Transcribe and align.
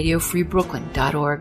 radiofreebrooklyn.org. 0.00 1.40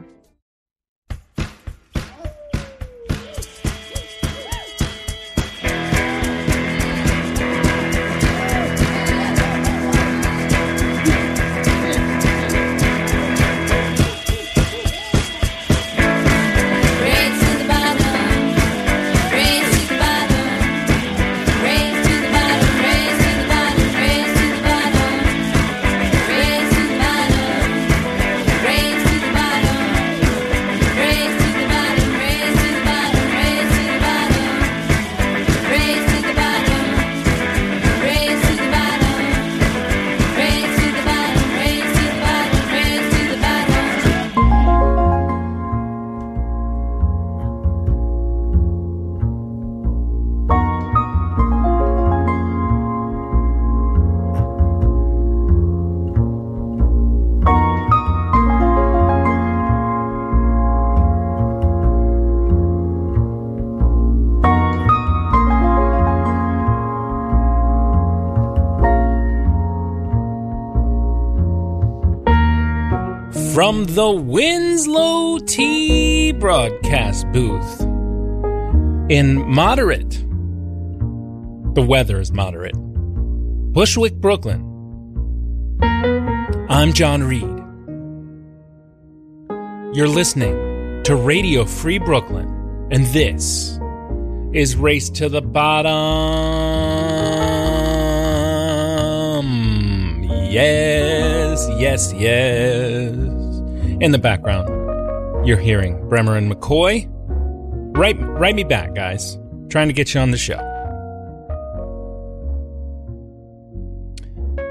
the 73.94 74.10
Winslow 74.10 75.38
T 75.38 76.32
broadcast 76.32 77.32
booth 77.32 77.82
in 79.08 79.48
moderate, 79.48 80.10
the 81.76 81.86
weather 81.88 82.20
is 82.20 82.32
moderate, 82.32 82.74
Bushwick, 82.76 84.16
Brooklyn. 84.16 84.68
I'm 86.70 86.92
John 86.94 87.22
Reed. 87.24 87.44
You're 89.96 90.08
listening 90.08 91.04
to 91.04 91.16
Radio 91.16 91.64
Free 91.64 92.00
Brooklyn, 92.00 92.88
and 92.90 93.06
this 93.08 93.80
is 94.54 94.76
Race 94.76 95.12
to 95.12 95.30
the 95.30 95.44
Bottom. 95.44 95.94
Yes, 100.50 101.70
yes, 101.78 102.12
yes. 102.14 103.33
In 104.02 104.12
the 104.12 104.18
background, 104.18 104.68
you're 105.48 105.58
hearing 105.58 106.08
Bremer 106.10 106.36
and 106.36 106.52
McCoy. 106.52 107.08
Write, 107.96 108.20
write 108.20 108.56
me 108.56 108.64
back, 108.64 108.96
guys. 108.96 109.38
Trying 109.70 109.88
to 109.88 109.94
get 109.94 110.14
you 110.14 110.20
on 110.20 110.32
the 110.32 110.38
show. 110.38 110.58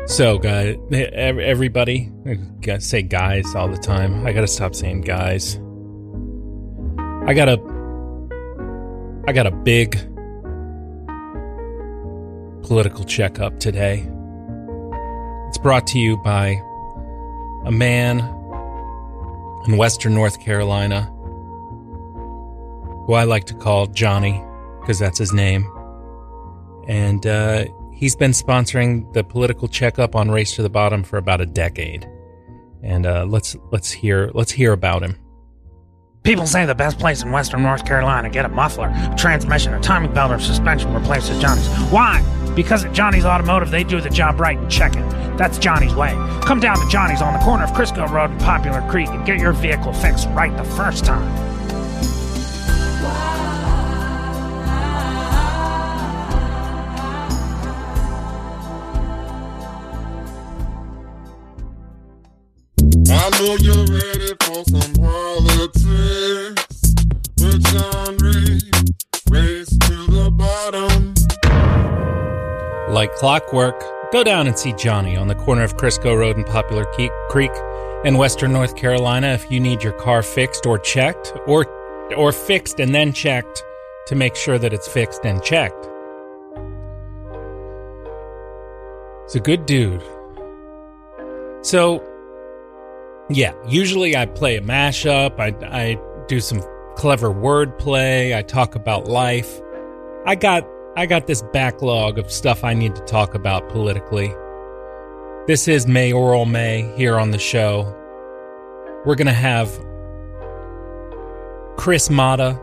So, 0.07 0.39
guys, 0.39 0.77
everybody, 0.93 2.11
I 2.27 2.79
say 2.79 3.03
guys 3.03 3.55
all 3.55 3.69
the 3.69 3.79
time. 3.79 4.27
I 4.27 4.33
gotta 4.33 4.49
stop 4.49 4.75
saying 4.75 5.03
guys. 5.03 5.57
I 7.27 7.35
got 7.35 7.49
a, 7.49 7.59
I 9.29 9.33
got 9.33 9.47
a 9.47 9.53
big 9.53 9.97
political 12.63 13.05
checkup 13.05 13.61
today. 13.61 14.07
It's 15.49 15.59
brought 15.59 15.87
to 15.89 15.99
you 15.99 16.17
by 16.19 16.61
a 17.65 17.71
man 17.71 18.19
in 19.67 19.77
Western 19.77 20.15
North 20.15 20.41
Carolina, 20.41 21.03
who 23.07 23.15
I 23.15 23.25
like 23.25 23.45
to 23.45 23.55
call 23.55 23.87
Johnny 23.87 24.43
because 24.81 24.99
that's 24.99 25.19
his 25.19 25.33
name. 25.33 25.71
And 26.89 27.27
uh, 27.27 27.67
he's 27.93 28.17
been 28.17 28.33
sponsoring 28.33 29.13
the 29.13 29.23
political 29.23 29.69
checkup 29.69 30.17
on 30.17 30.31
Race 30.31 30.57
to 30.57 30.63
the 30.63 30.71
Bottom 30.71 31.05
for 31.05 31.17
about 31.17 31.41
a 31.41 31.47
decade. 31.47 32.09
And 32.83 33.07
uh, 33.07 33.27
let's 33.29 33.57
let's 33.71 33.93
hear 33.93 34.31
let's 34.35 34.51
hear 34.51 34.73
about 34.73 35.03
him. 35.03 35.17
People 36.25 36.47
say 36.47 36.67
the 36.67 36.75
best 36.75 36.99
place 36.99 37.23
in 37.23 37.33
Western 37.33 37.63
North 37.63 37.85
Carolina 37.85 38.29
to 38.29 38.33
get 38.33 38.45
a 38.45 38.49
muffler, 38.49 38.93
a 38.95 39.15
transmission, 39.17 39.75
a 39.75 39.81
timing 39.81 40.13
belt, 40.15 40.31
or 40.31 40.39
suspension 40.39 40.93
replaces 40.95 41.41
Johnny's. 41.41 41.67
Why? 41.91 42.21
Because 42.55 42.85
at 42.85 42.93
Johnny's 42.93 43.25
Automotive, 43.25 43.71
they 43.71 43.85
do 43.85 44.01
the 44.01 44.11
job 44.11 44.41
right 44.41 44.59
and 44.59 44.71
check 44.71 44.95
it. 44.95 45.09
That's 45.39 45.59
Johnny's 45.59 45.95
way. 45.95 46.11
Come 46.45 46.61
down 46.61 46.77
to 46.77 46.89
Johnny's 46.91 47.23
on 47.23 47.33
the 47.33 47.41
corner 47.41 47.65
of 47.65 47.71
Crisco 47.71 48.09
Road 48.11 48.31
and 48.31 48.41
Popular 48.41 48.87
Creek 48.91 49.09
and 49.09 49.25
get 49.25 49.39
your 49.39 49.53
vehicle 49.53 49.93
fixed 49.93 50.29
right 50.29 50.55
the 50.57 50.65
first 50.65 51.05
time. 51.05 51.53
I 63.09 63.31
know 63.39 63.57
you're 63.57 63.87
ready 63.87 64.35
for 64.41 64.65
some 64.65 64.93
politics 64.95 65.42
Like 73.03 73.17
clockwork, 73.17 73.83
go 74.13 74.23
down 74.23 74.47
and 74.47 74.57
see 74.57 74.73
Johnny 74.75 75.17
on 75.17 75.27
the 75.27 75.35
corner 75.35 75.65
of 75.65 75.77
Crisco 75.77 76.17
Road 76.17 76.37
and 76.37 76.47
Popular 76.47 76.85
Creek 77.31 77.51
in 78.05 78.17
Western 78.17 78.53
North 78.53 78.77
Carolina 78.77 79.27
if 79.31 79.51
you 79.51 79.59
need 79.59 79.83
your 79.83 79.93
car 79.95 80.23
fixed 80.23 80.67
or 80.67 80.79
checked, 80.79 81.33
or 81.49 81.67
or 82.17 82.31
fixed 82.31 82.79
and 82.79 82.95
then 82.95 83.13
checked 83.13 83.65
to 84.07 84.15
make 84.15 84.37
sure 84.37 84.57
that 84.57 84.73
it's 84.73 84.87
fixed 84.87 85.25
and 85.25 85.43
checked. 85.43 85.85
He's 89.25 89.35
a 89.35 89.41
good 89.41 89.67
dude. 89.67 90.05
So, 91.63 92.05
yeah, 93.29 93.53
usually 93.67 94.17
I 94.17 94.27
play 94.27 94.59
a 94.59 94.61
mashup. 94.61 95.41
I, 95.41 95.57
I 95.67 95.99
do 96.29 96.39
some 96.39 96.63
clever 96.95 97.35
wordplay. 97.35 98.37
I 98.37 98.43
talk 98.43 98.77
about 98.77 99.09
life. 99.09 99.61
I 100.25 100.37
got 100.37 100.65
I 100.95 101.07
got 101.07 101.27
this 101.27 101.41
backlog 101.55 102.19
of 102.19 102.31
stuff 102.31 102.65
I 102.65 102.75
need 102.75 102.95
to 102.97 103.03
talk 103.03 103.35
about 103.35 103.67
politically. 103.71 104.29
This 105.47 105.67
is 105.67 105.87
Mayoral 105.87 106.45
May 106.45 106.83
here 106.99 107.19
on 107.19 107.31
the 107.31 107.39
show. 107.39 107.85
We're 109.07 109.15
going 109.15 109.27
to 109.27 109.33
have 109.33 109.71
Chris 111.79 112.11
Mata 112.11 112.61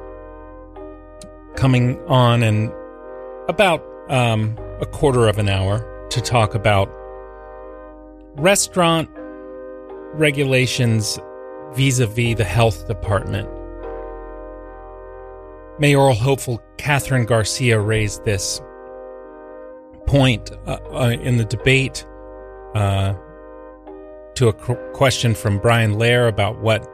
coming 1.56 2.00
on 2.06 2.44
in 2.44 2.72
about 3.47 3.84
um, 4.09 4.56
a 4.79 4.85
quarter 4.85 5.28
of 5.28 5.39
an 5.39 5.50
hour 5.50 6.07
to 6.12 6.22
talk 6.22 6.53
about 6.53 6.88
restaurant 8.35 9.09
regulations 10.13 11.18
vis 11.73 11.97
a 11.97 12.06
vis 12.06 12.38
the 12.38 12.44
health 12.44 12.88
department. 12.88 13.50
Mayoral 15.79 16.13
hopeful 16.13 16.62
Kathryn 16.78 17.25
Garcia 17.25 17.79
raised 17.79 18.25
this 18.25 18.62
point 20.06 20.51
uh, 20.66 20.79
uh, 20.91 21.09
in 21.22 21.38
the 21.38 21.45
debate 21.45 22.06
uh, 22.75 23.13
to 24.35 24.50
a 24.50 24.53
question 24.94 25.34
from 25.34 25.59
Brian 25.59 25.95
Lehrer 25.95 26.28
about 26.28 26.59
what 26.59 26.85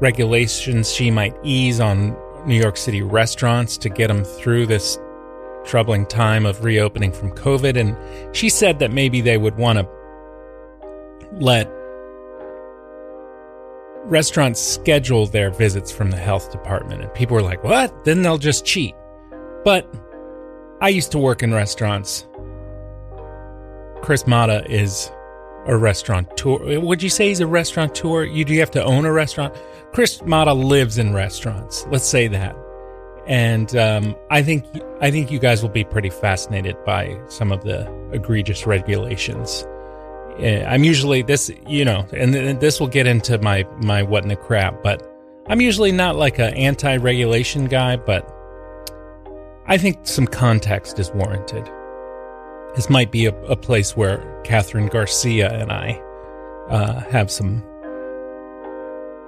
regulations 0.00 0.92
she 0.92 1.10
might 1.10 1.36
ease 1.44 1.78
on 1.78 2.16
New 2.46 2.56
York 2.56 2.76
City 2.76 3.02
restaurants 3.02 3.76
to 3.78 3.88
get 3.88 4.08
them 4.08 4.24
through 4.24 4.66
this 4.66 4.98
troubling 5.64 6.06
time 6.06 6.46
of 6.46 6.64
reopening 6.64 7.12
from 7.12 7.30
COVID. 7.32 7.78
And 7.78 7.96
she 8.34 8.48
said 8.48 8.78
that 8.78 8.90
maybe 8.90 9.20
they 9.20 9.36
would 9.36 9.56
want 9.56 9.78
to 9.78 9.88
let 11.32 11.70
restaurants 14.10 14.60
schedule 14.60 15.26
their 15.26 15.50
visits 15.50 15.90
from 15.90 16.10
the 16.10 16.16
health 16.16 16.50
department. 16.50 17.02
And 17.02 17.14
people 17.14 17.34
were 17.34 17.42
like, 17.42 17.62
what? 17.62 18.04
Then 18.04 18.22
they'll 18.22 18.38
just 18.38 18.64
cheat. 18.66 18.94
But 19.64 19.88
I 20.80 20.88
used 20.88 21.12
to 21.12 21.18
work 21.18 21.42
in 21.42 21.54
restaurants. 21.54 22.26
Chris 24.02 24.26
Mata 24.26 24.64
is 24.70 25.10
a 25.66 25.76
restaurateur. 25.76 26.80
Would 26.80 27.02
you 27.02 27.10
say 27.10 27.28
he's 27.28 27.40
a 27.40 27.46
restaurateur? 27.46 28.24
You 28.24 28.44
do 28.44 28.52
you 28.54 28.60
have 28.60 28.70
to 28.72 28.82
own 28.82 29.04
a 29.04 29.12
restaurant? 29.12 29.54
Chris 29.92 30.22
Mata 30.22 30.54
lives 30.54 30.98
in 30.98 31.12
restaurants. 31.12 31.86
Let's 31.90 32.08
say 32.08 32.28
that. 32.28 32.56
And 33.26 33.76
um, 33.76 34.16
I 34.30 34.42
think 34.42 34.64
I 35.00 35.10
think 35.10 35.30
you 35.30 35.38
guys 35.38 35.62
will 35.62 35.70
be 35.70 35.84
pretty 35.84 36.10
fascinated 36.10 36.82
by 36.84 37.20
some 37.28 37.52
of 37.52 37.62
the 37.62 37.86
egregious 38.12 38.66
regulations 38.66 39.66
I'm 40.42 40.84
usually 40.84 41.22
this, 41.22 41.50
you 41.66 41.84
know, 41.84 42.06
and 42.12 42.32
th- 42.32 42.58
this 42.58 42.80
will 42.80 42.88
get 42.88 43.06
into 43.06 43.38
my 43.38 43.64
my 43.82 44.02
what 44.02 44.22
in 44.22 44.28
the 44.28 44.36
crap, 44.36 44.82
but 44.82 45.06
I'm 45.48 45.60
usually 45.60 45.92
not 45.92 46.16
like 46.16 46.38
an 46.38 46.54
anti-regulation 46.54 47.66
guy, 47.66 47.96
but 47.96 48.28
I 49.66 49.78
think 49.78 50.06
some 50.06 50.26
context 50.26 50.98
is 50.98 51.10
warranted. 51.10 51.68
This 52.76 52.88
might 52.88 53.10
be 53.10 53.26
a, 53.26 53.34
a 53.44 53.56
place 53.56 53.96
where 53.96 54.18
Kathryn 54.44 54.90
Garcia 54.90 55.52
and 55.52 55.72
I 55.72 56.00
uh, 56.68 57.00
have 57.10 57.30
some 57.30 57.64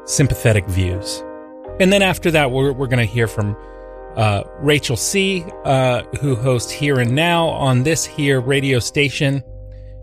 sympathetic 0.05 0.67
views. 0.67 1.23
And 1.81 1.93
then 1.93 2.03
after 2.03 2.31
that, 2.31 2.51
we're, 2.51 2.73
we're 2.73 2.87
going 2.87 3.07
to 3.07 3.13
hear 3.13 3.27
from 3.27 3.57
uh, 4.17 4.45
Rachel 4.59 4.97
C., 4.97 5.45
uh, 5.65 6.03
who 6.21 6.37
hosts 6.37 6.71
Here 6.71 7.01
and 7.01 7.15
Now 7.15 7.49
on 7.49 7.83
this 7.83 8.05
here 8.05 8.41
radio 8.41 8.79
station. 8.79 9.43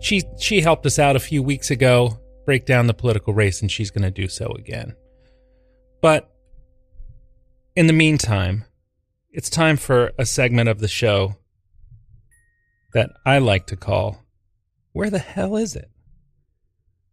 She 0.00 0.22
she 0.38 0.60
helped 0.62 0.86
us 0.86 0.98
out 0.98 1.14
a 1.14 1.20
few 1.20 1.42
weeks 1.42 1.70
ago, 1.70 2.18
break 2.46 2.64
down 2.66 2.86
the 2.86 2.94
political 2.94 3.34
race, 3.34 3.60
and 3.60 3.70
she's 3.70 3.90
going 3.90 4.02
to 4.02 4.10
do 4.10 4.28
so 4.28 4.46
again. 4.52 4.94
But 6.00 6.30
in 7.76 7.86
the 7.86 7.92
meantime, 7.92 8.64
it's 9.30 9.50
time 9.50 9.76
for 9.76 10.12
a 10.18 10.26
segment 10.26 10.68
of 10.68 10.80
the 10.80 10.88
show 10.88 11.36
that 12.94 13.10
I 13.24 13.38
like 13.38 13.66
to 13.66 13.76
call 13.76 14.24
Where 14.92 15.10
the 15.10 15.18
hell 15.18 15.56
is 15.56 15.76
it? 15.76 15.90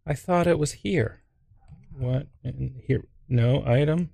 I 0.06 0.14
thought 0.14 0.48
it 0.48 0.58
was 0.58 0.72
here. 0.72 1.22
What 1.98 2.28
in 2.44 2.82
here? 2.86 3.04
No 3.28 3.64
item. 3.66 4.12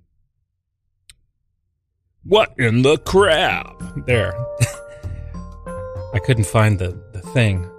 What 2.24 2.54
in 2.58 2.82
the 2.82 2.98
crap? 2.98 3.80
There. 4.06 4.34
I 6.14 6.18
couldn't 6.24 6.46
find 6.46 6.78
the, 6.78 7.00
the 7.12 7.20
thing. 7.20 7.70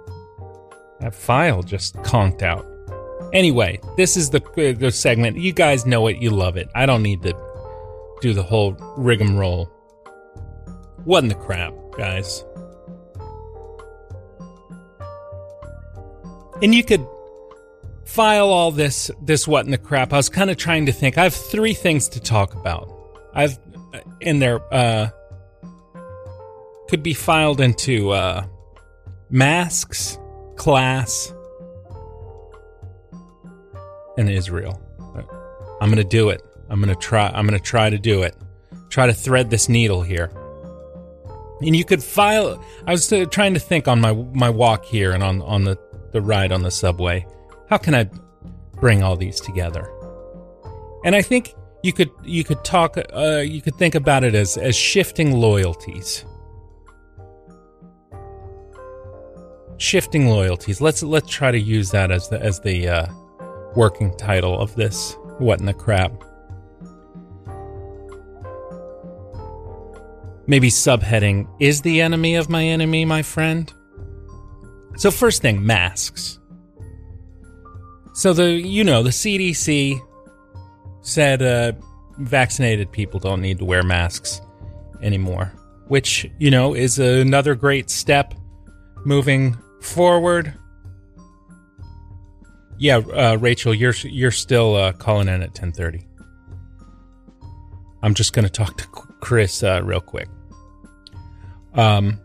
That 1.00 1.14
file 1.14 1.62
just 1.62 1.94
conked 2.02 2.42
out. 2.42 2.66
Anyway, 3.32 3.80
this 3.96 4.16
is 4.16 4.30
the 4.30 4.40
the 4.78 4.90
segment. 4.90 5.36
You 5.36 5.52
guys 5.52 5.84
know 5.84 6.06
it. 6.06 6.18
You 6.22 6.30
love 6.30 6.56
it. 6.56 6.68
I 6.74 6.86
don't 6.86 7.02
need 7.02 7.22
to 7.22 7.34
do 8.20 8.32
the 8.32 8.42
whole 8.42 8.72
rigmarole. 8.96 9.66
What 11.04 11.22
in 11.22 11.28
the 11.28 11.34
crap, 11.34 11.74
guys? 11.96 12.44
And 16.62 16.74
you 16.74 16.82
could 16.82 17.06
file 18.04 18.48
all 18.48 18.70
this 18.70 19.10
this 19.20 19.46
what 19.46 19.66
in 19.66 19.70
the 19.70 19.78
crap. 19.78 20.12
I 20.12 20.16
was 20.16 20.28
kind 20.28 20.50
of 20.50 20.56
trying 20.56 20.86
to 20.86 20.92
think. 20.92 21.18
I 21.18 21.24
have 21.24 21.34
three 21.34 21.74
things 21.74 22.08
to 22.10 22.20
talk 22.20 22.54
about. 22.54 22.88
I've 23.34 23.58
in 24.20 24.38
there 24.38 24.60
uh 24.72 25.10
could 26.88 27.02
be 27.02 27.12
filed 27.12 27.60
into 27.60 28.10
uh 28.10 28.46
masks, 29.28 30.18
class, 30.56 31.32
and 34.16 34.30
Israel. 34.30 34.80
I'm 35.80 35.90
going 35.90 36.02
to 36.02 36.04
do 36.04 36.30
it. 36.30 36.42
I'm 36.68 36.80
going 36.80 36.94
to 36.94 37.00
try 37.00 37.28
I'm 37.28 37.46
going 37.46 37.58
to 37.58 37.64
try 37.64 37.90
to 37.90 37.98
do 37.98 38.22
it. 38.22 38.34
Try 38.88 39.06
to 39.06 39.12
thread 39.12 39.50
this 39.50 39.68
needle 39.68 40.02
here. 40.02 40.30
And 41.60 41.76
you 41.76 41.84
could 41.84 42.02
file 42.02 42.62
I 42.86 42.92
was 42.92 43.12
uh, 43.12 43.26
trying 43.26 43.54
to 43.54 43.60
think 43.60 43.88
on 43.88 44.00
my 44.00 44.12
my 44.12 44.50
walk 44.50 44.84
here 44.84 45.12
and 45.12 45.22
on 45.22 45.42
on 45.42 45.64
the 45.64 45.78
the 46.12 46.20
ride 46.20 46.52
on 46.52 46.62
the 46.62 46.70
subway. 46.70 47.26
How 47.68 47.78
can 47.78 47.94
I 47.94 48.08
bring 48.80 49.02
all 49.02 49.16
these 49.16 49.40
together? 49.40 49.90
And 51.04 51.14
I 51.14 51.22
think 51.22 51.54
you 51.82 51.92
could 51.92 52.10
you 52.24 52.42
could 52.42 52.64
talk 52.64 52.96
uh, 53.14 53.38
you 53.38 53.60
could 53.60 53.76
think 53.76 53.94
about 53.94 54.24
it 54.24 54.34
as 54.34 54.56
as 54.56 54.74
shifting 54.74 55.32
loyalties. 55.32 56.24
Shifting 59.78 60.28
loyalties. 60.28 60.80
Let's 60.80 61.02
let's 61.02 61.28
try 61.28 61.50
to 61.50 61.58
use 61.58 61.90
that 61.90 62.10
as 62.10 62.28
the 62.28 62.42
as 62.42 62.60
the 62.60 62.88
uh, 62.88 63.06
working 63.74 64.16
title 64.16 64.58
of 64.58 64.74
this. 64.74 65.16
What 65.38 65.60
in 65.60 65.66
the 65.66 65.74
crap? 65.74 66.12
Maybe 70.46 70.70
subheading 70.70 71.48
is 71.60 71.82
the 71.82 72.00
enemy 72.00 72.36
of 72.36 72.48
my 72.48 72.64
enemy, 72.64 73.04
my 73.04 73.22
friend. 73.22 73.70
So 74.96 75.10
first 75.10 75.42
thing, 75.42 75.64
masks. 75.64 76.38
So 78.14 78.32
the 78.32 78.52
you 78.52 78.82
know 78.82 79.02
the 79.02 79.10
CDC 79.10 80.00
said 81.02 81.42
uh, 81.42 81.72
vaccinated 82.18 82.90
people 82.90 83.20
don't 83.20 83.42
need 83.42 83.58
to 83.58 83.66
wear 83.66 83.82
masks 83.82 84.40
anymore, 85.02 85.52
which 85.88 86.30
you 86.38 86.50
know 86.50 86.74
is 86.74 86.98
another 86.98 87.54
great 87.54 87.90
step 87.90 88.32
moving 89.04 89.54
forward. 89.80 90.54
Yeah, 92.78 92.98
uh, 92.98 93.36
Rachel, 93.40 93.74
you're 93.74 93.94
you're 94.02 94.30
still 94.30 94.74
uh, 94.76 94.92
calling 94.92 95.28
in 95.28 95.42
at 95.42 95.54
ten 95.54 95.72
thirty. 95.72 96.06
I'm 98.02 98.14
just 98.14 98.32
going 98.32 98.44
to 98.44 98.50
talk 98.52 98.76
to 98.78 98.86
Chris 99.20 99.62
uh, 99.62 99.80
real 99.82 100.00
quick. 100.00 100.28
Um, 101.74 102.20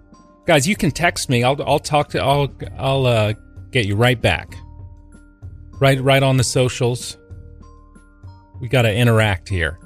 guys, 0.45 0.67
you 0.67 0.75
can 0.75 0.91
text 0.91 1.29
me. 1.29 1.43
I'll 1.43 1.61
I'll 1.63 1.79
talk 1.79 2.09
to 2.09 2.21
I'll 2.21 2.53
I'll 2.77 3.05
uh, 3.05 3.33
get 3.71 3.85
you 3.85 3.95
right 3.95 4.21
back. 4.21 4.53
Right 5.79 5.99
right 6.01 6.21
on 6.21 6.37
the 6.37 6.43
socials. 6.43 7.17
We 8.59 8.67
got 8.67 8.83
to 8.83 8.93
interact 8.93 9.49
here. 9.49 9.79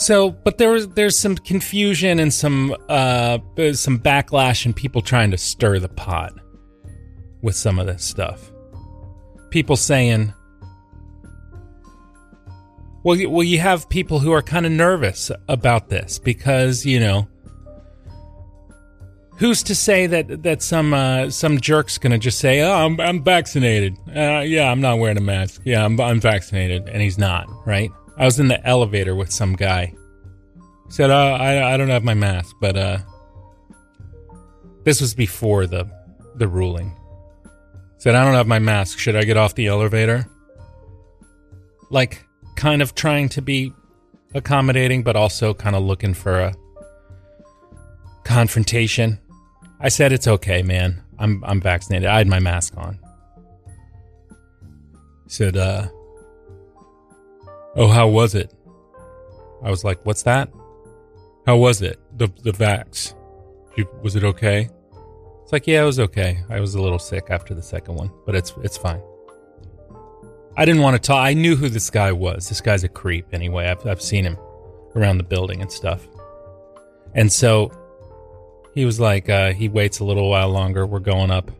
So, 0.00 0.30
but 0.30 0.56
there 0.56 0.70
was 0.70 0.88
there's 0.88 1.18
some 1.18 1.36
confusion 1.36 2.18
and 2.20 2.32
some 2.32 2.74
uh 2.88 3.38
some 3.74 3.98
backlash 3.98 4.64
and 4.64 4.74
people 4.74 5.02
trying 5.02 5.30
to 5.30 5.36
stir 5.36 5.78
the 5.78 5.90
pot 5.90 6.32
with 7.42 7.54
some 7.54 7.78
of 7.78 7.86
this 7.86 8.02
stuff. 8.02 8.50
People 9.50 9.76
saying, 9.76 10.32
"Well, 13.02 13.16
you- 13.16 13.28
well, 13.28 13.42
you 13.42 13.58
have 13.60 13.90
people 13.90 14.20
who 14.20 14.32
are 14.32 14.40
kind 14.40 14.64
of 14.64 14.72
nervous 14.72 15.30
about 15.48 15.90
this 15.90 16.18
because 16.18 16.86
you 16.86 16.98
know." 16.98 17.28
Who's 19.36 19.62
to 19.64 19.74
say 19.74 20.06
that 20.06 20.42
that 20.44 20.62
some 20.62 20.94
uh, 20.94 21.28
some 21.30 21.60
jerk's 21.60 21.98
gonna 21.98 22.18
just 22.18 22.38
say, 22.38 22.60
"Oh, 22.62 22.72
I'm 22.72 22.98
I'm 23.00 23.22
vaccinated. 23.22 23.96
Uh, 24.08 24.40
yeah, 24.46 24.70
I'm 24.70 24.80
not 24.80 24.98
wearing 24.98 25.16
a 25.18 25.22
mask. 25.22 25.60
Yeah, 25.64 25.84
I'm 25.84 26.00
I'm 26.00 26.20
vaccinated," 26.20 26.88
and 26.88 27.00
he's 27.02 27.16
not, 27.18 27.46
right? 27.66 27.90
I 28.20 28.26
was 28.26 28.38
in 28.38 28.48
the 28.48 28.64
elevator 28.66 29.16
with 29.16 29.32
some 29.32 29.56
guy. 29.56 29.86
He 29.86 30.92
said, 30.92 31.10
uh, 31.10 31.38
"I 31.40 31.72
I 31.72 31.76
don't 31.78 31.88
have 31.88 32.04
my 32.04 32.12
mask," 32.12 32.54
but 32.60 32.76
uh, 32.76 32.98
this 34.84 35.00
was 35.00 35.14
before 35.14 35.66
the 35.66 35.88
the 36.36 36.46
ruling. 36.46 36.94
Said, 37.96 38.14
"I 38.14 38.22
don't 38.22 38.34
have 38.34 38.46
my 38.46 38.58
mask. 38.58 38.98
Should 38.98 39.16
I 39.16 39.24
get 39.24 39.38
off 39.38 39.54
the 39.54 39.68
elevator?" 39.68 40.28
Like, 41.88 42.26
kind 42.56 42.82
of 42.82 42.94
trying 42.94 43.30
to 43.30 43.42
be 43.42 43.72
accommodating, 44.34 45.02
but 45.02 45.16
also 45.16 45.54
kind 45.54 45.74
of 45.74 45.82
looking 45.82 46.12
for 46.12 46.40
a 46.40 46.54
confrontation. 48.24 49.18
I 49.80 49.88
said 49.88 50.12
it's 50.12 50.28
okay, 50.28 50.60
man. 50.60 51.02
I'm 51.18 51.42
I'm 51.42 51.62
vaccinated. 51.62 52.06
I 52.06 52.18
had 52.18 52.28
my 52.28 52.38
mask 52.38 52.76
on. 52.76 52.98
He 55.24 55.30
said, 55.30 55.56
uh 55.56 55.88
Oh, 57.76 57.88
how 57.88 58.08
was 58.08 58.34
it? 58.34 58.52
I 59.62 59.70
was 59.70 59.84
like, 59.84 60.04
What's 60.04 60.22
that? 60.24 60.50
How 61.46 61.56
was 61.56 61.82
it? 61.82 61.98
The 62.16 62.28
the 62.42 62.52
vax. 62.52 63.14
You, 63.76 63.88
was 64.02 64.16
it 64.16 64.24
okay? 64.24 64.68
It's 65.42 65.52
like, 65.52 65.66
yeah, 65.66 65.82
it 65.82 65.86
was 65.86 65.98
okay. 66.00 66.38
I 66.48 66.60
was 66.60 66.74
a 66.74 66.82
little 66.82 66.98
sick 66.98 67.26
after 67.30 67.54
the 67.54 67.62
second 67.62 67.94
one, 67.96 68.10
but 68.26 68.34
it's 68.34 68.54
it's 68.62 68.76
fine. 68.76 69.00
I 70.56 70.64
didn't 70.64 70.82
want 70.82 70.96
to 70.96 71.04
talk. 71.04 71.24
I 71.24 71.32
knew 71.32 71.56
who 71.56 71.68
this 71.68 71.90
guy 71.90 72.12
was. 72.12 72.48
This 72.48 72.60
guy's 72.60 72.84
a 72.84 72.88
creep 72.88 73.26
anyway. 73.32 73.66
I've 73.66 73.86
I've 73.86 74.02
seen 74.02 74.24
him 74.24 74.36
around 74.94 75.18
the 75.18 75.24
building 75.24 75.62
and 75.62 75.70
stuff. 75.70 76.06
And 77.14 77.32
so 77.32 77.72
he 78.74 78.84
was 78.84 79.00
like, 79.00 79.28
uh, 79.28 79.52
he 79.52 79.68
waits 79.68 80.00
a 80.00 80.04
little 80.04 80.28
while 80.30 80.48
longer. 80.50 80.86
We're 80.86 81.00
going 81.00 81.30
up 81.30 81.50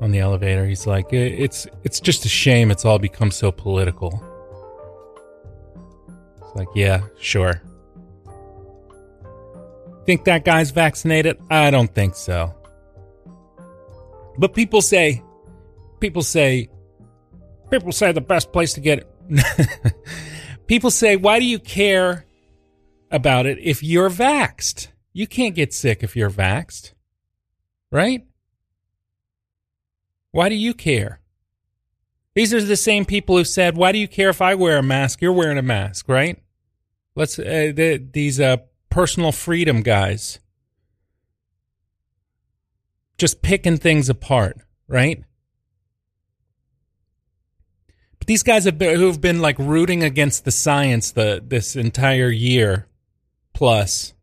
on 0.00 0.10
the 0.10 0.20
elevator. 0.20 0.66
He's 0.66 0.86
like, 0.86 1.12
it's 1.12 1.66
it's 1.82 2.00
just 2.00 2.24
a 2.24 2.28
shame 2.28 2.70
it's 2.70 2.84
all 2.84 2.98
become 2.98 3.30
so 3.30 3.50
political. 3.50 4.22
Like, 6.54 6.68
yeah, 6.74 7.02
sure. 7.18 7.60
Think 10.06 10.24
that 10.24 10.44
guy's 10.44 10.70
vaccinated? 10.70 11.38
I 11.50 11.70
don't 11.70 11.92
think 11.92 12.14
so. 12.14 12.54
But 14.38 14.54
people 14.54 14.82
say, 14.82 15.22
people 16.00 16.22
say, 16.22 16.68
people 17.70 17.92
say 17.92 18.12
the 18.12 18.20
best 18.20 18.52
place 18.52 18.74
to 18.74 18.80
get 18.80 18.98
it. 19.28 19.94
people 20.66 20.90
say, 20.90 21.16
why 21.16 21.38
do 21.38 21.44
you 21.44 21.58
care 21.58 22.26
about 23.10 23.46
it 23.46 23.58
if 23.60 23.82
you're 23.82 24.10
vaxxed? 24.10 24.88
You 25.12 25.26
can't 25.26 25.54
get 25.54 25.72
sick 25.72 26.02
if 26.02 26.16
you're 26.16 26.30
vaxxed, 26.30 26.92
right? 27.90 28.26
Why 30.32 30.48
do 30.48 30.56
you 30.56 30.74
care? 30.74 31.20
These 32.34 32.52
are 32.52 32.60
the 32.60 32.76
same 32.76 33.04
people 33.04 33.36
who 33.36 33.44
said, 33.44 33.76
"Why 33.76 33.92
do 33.92 33.98
you 33.98 34.08
care 34.08 34.28
if 34.28 34.42
I 34.42 34.56
wear 34.56 34.78
a 34.78 34.82
mask? 34.82 35.22
You're 35.22 35.32
wearing 35.32 35.58
a 35.58 35.62
mask, 35.62 36.08
right?" 36.08 36.42
Let's 37.16 37.38
uh, 37.38 37.72
the, 37.74 38.04
these 38.12 38.40
uh, 38.40 38.58
personal 38.90 39.32
freedom 39.32 39.82
guys. 39.82 40.40
just 43.18 43.42
picking 43.42 43.76
things 43.76 44.08
apart, 44.08 44.58
right? 44.88 45.22
But 48.18 48.26
these 48.26 48.42
guys 48.42 48.64
have 48.64 48.78
been, 48.78 48.98
who've 48.98 49.20
been 49.20 49.40
like 49.40 49.58
rooting 49.58 50.02
against 50.02 50.44
the 50.44 50.50
science 50.50 51.10
the 51.12 51.42
this 51.44 51.76
entire 51.76 52.30
year 52.30 52.88
plus. 53.52 54.14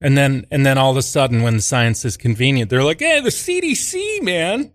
And 0.00 0.16
then 0.16 0.46
and 0.50 0.66
then 0.66 0.76
all 0.76 0.90
of 0.90 0.96
a 0.96 1.02
sudden 1.02 1.42
when 1.42 1.56
the 1.56 1.62
science 1.62 2.04
is 2.04 2.16
convenient, 2.16 2.68
they're 2.68 2.84
like, 2.84 3.00
"Hey, 3.00 3.20
the 3.20 3.30
CDC, 3.30 4.22
man." 4.22 4.72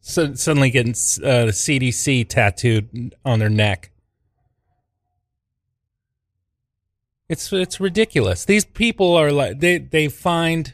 So 0.00 0.34
suddenly 0.34 0.70
getting 0.70 0.92
uh, 0.92 1.46
the 1.46 1.52
CDC 1.52 2.28
tattooed 2.28 3.14
on 3.24 3.38
their 3.38 3.48
neck. 3.48 3.92
It's 7.28 7.52
it's 7.52 7.78
ridiculous. 7.78 8.44
These 8.44 8.64
people 8.64 9.14
are 9.14 9.30
like 9.30 9.60
they 9.60 9.78
they 9.78 10.08
find 10.08 10.72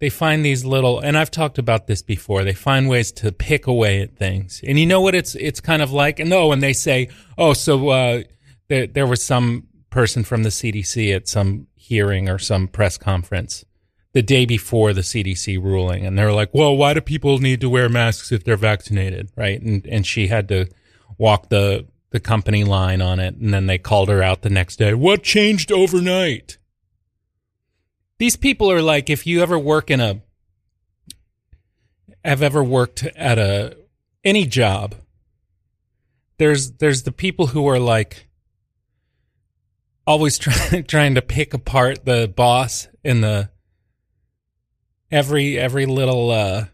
they 0.00 0.10
find 0.10 0.44
these 0.44 0.64
little 0.64 0.98
and 0.98 1.16
I've 1.16 1.30
talked 1.30 1.58
about 1.58 1.86
this 1.86 2.02
before. 2.02 2.42
They 2.42 2.52
find 2.52 2.88
ways 2.88 3.12
to 3.12 3.30
pick 3.30 3.66
away 3.66 4.00
at 4.00 4.16
things. 4.16 4.60
And 4.66 4.78
you 4.78 4.86
know 4.86 5.00
what 5.00 5.14
it's 5.14 5.34
it's 5.36 5.60
kind 5.60 5.82
of 5.82 5.92
like? 5.92 6.18
And 6.18 6.32
oh, 6.32 6.50
and 6.50 6.62
they 6.62 6.72
say, 6.72 7.08
"Oh, 7.38 7.52
so 7.52 7.88
uh 7.90 8.22
there 8.68 8.86
there 8.88 9.06
was 9.06 9.22
some 9.22 9.68
person 9.90 10.24
from 10.24 10.42
the 10.42 10.48
CDC 10.48 11.14
at 11.14 11.28
some 11.28 11.68
hearing 11.76 12.28
or 12.28 12.38
some 12.38 12.66
press 12.66 12.98
conference 12.98 13.64
the 14.12 14.22
day 14.22 14.46
before 14.46 14.92
the 14.92 15.02
CDC 15.02 15.62
ruling 15.62 16.04
and 16.04 16.18
they're 16.18 16.32
like, 16.32 16.52
"Well, 16.52 16.76
why 16.76 16.92
do 16.92 17.00
people 17.00 17.38
need 17.38 17.60
to 17.60 17.70
wear 17.70 17.88
masks 17.88 18.32
if 18.32 18.42
they're 18.42 18.56
vaccinated?" 18.56 19.30
right? 19.36 19.60
And 19.62 19.86
and 19.86 20.04
she 20.04 20.26
had 20.26 20.48
to 20.48 20.66
walk 21.18 21.50
the 21.50 21.86
the 22.16 22.20
company 22.20 22.64
line 22.64 23.02
on 23.02 23.20
it 23.20 23.36
and 23.36 23.52
then 23.52 23.66
they 23.66 23.76
called 23.76 24.08
her 24.08 24.22
out 24.22 24.40
the 24.40 24.48
next 24.48 24.76
day. 24.76 24.94
What 24.94 25.22
changed 25.22 25.70
overnight? 25.70 26.56
These 28.16 28.36
people 28.36 28.72
are 28.72 28.80
like 28.80 29.10
if 29.10 29.26
you 29.26 29.42
ever 29.42 29.58
work 29.58 29.90
in 29.90 30.00
a 30.00 30.22
have 32.24 32.42
ever 32.42 32.64
worked 32.64 33.04
at 33.04 33.38
a 33.38 33.76
any 34.24 34.46
job 34.46 34.94
there's 36.38 36.72
there's 36.72 37.02
the 37.02 37.12
people 37.12 37.48
who 37.48 37.68
are 37.68 37.78
like 37.78 38.28
always 40.06 40.38
trying 40.44 40.84
trying 40.84 41.14
to 41.16 41.22
pick 41.22 41.52
apart 41.52 42.06
the 42.06 42.32
boss 42.34 42.88
and 43.04 43.22
the 43.22 43.50
every 45.10 45.58
every 45.58 45.84
little 45.84 46.30
uh 46.30 46.64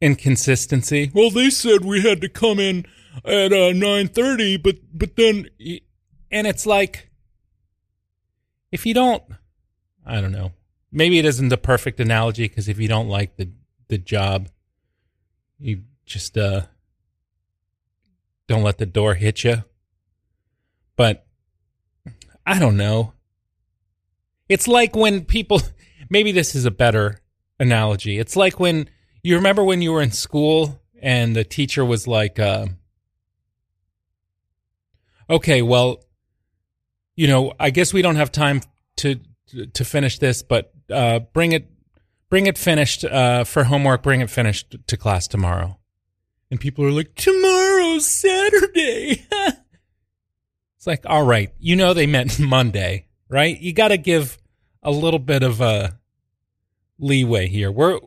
inconsistency. 0.00 1.10
Well, 1.14 1.30
they 1.30 1.50
said 1.50 1.84
we 1.84 2.02
had 2.02 2.20
to 2.20 2.28
come 2.28 2.58
in 2.58 2.86
at 3.24 3.52
uh, 3.52 3.72
9:30, 3.72 4.62
but 4.62 4.76
but 4.92 5.16
then 5.16 5.48
and 6.30 6.46
it's 6.46 6.66
like 6.66 7.10
if 8.72 8.84
you 8.84 8.94
don't 8.94 9.22
I 10.06 10.20
don't 10.20 10.32
know. 10.32 10.52
Maybe 10.92 11.18
it 11.18 11.24
isn't 11.24 11.48
the 11.48 11.58
perfect 11.58 11.98
analogy 11.98 12.46
because 12.46 12.68
if 12.68 12.78
you 12.78 12.88
don't 12.88 13.08
like 13.08 13.36
the 13.36 13.50
the 13.88 13.98
job, 13.98 14.48
you 15.58 15.82
just 16.06 16.38
uh 16.38 16.62
don't 18.46 18.62
let 18.62 18.78
the 18.78 18.86
door 18.86 19.14
hit 19.14 19.42
you. 19.42 19.64
But 20.94 21.26
I 22.46 22.58
don't 22.58 22.76
know. 22.76 23.12
It's 24.48 24.68
like 24.68 24.94
when 24.94 25.24
people 25.24 25.60
maybe 26.10 26.30
this 26.30 26.54
is 26.54 26.64
a 26.64 26.70
better 26.70 27.20
analogy. 27.58 28.18
It's 28.18 28.36
like 28.36 28.60
when 28.60 28.88
you 29.22 29.34
remember 29.34 29.64
when 29.64 29.82
you 29.82 29.92
were 29.92 30.02
in 30.02 30.12
school 30.12 30.80
and 31.02 31.34
the 31.34 31.44
teacher 31.44 31.84
was 31.84 32.06
like 32.06 32.38
uh, 32.38 32.66
okay, 35.28 35.62
well, 35.62 36.04
you 37.14 37.26
know, 37.26 37.52
I 37.58 37.70
guess 37.70 37.92
we 37.92 38.02
don't 38.02 38.16
have 38.16 38.32
time 38.32 38.62
to 38.96 39.20
to 39.74 39.84
finish 39.84 40.18
this, 40.18 40.42
but 40.42 40.72
uh, 40.90 41.20
bring 41.20 41.52
it 41.52 41.70
bring 42.28 42.46
it 42.46 42.58
finished 42.58 43.04
uh, 43.04 43.44
for 43.44 43.64
homework. 43.64 44.02
Bring 44.02 44.20
it 44.20 44.30
finished 44.30 44.76
to 44.86 44.96
class 44.96 45.26
tomorrow. 45.26 45.78
And 46.50 46.60
people 46.60 46.84
are 46.84 46.92
like, 46.92 47.14
tomorrow's 47.16 48.06
Saturday. 48.06 49.26
it's 50.76 50.86
like, 50.86 51.04
all 51.06 51.24
right, 51.24 51.52
you 51.58 51.74
know 51.74 51.92
they 51.92 52.06
meant 52.06 52.38
Monday, 52.40 53.08
right? 53.28 53.58
You 53.58 53.72
got 53.72 53.88
to 53.88 53.96
give 53.96 54.38
a 54.82 54.90
little 54.90 55.18
bit 55.18 55.42
of 55.42 55.60
a 55.60 55.98
leeway 56.98 57.48
here. 57.48 57.70
We're 57.70 57.98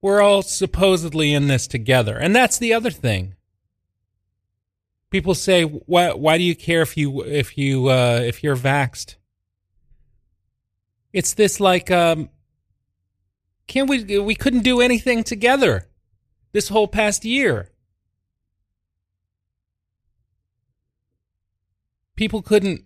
we're 0.00 0.20
all 0.20 0.42
supposedly 0.42 1.32
in 1.32 1.48
this 1.48 1.66
together, 1.66 2.16
and 2.16 2.34
that's 2.34 2.58
the 2.58 2.74
other 2.74 2.90
thing 2.90 3.36
people 5.14 5.36
say, 5.36 5.62
"Why? 5.62 6.12
Why 6.12 6.38
do 6.38 6.42
you 6.42 6.56
care 6.56 6.82
if 6.82 6.96
you 6.96 7.22
if 7.22 7.56
you 7.56 7.86
uh, 7.86 8.20
if 8.24 8.42
you're 8.42 8.56
vaxed?" 8.56 9.14
It's 11.12 11.34
this 11.34 11.60
like, 11.60 11.88
um, 11.88 12.30
can't 13.68 13.88
we? 13.88 14.18
We 14.18 14.34
couldn't 14.34 14.64
do 14.64 14.80
anything 14.80 15.22
together 15.22 15.86
this 16.50 16.68
whole 16.68 16.88
past 16.88 17.24
year. 17.24 17.70
People 22.16 22.42
couldn't. 22.42 22.82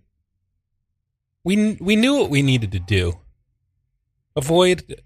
We 1.45 1.79
we 1.81 1.97
knew 1.97 2.19
what 2.19 2.29
we 2.29 2.43
needed 2.43 2.73
to 2.73 2.79
do. 2.79 3.21
Avoid 4.37 5.01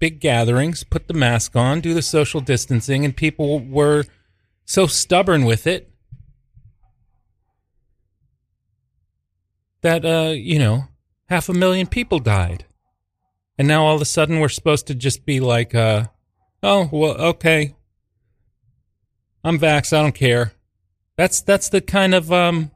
big 0.00 0.18
gatherings, 0.18 0.82
put 0.82 1.06
the 1.06 1.14
mask 1.14 1.54
on, 1.54 1.80
do 1.80 1.94
the 1.94 2.02
social 2.02 2.40
distancing, 2.40 3.04
and 3.04 3.16
people 3.16 3.60
were 3.60 4.02
so 4.64 4.88
stubborn 4.88 5.44
with 5.44 5.68
it 5.68 5.92
that 9.82 10.04
uh, 10.04 10.32
you 10.32 10.58
know, 10.58 10.84
half 11.28 11.48
a 11.48 11.54
million 11.54 11.86
people 11.86 12.18
died. 12.18 12.64
And 13.58 13.66
now 13.66 13.84
all 13.84 13.96
of 13.96 14.02
a 14.02 14.06
sudden 14.06 14.40
we're 14.40 14.48
supposed 14.48 14.86
to 14.88 14.94
just 14.94 15.24
be 15.24 15.40
like, 15.40 15.74
uh, 15.74 16.06
oh, 16.62 16.88
well, 16.92 17.12
okay. 17.12 17.74
I'm 19.42 19.58
vaxxed. 19.58 19.96
I 19.96 20.02
don't 20.02 20.14
care. 20.14 20.52
That's, 21.16 21.40
that's 21.40 21.70
the 21.70 21.80
kind 21.80 22.14
of, 22.14 22.30
um, 22.32 22.70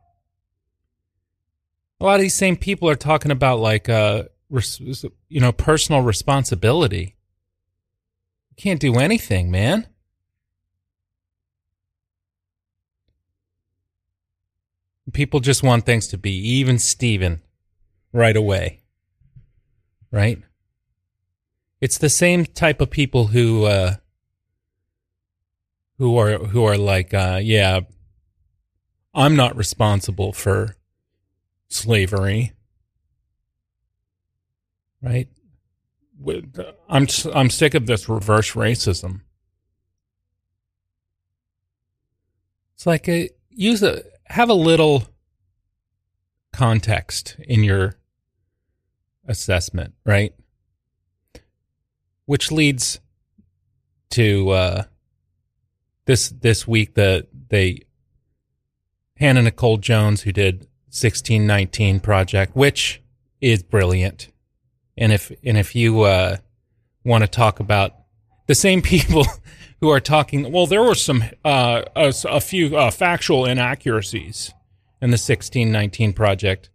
a 2.00 2.04
lot 2.04 2.14
of 2.14 2.22
these 2.22 2.34
same 2.34 2.56
people 2.56 2.88
are 2.88 2.96
talking 2.96 3.30
about 3.30 3.60
like, 3.60 3.90
uh, 3.90 4.24
res- 4.48 4.80
you 5.28 5.40
know, 5.40 5.52
personal 5.52 6.00
responsibility. 6.00 7.16
You 8.50 8.56
can't 8.56 8.80
do 8.80 8.98
anything, 8.98 9.50
man. 9.50 9.86
People 15.12 15.40
just 15.40 15.62
want 15.62 15.86
things 15.86 16.08
to 16.08 16.18
be 16.18 16.32
even 16.32 16.78
Steven 16.78 17.42
right 18.12 18.36
away. 18.36 18.80
Right? 20.10 20.42
It's 21.80 21.98
the 21.98 22.08
same 22.08 22.44
type 22.44 22.80
of 22.80 22.90
people 22.90 23.28
who 23.28 23.64
uh 23.64 23.96
who 25.98 26.16
are 26.18 26.38
who 26.38 26.64
are 26.64 26.76
like 26.76 27.14
uh 27.14 27.40
yeah 27.42 27.80
I'm 29.14 29.36
not 29.36 29.56
responsible 29.56 30.32
for 30.32 30.76
slavery. 31.68 32.52
Right? 35.02 35.28
I'm 36.88 37.06
I'm 37.32 37.50
sick 37.50 37.74
of 37.74 37.86
this 37.86 38.08
reverse 38.08 38.52
racism. 38.52 39.22
It's 42.74 42.86
like 42.86 43.08
a 43.08 43.30
use 43.50 43.82
a 43.82 44.02
have 44.30 44.48
a 44.48 44.54
little 44.54 45.08
context 46.52 47.36
in 47.40 47.64
your 47.64 47.96
assessment, 49.26 49.92
right? 50.06 50.32
Which 52.26 52.52
leads 52.52 53.00
to 54.10 54.50
uh, 54.50 54.82
this 56.04 56.28
this 56.28 56.66
week 56.66 56.94
that 56.94 57.26
they 57.48 57.80
Hannah 59.16 59.42
Nicole 59.42 59.78
Jones, 59.78 60.22
who 60.22 60.32
did 60.32 60.60
1619 60.86 61.98
Project, 61.98 62.54
which 62.54 63.02
is 63.40 63.64
brilliant. 63.64 64.28
And 64.96 65.12
if 65.12 65.32
and 65.44 65.58
if 65.58 65.74
you 65.74 66.02
uh, 66.02 66.36
want 67.04 67.24
to 67.24 67.28
talk 67.28 67.58
about 67.58 67.96
the 68.46 68.54
same 68.54 68.80
people 68.94 69.26
who 69.80 69.88
are 69.90 70.00
talking. 70.00 70.52
Well, 70.52 70.66
there 70.66 70.82
were 70.82 70.94
some 70.94 71.24
uh, 71.44 71.82
a, 71.96 72.12
a 72.28 72.40
few 72.40 72.76
uh, 72.76 72.90
factual 72.90 73.46
inaccuracies 73.46 74.52
in 75.00 75.10
the 75.10 75.14
1619 75.14 76.12
project, 76.12 76.70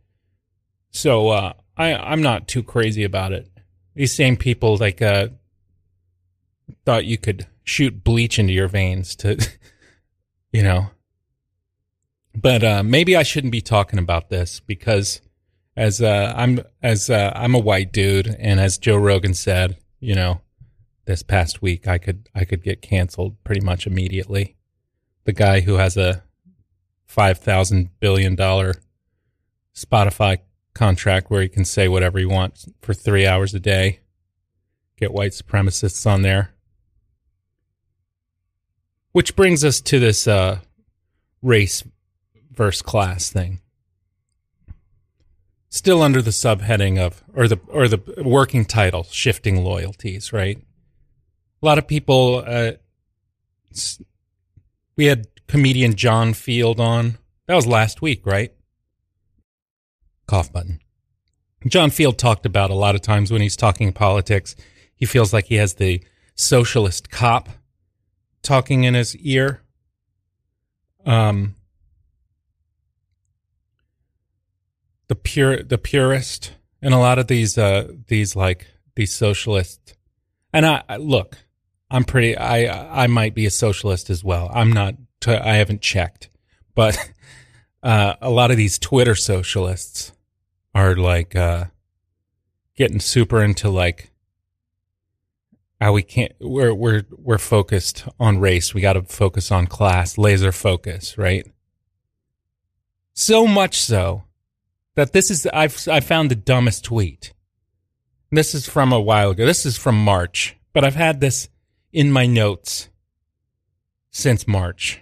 so 0.91 1.29
uh, 1.29 1.53
I 1.77 1.93
I'm 1.93 2.21
not 2.21 2.47
too 2.47 2.63
crazy 2.63 3.03
about 3.03 3.31
it. 3.31 3.49
These 3.95 4.13
same 4.13 4.35
people 4.37 4.77
like 4.77 5.01
uh, 5.01 5.29
thought 6.85 7.05
you 7.05 7.17
could 7.17 7.47
shoot 7.63 8.03
bleach 8.03 8.39
into 8.39 8.53
your 8.53 8.67
veins 8.67 9.15
to, 9.17 9.37
you 10.51 10.63
know. 10.63 10.87
But 12.33 12.63
uh, 12.63 12.83
maybe 12.83 13.15
I 13.15 13.23
shouldn't 13.23 13.51
be 13.51 13.61
talking 13.61 13.99
about 13.99 14.29
this 14.29 14.59
because, 14.59 15.21
as 15.77 16.01
uh, 16.01 16.33
I'm 16.35 16.61
as 16.81 17.09
uh, 17.09 17.31
I'm 17.35 17.55
a 17.55 17.59
white 17.59 17.93
dude, 17.93 18.27
and 18.27 18.59
as 18.59 18.77
Joe 18.77 18.97
Rogan 18.97 19.33
said, 19.33 19.77
you 19.99 20.15
know, 20.15 20.41
this 21.05 21.23
past 21.23 21.61
week, 21.61 21.87
I 21.87 21.97
could 21.97 22.29
I 22.35 22.45
could 22.45 22.63
get 22.63 22.81
canceled 22.81 23.41
pretty 23.43 23.61
much 23.61 23.87
immediately. 23.87 24.55
The 25.23 25.33
guy 25.33 25.61
who 25.61 25.75
has 25.75 25.97
a 25.97 26.23
five 27.05 27.39
thousand 27.39 27.89
billion 27.99 28.35
dollar 28.35 28.75
Spotify 29.75 30.39
contract 30.73 31.29
where 31.29 31.41
he 31.41 31.49
can 31.49 31.65
say 31.65 31.87
whatever 31.87 32.19
he 32.19 32.25
wants 32.25 32.67
for 32.81 32.93
three 32.93 33.25
hours 33.25 33.53
a 33.53 33.59
day. 33.59 33.99
Get 34.97 35.13
white 35.13 35.31
supremacists 35.31 36.05
on 36.09 36.21
there. 36.21 36.53
Which 39.11 39.35
brings 39.35 39.63
us 39.63 39.81
to 39.81 39.99
this 39.99 40.27
uh, 40.27 40.59
race 41.41 41.83
versus 42.51 42.81
class 42.81 43.29
thing. 43.29 43.61
Still 45.69 46.01
under 46.01 46.21
the 46.21 46.31
subheading 46.31 46.97
of, 46.97 47.23
or 47.33 47.47
the 47.47 47.59
or 47.67 47.87
the 47.87 48.01
working 48.23 48.63
title, 48.63 49.03
shifting 49.03 49.63
loyalties, 49.63 50.31
right? 50.31 50.61
A 51.65 51.67
lot 51.67 51.79
of 51.79 51.87
people. 51.87 52.43
Uh, 52.45 52.73
we 54.95 55.05
had 55.05 55.25
comedian 55.47 55.95
John 55.95 56.35
Field 56.35 56.79
on. 56.79 57.17
That 57.47 57.55
was 57.55 57.65
last 57.65 58.03
week, 58.03 58.23
right? 58.23 58.53
Cough 60.27 60.53
button. 60.53 60.79
John 61.65 61.89
Field 61.89 62.19
talked 62.19 62.45
about 62.45 62.69
a 62.69 62.75
lot 62.75 62.93
of 62.93 63.01
times 63.01 63.31
when 63.31 63.41
he's 63.41 63.55
talking 63.55 63.93
politics, 63.93 64.55
he 64.95 65.07
feels 65.07 65.33
like 65.33 65.45
he 65.45 65.55
has 65.55 65.73
the 65.73 66.03
socialist 66.35 67.09
cop 67.09 67.49
talking 68.43 68.83
in 68.83 68.93
his 68.93 69.15
ear. 69.15 69.63
Um, 71.03 71.55
the 75.07 75.15
pure, 75.15 75.63
the 75.63 75.79
purist, 75.79 76.53
and 76.79 76.93
a 76.93 76.99
lot 76.99 77.17
of 77.17 77.25
these, 77.25 77.57
uh, 77.57 77.91
these 78.05 78.35
like 78.35 78.67
these 78.93 79.11
socialists. 79.11 79.95
And 80.53 80.63
I, 80.63 80.83
I 80.87 80.97
look, 80.97 81.39
I'm 81.95 82.03
pretty. 82.03 82.35
I 82.35 83.03
I 83.03 83.07
might 83.07 83.33
be 83.33 83.45
a 83.45 83.49
socialist 83.49 84.09
as 84.09 84.21
well. 84.21 84.51
I'm 84.53 84.73
not. 84.73 84.95
I 85.25 85.55
haven't 85.55 85.81
checked, 85.81 86.29
but 86.75 86.97
uh, 87.83 88.15
a 88.21 88.29
lot 88.29 88.51
of 88.51 88.57
these 88.57 88.77
Twitter 88.77 89.15
socialists 89.15 90.11
are 90.73 90.97
like 90.97 91.37
uh, 91.37 91.65
getting 92.75 92.99
super 92.99 93.41
into 93.41 93.69
like 93.69 94.11
how 95.79 95.93
we 95.93 96.03
can't. 96.03 96.33
We're 96.41 96.73
we're 96.73 97.03
we're 97.11 97.37
focused 97.37 98.05
on 98.19 98.39
race. 98.39 98.73
We 98.73 98.81
got 98.81 98.93
to 98.93 99.03
focus 99.03 99.49
on 99.49 99.65
class. 99.65 100.17
Laser 100.17 100.51
focus, 100.51 101.17
right? 101.17 101.49
So 103.13 103.47
much 103.47 103.79
so 103.79 104.25
that 104.95 105.13
this 105.13 105.31
is 105.31 105.47
I've 105.53 105.87
I 105.87 106.01
found 106.01 106.29
the 106.29 106.35
dumbest 106.35 106.83
tweet. 106.83 107.31
This 108.31 108.53
is 108.53 108.67
from 108.67 108.91
a 108.91 108.99
while 108.99 109.29
ago. 109.29 109.45
This 109.45 109.65
is 109.65 109.77
from 109.77 109.95
March, 109.95 110.57
but 110.73 110.83
I've 110.83 110.95
had 110.95 111.21
this 111.21 111.47
in 111.95 112.11
my 112.11 112.25
notes 112.25 112.89
since 114.11 114.45
March. 114.45 114.99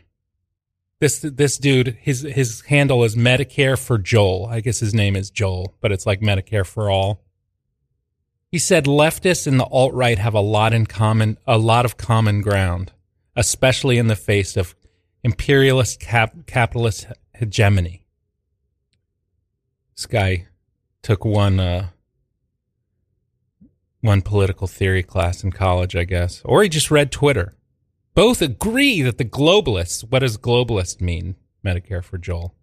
This 1.00 1.19
this 1.19 1.57
dude, 1.57 1.97
his 2.00 2.21
his 2.21 2.62
handle 2.62 3.03
is 3.03 3.15
Medicare 3.15 3.77
for 3.77 3.97
Joel. 3.97 4.45
I 4.45 4.62
guess 4.62 4.79
his 4.79 4.93
name 4.93 5.15
is 5.15 5.31
Joel, 5.31 5.75
but 5.81 5.91
it's 5.91 6.05
like 6.05 6.21
Medicare 6.21 6.65
for 6.65 6.91
all. 6.91 7.19
He 8.51 8.59
said 8.59 8.85
leftists 8.85 9.47
and 9.47 9.59
the 9.59 9.65
alt 9.65 9.93
right 9.93 10.19
have 10.19 10.35
a 10.35 10.39
lot 10.39 10.71
in 10.71 10.85
common, 10.85 11.39
a 11.47 11.57
lot 11.57 11.85
of 11.85 11.97
common 11.97 12.41
ground, 12.41 12.91
especially 13.35 13.97
in 13.97 14.05
the 14.05 14.15
face 14.15 14.55
of 14.55 14.75
imperialist 15.23 16.00
cap, 16.00 16.45
capitalist 16.45 17.07
hegemony. 17.33 18.05
This 19.95 20.05
guy 20.05 20.47
took 21.01 21.25
one 21.25 21.59
uh, 21.59 21.89
one 24.03 24.22
political 24.22 24.67
theory 24.67 25.01
class 25.01 25.43
in 25.43 25.51
college, 25.51 25.95
I 25.95 26.03
guess, 26.03 26.41
or 26.43 26.62
he 26.62 26.69
just 26.69 26.91
read 26.91 27.12
Twitter. 27.12 27.55
Both 28.13 28.41
agree 28.41 29.01
that 29.01 29.17
the 29.17 29.25
globalists, 29.25 30.01
what 30.01 30.19
does 30.19 30.38
globalist 30.38 31.00
mean? 31.00 31.36
Medicare 31.65 32.03
for 32.03 32.17
Joel. 32.17 32.53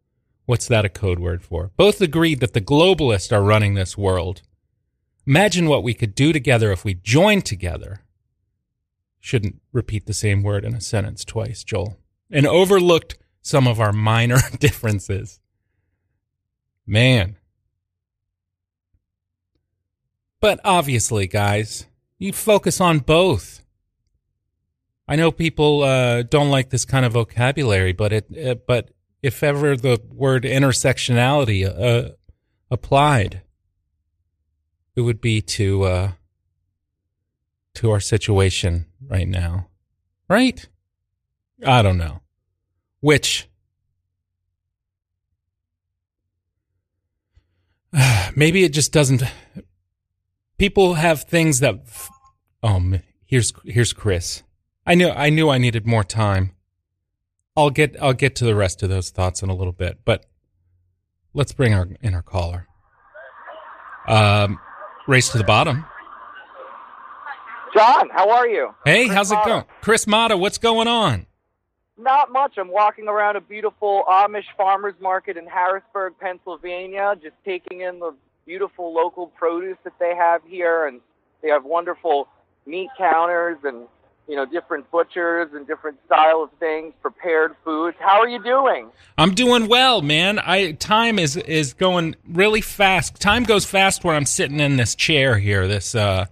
What's 0.45 0.69
that 0.69 0.85
a 0.85 0.91
code 0.91 1.19
word 1.19 1.43
for? 1.43 1.71
Both 1.77 2.03
agree 2.03 2.35
that 2.35 2.53
the 2.53 2.61
globalists 2.61 3.33
are 3.33 3.43
running 3.43 3.75
this 3.75 3.97
world. 3.97 4.43
Imagine 5.27 5.67
what 5.67 5.83
we 5.83 5.95
could 5.95 6.15
do 6.15 6.33
together 6.33 6.73
if 6.73 6.85
we 6.85 6.95
joined 6.95 7.47
together. 7.47 8.03
Shouldn't 9.19 9.61
repeat 9.73 10.07
the 10.07 10.13
same 10.13 10.43
word 10.43 10.65
in 10.65 10.75
a 10.75 10.81
sentence 10.81 11.25
twice, 11.25 11.65
Joel. 11.65 11.97
And 12.31 12.47
overlooked 12.47 13.17
some 13.41 13.67
of 13.67 13.81
our 13.81 13.93
minor 13.93 14.39
differences. 14.59 15.41
Man. 16.87 17.37
But 20.41 20.61
obviously, 20.65 21.27
guys, 21.27 21.87
you 22.19 22.33
focus 22.33 22.81
on 22.81 23.01
both. 23.01 23.63
I 25.07 25.17
know 25.17 25.31
people 25.33 25.83
uh, 25.83 26.23
don't 26.23 26.51
like 26.51 26.71
this 26.71 26.85
kind 26.85 27.05
of 27.05 27.13
vocabulary, 27.13 27.93
but 27.93 28.13
it, 28.13 28.27
uh, 28.39 28.55
but 28.67 28.91
if 29.23 29.43
ever 29.43 29.77
the 29.77 30.01
word 30.13 30.45
intersectionality 30.45 31.67
uh, 31.67 32.13
applied, 32.71 33.43
it 34.95 35.03
would 35.03 35.21
be 35.21 35.41
to 35.43 35.83
uh, 35.85 36.13
to 37.75 37.91
our 37.91 38.01
situation 38.01 38.87
right 39.07 39.29
now, 39.29 39.69
right? 40.29 40.67
I 41.67 41.83
don't 41.83 41.99
know 41.99 42.21
which. 43.01 43.49
Maybe 48.37 48.65
it 48.65 48.73
just 48.73 48.93
doesn't. 48.93 49.23
People 50.61 50.93
have 50.93 51.23
things 51.23 51.61
that. 51.61 51.81
Um, 52.63 53.01
here's 53.25 53.55
here's 53.65 53.95
Chris. 53.95 54.43
I 54.87 54.95
knew 54.95 55.09
I 55.09 55.31
knew 55.31 55.49
I 55.49 55.57
needed 55.57 55.87
more 55.87 56.05
time. 56.05 56.55
I'll 57.57 57.71
get 57.71 57.97
I'll 57.99 58.13
get 58.13 58.37
to 58.37 58.45
the 58.45 58.55
rest 58.55 58.83
of 58.83 58.91
those 58.91 59.09
thoughts 59.09 59.43
in 59.43 59.49
a 59.49 59.55
little 59.55 59.73
bit, 59.73 60.01
but 60.05 60.27
let's 61.33 61.53
bring 61.55 61.73
our 61.73 61.89
in 62.03 62.15
our 62.15 62.21
caller. 62.21 62.67
Um, 64.07 64.59
race 65.09 65.31
to 65.31 65.39
the 65.39 65.45
bottom. 65.45 65.87
John, 67.75 68.11
how 68.11 68.29
are 68.29 68.47
you? 68.47 68.75
Hey, 68.85 69.07
Chris 69.07 69.17
how's 69.17 69.33
it 69.33 69.37
Mata. 69.37 69.49
going, 69.49 69.65
Chris 69.81 70.07
Mata? 70.07 70.37
What's 70.37 70.59
going 70.59 70.89
on? 70.89 71.27
Not 71.97 72.33
much. 72.33 72.59
I'm 72.59 72.69
walking 72.71 73.09
around 73.09 73.37
a 73.37 73.41
beautiful 73.41 74.05
Amish 74.07 74.45
farmers 74.59 74.95
market 75.01 75.39
in 75.39 75.47
Harrisburg, 75.47 76.13
Pennsylvania, 76.21 77.15
just 77.23 77.37
taking 77.47 77.81
in 77.81 77.99
the 77.99 78.15
beautiful 78.51 78.93
local 78.93 79.29
produce 79.29 79.77
that 79.85 79.97
they 80.01 80.13
have 80.17 80.43
here, 80.45 80.89
and 80.89 81.01
they 81.41 81.49
have 81.51 81.65
wonderful 81.65 82.27
meat 82.67 82.91
counters 82.99 83.59
and 83.63 83.87
you 84.27 84.35
know 84.35 84.45
different 84.45 84.91
butchers 84.91 85.51
and 85.55 85.69
different 85.69 85.97
style 86.05 86.43
of 86.43 86.51
things, 86.59 86.93
prepared 87.01 87.55
foods. 87.65 87.97
How 88.01 88.21
are 88.21 88.29
you 88.29 88.43
doing? 88.43 88.91
I'm 89.17 89.37
doing 89.37 89.69
well, 89.69 90.03
man. 90.03 90.41
I 90.41 90.73
time 90.73 91.21
is 91.21 91.37
is 91.37 91.75
going 91.75 92.17
really 92.29 92.61
fast. 92.61 93.21
Time 93.21 93.45
goes 93.45 93.65
fast 93.65 94.03
when 94.03 94.17
I'm 94.17 94.27
sitting 94.27 94.59
in 94.59 94.77
this 94.79 94.97
chair 94.97 95.39
here, 95.39 95.69
this 95.69 95.95
uh 95.95 96.27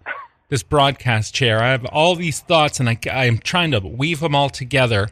this 0.48 0.64
broadcast 0.64 1.32
chair. 1.32 1.62
I 1.62 1.68
have 1.68 1.84
all 1.84 2.16
these 2.16 2.40
thoughts 2.40 2.80
and 2.80 2.88
I 2.88 2.98
I'm 3.12 3.38
trying 3.38 3.70
to 3.70 3.78
weave 3.78 4.18
them 4.18 4.34
all 4.34 4.50
together. 4.50 5.10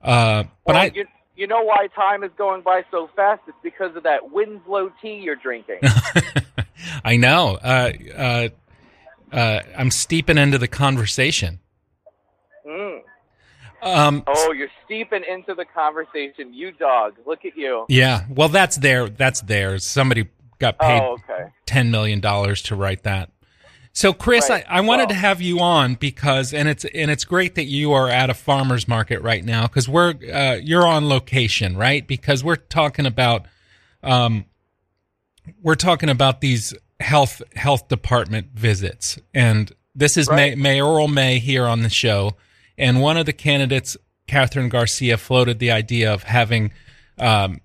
Uh 0.00 0.44
but 0.64 0.76
well, 0.76 0.76
I 0.76 0.92
you, 1.36 1.46
know 1.46 1.62
why 1.62 1.88
time 1.94 2.22
is 2.24 2.30
going 2.36 2.62
by 2.62 2.84
so 2.90 3.08
fast? 3.16 3.42
It's 3.46 3.56
because 3.62 3.94
of 3.96 4.02
that 4.04 4.30
Winslow 4.30 4.92
tea 5.02 5.14
you're 5.16 5.36
drinking. 5.36 5.80
I 7.04 7.16
know. 7.16 7.58
Uh 7.62 7.92
uh 8.16 8.48
uh 9.32 9.60
I'm 9.76 9.90
steeping 9.90 10.38
into 10.38 10.58
the 10.58 10.68
conversation. 10.68 11.60
mm. 12.66 13.00
Um 13.82 14.22
Oh, 14.26 14.52
you're 14.52 14.68
steeping 14.84 15.22
into 15.28 15.54
the 15.54 15.64
conversation. 15.64 16.54
You 16.54 16.72
dog. 16.72 17.14
Look 17.26 17.44
at 17.44 17.56
you. 17.56 17.84
yeah, 17.88 18.24
well 18.28 18.48
that's 18.48 18.76
there 18.76 19.08
that's 19.08 19.40
theirs. 19.42 19.84
Somebody 19.84 20.28
got 20.58 20.78
paid 20.78 21.00
Oh, 21.02 21.18
okay. 21.28 21.50
ten 21.66 21.90
million 21.90 22.20
dollars 22.20 22.62
to 22.62 22.76
write 22.76 23.02
that. 23.04 23.30
So, 23.96 24.12
Chris, 24.12 24.50
Right. 24.50 24.64
I, 24.68 24.78
I 24.78 24.80
wanted 24.80 25.04
Well- 25.04 25.08
to 25.10 25.14
have 25.14 25.40
you 25.40 25.60
on 25.60 25.94
because, 25.94 26.52
and 26.52 26.68
it's 26.68 26.84
and 26.84 27.12
it's 27.12 27.24
great 27.24 27.54
that 27.54 27.66
you 27.66 27.92
are 27.92 28.08
at 28.08 28.28
a 28.28 28.34
farmers 28.34 28.88
market 28.88 29.22
right 29.22 29.44
now 29.44 29.68
because 29.68 29.88
we're 29.88 30.14
uh, 30.32 30.58
you're 30.60 30.84
on 30.86 31.08
location, 31.08 31.76
right? 31.76 32.04
Because 32.06 32.42
we're 32.42 32.56
talking 32.56 33.06
about, 33.06 33.46
um, 34.02 34.46
we're 35.62 35.76
talking 35.76 36.08
about 36.08 36.40
these 36.40 36.74
health 36.98 37.40
health 37.54 37.86
department 37.86 38.48
visits, 38.52 39.16
and 39.32 39.70
this 39.94 40.16
is 40.16 40.28
May, 40.28 40.56
mayoral 40.56 41.06
May 41.06 41.38
here 41.38 41.64
on 41.64 41.82
the 41.82 41.88
show, 41.88 42.32
and 42.76 43.00
one 43.00 43.16
of 43.16 43.26
the 43.26 43.32
candidates, 43.32 43.96
Kathryn 44.26 44.70
Garcia, 44.70 45.16
floated 45.18 45.60
the 45.60 45.70
idea 45.70 46.12
of 46.12 46.24
having 46.24 46.72
um, 47.18 47.60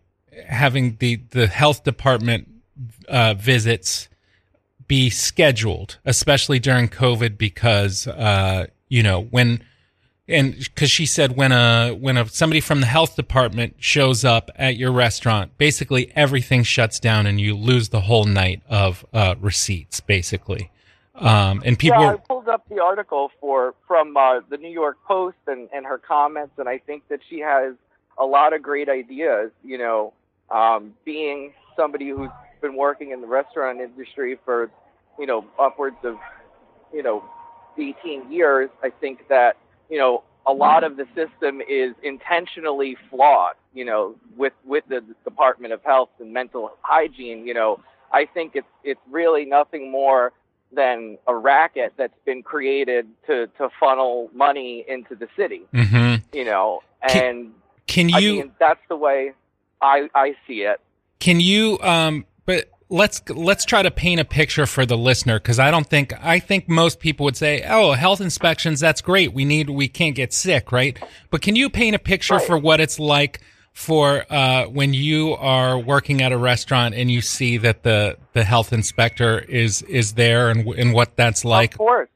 having 0.47 0.97
the 0.99 1.21
the 1.31 1.47
health 1.47 1.83
department 1.83 2.47
uh, 3.07 3.33
visits 3.33 4.08
be 4.89 5.09
scheduled, 5.09 5.99
especially 6.03 6.59
during 6.59 6.89
COVID, 6.89 7.37
because 7.37 8.07
uh, 8.07 8.65
you 8.89 9.01
know 9.01 9.21
when 9.21 9.63
and 10.27 10.57
because 10.57 10.91
she 10.91 11.05
said 11.05 11.37
when 11.37 11.53
a 11.53 11.91
when 11.91 12.17
a 12.17 12.27
somebody 12.27 12.59
from 12.59 12.81
the 12.81 12.87
health 12.87 13.15
department 13.15 13.75
shows 13.79 14.25
up 14.25 14.51
at 14.55 14.75
your 14.75 14.91
restaurant, 14.91 15.57
basically 15.57 16.11
everything 16.15 16.63
shuts 16.63 16.99
down 16.99 17.25
and 17.25 17.39
you 17.39 17.55
lose 17.55 17.89
the 17.89 18.01
whole 18.01 18.25
night 18.25 18.61
of 18.67 19.05
uh, 19.13 19.35
receipts, 19.39 20.01
basically. 20.01 20.69
Um, 21.15 21.61
and 21.65 21.77
people, 21.77 22.01
yeah, 22.01 22.13
I 22.13 22.15
pulled 22.15 22.47
up 22.47 22.67
the 22.69 22.81
article 22.81 23.31
for 23.39 23.75
from 23.87 24.17
uh, 24.17 24.39
the 24.49 24.57
New 24.57 24.71
York 24.71 24.97
Post 25.05 25.37
and, 25.47 25.69
and 25.73 25.85
her 25.85 25.97
comments, 25.97 26.53
and 26.57 26.67
I 26.67 26.79
think 26.79 27.07
that 27.09 27.19
she 27.29 27.39
has 27.39 27.75
a 28.17 28.25
lot 28.25 28.53
of 28.53 28.61
great 28.61 28.89
ideas. 28.89 29.51
You 29.63 29.77
know, 29.77 30.13
um, 30.49 30.95
being 31.05 31.53
somebody 31.75 32.09
who's 32.09 32.29
been 32.61 32.75
working 32.75 33.11
in 33.11 33.21
the 33.21 33.27
restaurant 33.27 33.79
industry 33.81 34.37
for, 34.45 34.69
you 35.17 35.25
know, 35.25 35.45
upwards 35.59 35.97
of, 36.03 36.17
you 36.93 37.03
know, 37.03 37.23
18 37.77 38.31
years, 38.31 38.69
I 38.83 38.89
think 38.89 39.27
that, 39.29 39.57
you 39.89 39.97
know, 39.97 40.23
a 40.47 40.53
lot 40.53 40.83
of 40.83 40.97
the 40.97 41.05
system 41.15 41.61
is 41.61 41.93
intentionally 42.03 42.97
flawed, 43.09 43.55
you 43.73 43.85
know, 43.85 44.15
with, 44.37 44.53
with 44.65 44.83
the 44.89 45.03
Department 45.23 45.73
of 45.73 45.83
Health 45.83 46.09
and 46.19 46.33
Mental 46.33 46.71
Hygiene, 46.81 47.45
you 47.45 47.53
know, 47.53 47.79
I 48.11 48.25
think 48.25 48.53
it's, 48.55 48.67
it's 48.83 48.99
really 49.09 49.45
nothing 49.45 49.91
more 49.91 50.33
than 50.71 51.17
a 51.27 51.35
racket 51.35 51.93
that's 51.97 52.17
been 52.25 52.41
created 52.43 53.07
to, 53.27 53.47
to 53.57 53.69
funnel 53.79 54.29
money 54.33 54.83
into 54.87 55.15
the 55.15 55.27
city, 55.35 55.61
Mm-hmm. 55.73 56.25
you 56.35 56.45
know, 56.45 56.81
and 57.01 57.51
Can 57.87 58.13
I 58.13 58.19
you 58.19 58.33
mean, 58.33 58.51
that's 58.59 58.81
the 58.89 58.95
way 58.95 59.33
I, 59.81 60.09
I 60.15 60.35
see 60.47 60.61
it. 60.61 60.79
can 61.19 61.39
you 61.39 61.79
um 61.81 62.25
let's 62.89 63.21
let's 63.29 63.65
try 63.65 63.81
to 63.83 63.91
paint 63.91 64.19
a 64.19 64.25
picture 64.25 64.65
for 64.65 64.85
the 64.85 64.97
listener 64.97 65.39
because 65.39 65.59
I 65.59 65.71
don't 65.71 65.87
think 65.87 66.13
I 66.23 66.39
think 66.39 66.67
most 66.67 66.99
people 66.99 67.23
would 67.25 67.37
say, 67.37 67.63
"Oh, 67.67 67.93
health 67.93 68.21
inspections, 68.21 68.79
that's 68.79 69.01
great. 69.01 69.33
We 69.33 69.45
need 69.45 69.69
we 69.69 69.87
can't 69.87 70.15
get 70.15 70.33
sick, 70.33 70.71
right?" 70.71 70.97
But 71.29 71.41
can 71.41 71.55
you 71.55 71.69
paint 71.69 71.95
a 71.95 71.99
picture 71.99 72.35
Right. 72.35 72.45
for 72.45 72.57
what 72.57 72.79
it's 72.79 72.99
like 72.99 73.39
for 73.73 74.25
uh, 74.29 74.65
when 74.65 74.93
you 74.93 75.33
are 75.35 75.77
working 75.79 76.21
at 76.21 76.31
a 76.31 76.37
restaurant 76.37 76.95
and 76.95 77.09
you 77.09 77.21
see 77.21 77.57
that 77.57 77.83
the 77.83 78.17
the 78.33 78.43
health 78.43 78.73
inspector 78.73 79.39
is 79.39 79.81
is 79.83 80.13
there 80.13 80.49
and 80.49 80.67
and 80.67 80.93
what 80.93 81.15
that's 81.15 81.45
like? 81.45 81.73
Of 81.73 81.77
course, 81.77 82.09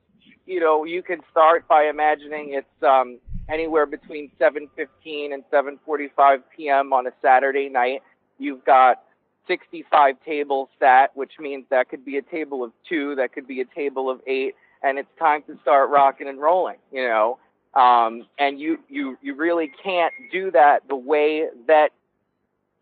you 0.46 0.60
know, 0.60 0.84
you 0.84 1.04
can 1.04 1.22
start 1.32 1.68
by 1.68 1.84
imagining 1.84 2.54
it's 2.54 2.84
um, 2.84 3.20
anywhere 3.48 3.86
between 3.86 4.32
7:15 4.40 5.34
and 5.34 5.44
7:45 5.52 6.42
p.m. 6.56 6.94
on 6.94 7.08
a 7.08 7.12
Saturday 7.22 7.70
night. 7.70 8.02
You've 8.40 8.66
got 8.66 9.04
65 9.48 10.16
tables 10.26 10.70
sat, 10.80 11.16
which 11.16 11.34
means 11.40 11.66
that 11.70 11.90
could 11.90 12.06
be 12.06 12.18
a 12.18 12.22
table 12.22 12.64
of 12.64 12.72
two, 12.88 13.16
that 13.16 13.34
could 13.34 13.48
be 13.48 13.62
a 13.62 13.66
table 13.66 14.10
of 14.10 14.22
eight, 14.28 14.56
and 14.82 14.98
it's 14.98 15.10
time 15.20 15.44
to 15.48 15.58
start 15.62 15.90
rocking 15.90 16.28
and 16.28 16.40
rolling. 16.40 16.78
You 16.92 17.08
know, 17.08 17.40
um, 17.80 18.28
and 18.40 18.60
you 18.60 18.80
you 18.90 19.18
you 19.22 19.36
really 19.36 19.72
can't 19.84 20.14
do 20.32 20.52
that 20.52 20.88
the 20.88 20.96
way 20.96 21.48
that 21.68 21.90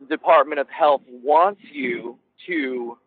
Department 0.09 0.59
of 0.59 0.69
Health 0.69 1.01
wants 1.07 1.61
you 1.71 2.17
to 2.47 2.97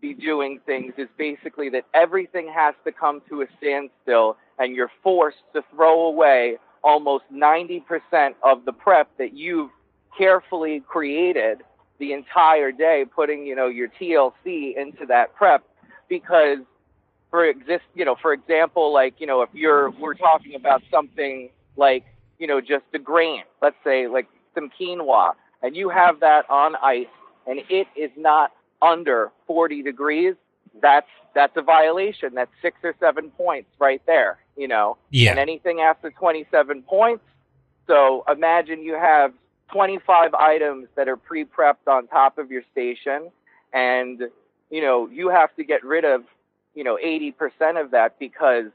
be 0.00 0.14
doing 0.14 0.60
things 0.64 0.94
is 0.96 1.08
basically 1.16 1.68
that 1.70 1.84
everything 1.94 2.50
has 2.54 2.74
to 2.84 2.92
come 2.92 3.20
to 3.28 3.42
a 3.42 3.46
standstill 3.58 4.36
and 4.58 4.74
you're 4.74 4.90
forced 5.02 5.38
to 5.54 5.62
throw 5.74 6.06
away 6.06 6.56
almost 6.84 7.24
90% 7.32 7.82
of 8.44 8.64
the 8.64 8.72
prep 8.72 9.08
that 9.18 9.34
you've 9.34 9.70
carefully 10.16 10.82
created 10.86 11.62
the 11.98 12.12
entire 12.12 12.72
day 12.72 13.04
putting 13.14 13.44
you 13.46 13.54
know 13.56 13.66
your 13.68 13.88
TLC 13.88 14.76
into 14.76 15.06
that 15.06 15.34
prep 15.34 15.64
because 16.08 16.58
for 17.30 17.44
exist 17.44 17.84
you 17.94 18.04
know 18.04 18.16
for 18.20 18.32
example 18.32 18.92
like 18.92 19.14
you 19.20 19.26
know 19.26 19.42
if 19.42 19.50
you're 19.52 19.90
we're 19.90 20.14
talking 20.14 20.54
about 20.54 20.82
something 20.90 21.50
like 21.76 22.04
you 22.38 22.46
know 22.46 22.60
just 22.60 22.84
a 22.94 22.98
grain 22.98 23.42
let's 23.60 23.76
say 23.84 24.06
like 24.06 24.26
some 24.54 24.70
quinoa 24.80 25.32
and 25.62 25.76
you 25.76 25.88
have 25.88 26.20
that 26.20 26.48
on 26.48 26.74
ice 26.82 27.06
and 27.46 27.60
it 27.68 27.86
is 27.96 28.10
not 28.16 28.52
under 28.80 29.30
40 29.46 29.82
degrees 29.82 30.34
that's 30.80 31.08
that's 31.34 31.56
a 31.56 31.62
violation 31.62 32.32
that's 32.34 32.50
6 32.62 32.78
or 32.84 32.94
7 33.00 33.30
points 33.32 33.68
right 33.78 34.00
there 34.06 34.38
you 34.56 34.68
know 34.68 34.96
Yeah. 35.10 35.30
and 35.30 35.38
anything 35.38 35.80
after 35.80 36.10
27 36.10 36.82
points 36.82 37.24
so 37.86 38.24
imagine 38.30 38.82
you 38.82 38.94
have 38.94 39.32
25 39.72 40.34
items 40.34 40.88
that 40.96 41.08
are 41.08 41.16
pre-prepped 41.16 41.86
on 41.86 42.06
top 42.06 42.38
of 42.38 42.50
your 42.50 42.62
station 42.72 43.30
and 43.72 44.22
you 44.70 44.80
know 44.80 45.08
you 45.08 45.28
have 45.28 45.54
to 45.56 45.64
get 45.64 45.84
rid 45.84 46.04
of 46.04 46.24
you 46.74 46.84
know 46.84 46.98
80% 47.04 47.80
of 47.82 47.90
that 47.90 48.18
because 48.18 48.66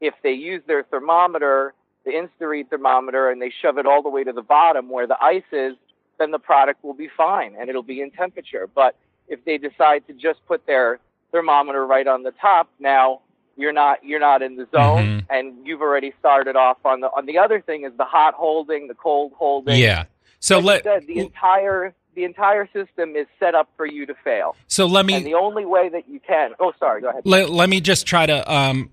if 0.00 0.14
they 0.22 0.32
use 0.32 0.62
their 0.66 0.82
thermometer 0.82 1.72
the 2.04 2.12
instaread 2.12 2.68
thermometer 2.68 3.30
and 3.30 3.40
they 3.40 3.50
shove 3.62 3.78
it 3.78 3.86
all 3.86 4.02
the 4.02 4.08
way 4.08 4.24
to 4.24 4.32
the 4.32 4.42
bottom 4.42 4.88
where 4.90 5.06
the 5.06 5.22
ice 5.22 5.42
is 5.52 5.74
then 6.18 6.30
the 6.32 6.38
product 6.38 6.82
will 6.84 6.94
be 6.94 7.08
fine 7.16 7.54
and 7.58 7.68
it'll 7.70 7.82
be 7.82 8.00
in 8.00 8.10
temperature 8.10 8.68
but 8.74 8.96
if 9.28 9.44
they 9.44 9.56
decide 9.58 10.04
to 10.08 10.12
just 10.12 10.44
put 10.46 10.66
their 10.66 10.98
thermometer 11.30 11.86
right 11.86 12.08
on 12.08 12.22
the 12.24 12.32
top 12.32 12.68
now 12.80 13.20
you're 13.56 13.72
not 13.72 14.02
you're 14.04 14.18
not 14.20 14.42
in 14.42 14.56
the 14.56 14.66
zone 14.74 15.04
Mhm. 15.20 15.26
and 15.30 15.66
you've 15.66 15.82
already 15.82 16.12
started 16.18 16.56
off 16.56 16.78
on 16.84 17.00
the 17.00 17.08
on 17.08 17.26
the 17.26 17.38
other 17.38 17.60
thing 17.60 17.84
is 17.84 17.92
the 17.96 18.04
hot 18.04 18.34
holding 18.34 18.88
the 18.88 18.94
cold 18.94 19.32
holding 19.36 19.78
Yeah. 19.78 20.04
So 20.40 20.58
like 20.58 20.84
let 20.84 21.02
said, 21.02 21.06
the 21.06 21.18
entire 21.20 21.94
the 22.14 22.24
entire 22.24 22.68
system 22.72 23.14
is 23.14 23.26
set 23.38 23.54
up 23.54 23.70
for 23.76 23.86
you 23.86 24.06
to 24.06 24.14
fail. 24.24 24.56
So 24.66 24.86
let 24.86 25.06
me 25.06 25.14
and 25.14 25.24
the 25.24 25.34
only 25.34 25.64
way 25.64 25.88
that 25.90 26.08
you 26.08 26.20
can 26.20 26.52
oh 26.58 26.72
sorry 26.78 27.02
go 27.02 27.10
ahead. 27.10 27.22
Let, 27.24 27.50
let 27.50 27.68
me 27.68 27.80
just 27.80 28.06
try 28.06 28.26
to 28.26 28.52
um 28.52 28.90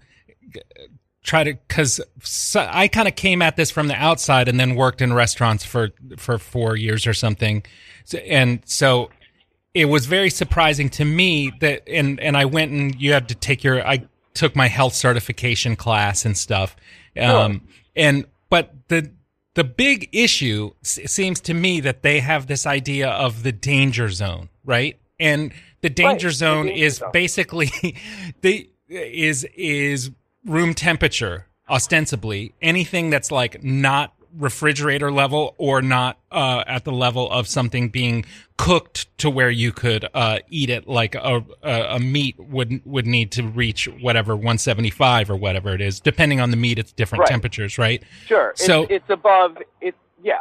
try 1.23 1.43
to 1.43 1.53
because 1.53 1.99
so, 2.23 2.65
i 2.71 2.87
kind 2.87 3.07
of 3.07 3.15
came 3.15 3.41
at 3.41 3.57
this 3.57 3.69
from 3.69 3.87
the 3.89 3.95
outside 3.95 4.47
and 4.47 4.57
then 4.59 4.75
worked 4.75 5.01
in 5.01 5.11
restaurants 5.11 5.65
for 5.65 5.89
for 6.17 6.37
four 6.37 6.75
years 6.75 7.07
or 7.07 7.13
something. 7.13 7.63
So- 8.05 8.19
and 8.19 8.61
so 8.65 9.09
it 9.73 9.85
was 9.85 10.05
very 10.05 10.29
surprising 10.29 10.89
to 10.89 11.05
me 11.05 11.51
that 11.61 11.87
and 11.87 12.19
and 12.19 12.37
i 12.37 12.45
went 12.45 12.71
and 12.71 12.99
you 12.99 13.13
had 13.13 13.29
to 13.29 13.35
take 13.35 13.63
your 13.63 13.85
i 13.87 14.05
took 14.33 14.55
my 14.55 14.67
health 14.67 14.93
certification 14.93 15.75
class 15.75 16.23
and 16.25 16.37
stuff. 16.37 16.75
Um 17.19 17.67
and 17.95 18.25
but 18.49 18.73
the 18.89 19.11
the 19.57 19.63
big 19.63 20.07
issue 20.11 20.69
seems 20.83 21.41
to 21.41 21.53
me 21.55 21.79
that 21.79 22.03
they 22.03 22.19
have 22.19 22.45
this 22.45 22.67
idea 22.67 23.09
of 23.09 23.41
the 23.41 23.51
danger 23.51 24.07
zone 24.07 24.49
right 24.63 24.99
and 25.19 25.51
the 25.81 25.89
danger 25.89 26.27
the 26.27 26.35
zone 26.35 26.67
danger 26.67 26.85
is 26.85 26.95
zone. 26.97 27.09
basically 27.11 27.71
the 28.41 28.69
is 28.87 29.45
is 29.55 30.11
room 30.45 30.75
temperature 30.75 31.47
ostensibly 31.67 32.53
anything 32.61 33.09
that's 33.09 33.31
like 33.31 33.63
not 33.63 34.13
refrigerator 34.35 35.11
level 35.11 35.55
or 35.57 35.81
not 35.81 36.17
uh, 36.31 36.63
at 36.67 36.83
the 36.83 36.91
level 36.91 37.29
of 37.31 37.47
something 37.47 37.89
being 37.89 38.25
cooked 38.57 39.07
to 39.19 39.29
where 39.29 39.49
you 39.49 39.71
could 39.71 40.07
uh, 40.13 40.39
eat 40.49 40.69
it 40.69 40.87
like 40.87 41.15
a, 41.15 41.43
a, 41.63 41.95
a 41.95 41.99
meat 41.99 42.35
would 42.39 42.81
would 42.85 43.05
need 43.05 43.31
to 43.33 43.43
reach 43.43 43.87
whatever 44.01 44.35
175 44.35 45.29
or 45.29 45.35
whatever 45.35 45.73
it 45.73 45.81
is 45.81 45.99
depending 45.99 46.39
on 46.39 46.51
the 46.51 46.57
meat 46.57 46.79
it's 46.79 46.91
different 46.91 47.21
Right. 47.21 47.29
temperatures 47.29 47.77
right 47.77 48.01
sure 48.25 48.53
So- 48.55 48.83
it's 48.89 49.09
above 49.09 49.57
it's 49.81 49.97
yeah 50.23 50.39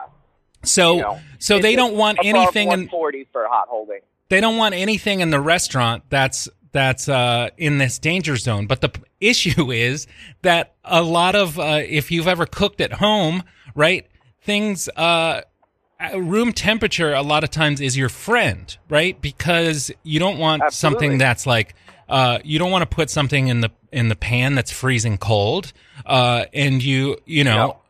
so 0.64 0.96
you 0.96 1.02
know, 1.02 1.20
so 1.38 1.58
they 1.58 1.76
don't 1.76 1.94
want 1.94 2.18
anything 2.24 2.68
in 2.68 2.80
140 2.88 3.28
for 3.32 3.46
hot 3.48 3.68
holding 3.68 4.00
they 4.28 4.40
don't 4.40 4.56
want 4.56 4.74
anything 4.74 5.20
in 5.20 5.30
the 5.30 5.40
restaurant 5.40 6.02
that's 6.08 6.48
that's 6.72 7.08
uh, 7.08 7.48
in 7.56 7.78
this 7.78 7.98
danger 7.98 8.36
zone. 8.36 8.66
But 8.66 8.82
the 8.82 8.90
p- 8.90 9.00
issue 9.18 9.70
is 9.70 10.06
that 10.42 10.74
a 10.84 11.00
lot 11.02 11.34
of 11.34 11.58
uh, 11.58 11.80
if 11.86 12.10
you've 12.10 12.28
ever 12.28 12.44
cooked 12.44 12.82
at 12.82 12.94
home, 12.94 13.44
right? 13.76 14.06
Things 14.42 14.88
uh, 14.96 15.42
room 16.14 16.52
temperature 16.52 17.12
a 17.14 17.22
lot 17.22 17.44
of 17.44 17.50
times 17.50 17.80
is 17.80 17.96
your 17.96 18.08
friend, 18.08 18.76
right? 18.88 19.20
Because 19.20 19.92
you 20.02 20.18
don't 20.18 20.38
want 20.38 20.62
Absolutely. 20.62 20.98
something 20.98 21.18
that's 21.18 21.46
like 21.46 21.74
uh, 22.08 22.38
you 22.44 22.58
don't 22.58 22.70
want 22.70 22.82
to 22.82 22.94
put 22.94 23.10
something 23.10 23.48
in 23.48 23.60
the 23.60 23.70
in 23.92 24.08
the 24.08 24.16
pan 24.16 24.54
that's 24.54 24.70
freezing 24.70 25.18
cold, 25.18 25.72
uh, 26.04 26.46
and 26.52 26.82
you 26.82 27.18
you 27.24 27.44
know. 27.44 27.80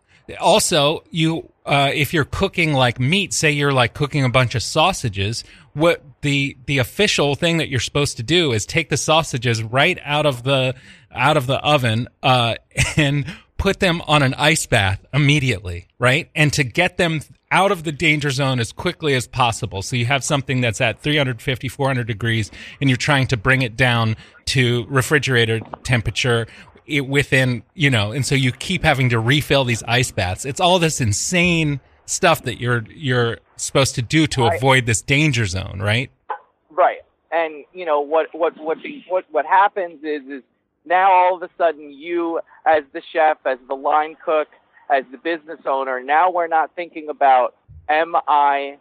Also, 0.41 1.05
you 1.11 1.49
uh, 1.67 1.91
if 1.95 2.13
you're 2.13 2.25
cooking 2.25 2.73
like 2.73 2.99
meat, 2.99 3.33
say 3.33 3.53
you're 3.53 3.73
like 3.73 3.95
cooking 3.95 4.25
a 4.25 4.29
bunch 4.29 4.57
of 4.57 4.63
sausages, 4.63 5.45
what 5.73 6.03
the 6.23 6.57
the 6.67 6.79
official 6.79 7.37
thing 7.37 7.59
that 7.59 7.69
you're 7.69 7.79
supposed 7.79 8.17
to 8.17 8.25
do 8.25 8.53
is 8.53 8.67
take 8.67 8.89
the 8.89 8.97
sausages 8.97 9.63
right 9.63 9.99
out 10.05 10.27
of 10.27 10.43
the 10.43 10.75
out 11.13 11.37
of 11.37 11.47
the 11.47 11.59
oven 11.59 12.09
uh, 12.23 12.57
and 12.97 13.27
put 13.59 13.81
them 13.81 14.03
on 14.07 14.23
an 14.23 14.35
ice 14.35 14.67
bath 14.67 15.05
immediately, 15.13 15.87
right? 15.99 16.31
And 16.35 16.53
to 16.53 16.65
get 16.65 16.97
them 16.97 17.21
out 17.51 17.71
of 17.71 17.85
the 17.85 17.93
danger 17.93 18.31
zone 18.31 18.61
as 18.61 18.73
quickly 18.73 19.15
as 19.15 19.27
possible. 19.27 19.83
So 19.83 19.97
you 19.97 20.07
have 20.07 20.25
something 20.25 20.61
that's 20.61 20.81
at 20.81 21.01
350, 21.01 21.69
400 21.69 22.07
degrees 22.07 22.51
and 22.81 22.91
you're 22.91 22.97
trying 22.97 23.29
to 23.29 23.37
bring 23.37 23.63
it 23.63 23.77
down 23.77 24.17
to 24.47 24.87
refrigerator 24.89 25.61
temperature 25.85 26.47
within, 27.05 27.63
you 27.75 27.91
know, 27.91 28.13
and 28.13 28.25
so 28.25 28.35
you 28.35 28.53
keep 28.53 28.83
having 28.83 29.09
to 29.11 29.19
refill 29.19 29.65
these 29.65 29.83
ice 29.85 30.11
baths. 30.11 30.45
It's 30.45 30.61
all 30.61 30.79
this 30.79 31.01
insane 31.01 31.81
stuff 32.07 32.43
that 32.43 32.61
you're 32.61 32.85
you're 32.95 33.39
supposed 33.57 33.97
to 33.97 34.03
do 34.03 34.27
to 34.29 34.47
avoid 34.47 34.87
this 34.87 35.03
danger 35.03 35.47
zone, 35.47 35.81
right? 35.81 36.11
Right. 36.71 37.01
And 37.33 37.65
you 37.73 37.85
know 37.85 38.01
what 38.01 38.29
what 38.33 38.57
what 38.61 38.79
what 39.09 39.25
what 39.31 39.47
happens 39.47 40.05
is 40.05 40.23
is 40.29 40.43
now 40.87 41.11
all 41.13 41.37
of 41.37 41.43
a 41.43 41.51
sudden 41.59 41.91
you 41.93 42.41
as 42.65 42.85
the 42.93 43.03
chef, 43.13 43.39
as 43.45 43.59
the 43.69 43.75
line 43.75 44.17
cook, 44.25 44.49
as 44.91 45.05
the 45.11 45.19
business 45.19 45.61
owner, 45.67 46.03
now 46.03 46.31
we're 46.31 46.47
not 46.47 46.71
thinking 46.77 47.09
about 47.09 47.55
am 47.89 48.15
I 48.29 48.79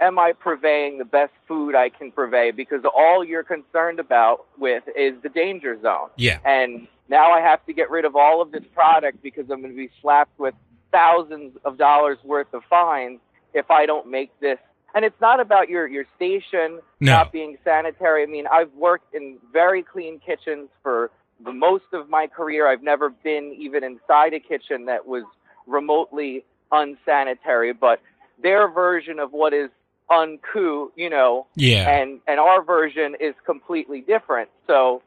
am 0.00 0.18
I 0.18 0.32
purveying 0.32 0.98
the 0.98 1.04
best 1.04 1.32
food 1.46 1.74
I 1.74 1.88
can 1.88 2.12
purvey 2.12 2.52
because 2.52 2.82
all 2.84 3.24
you're 3.24 3.42
concerned 3.42 3.98
about 3.98 4.46
with 4.56 4.84
is 4.96 5.14
the 5.22 5.28
danger 5.28 5.76
zone. 5.82 6.08
Yeah. 6.16 6.38
And 6.44 6.86
now 7.08 7.32
I 7.32 7.40
have 7.40 7.64
to 7.66 7.72
get 7.72 7.90
rid 7.90 8.04
of 8.04 8.14
all 8.14 8.40
of 8.40 8.52
this 8.52 8.62
product 8.74 9.22
because 9.22 9.50
I'm 9.50 9.60
going 9.60 9.72
to 9.72 9.76
be 9.76 9.90
slapped 10.00 10.38
with 10.38 10.54
thousands 10.92 11.56
of 11.64 11.76
dollars 11.76 12.18
worth 12.24 12.52
of 12.54 12.62
fines 12.70 13.18
if 13.54 13.70
I 13.70 13.86
don't 13.86 14.08
make 14.08 14.30
this 14.40 14.58
and 14.94 15.04
it's 15.04 15.20
not 15.20 15.40
about 15.40 15.68
your 15.68 15.86
your 15.86 16.04
station 16.16 16.80
No. 17.00 17.12
not 17.12 17.32
being 17.32 17.58
sanitary. 17.64 18.22
I 18.22 18.26
mean, 18.26 18.46
I've 18.46 18.72
worked 18.74 19.14
in 19.14 19.38
very 19.52 19.82
clean 19.82 20.18
kitchens 20.18 20.68
for 20.82 21.10
the 21.44 21.52
most 21.52 21.84
of 21.92 22.08
my 22.08 22.26
career. 22.26 22.66
I've 22.66 22.82
never 22.82 23.10
been 23.10 23.54
even 23.58 23.84
inside 23.84 24.34
a 24.34 24.40
kitchen 24.40 24.86
that 24.86 25.06
was 25.06 25.24
remotely 25.66 26.44
unsanitary, 26.72 27.72
but 27.72 28.00
their 28.42 28.68
version 28.68 29.18
of 29.18 29.32
what 29.32 29.52
is 29.52 29.70
uncool, 30.10 30.88
you 30.96 31.10
know, 31.10 31.46
Yeah. 31.54 31.88
and 31.88 32.20
and 32.26 32.40
our 32.40 32.62
version 32.62 33.14
is 33.20 33.34
completely 33.44 34.00
different. 34.00 34.48
So, 34.66 35.02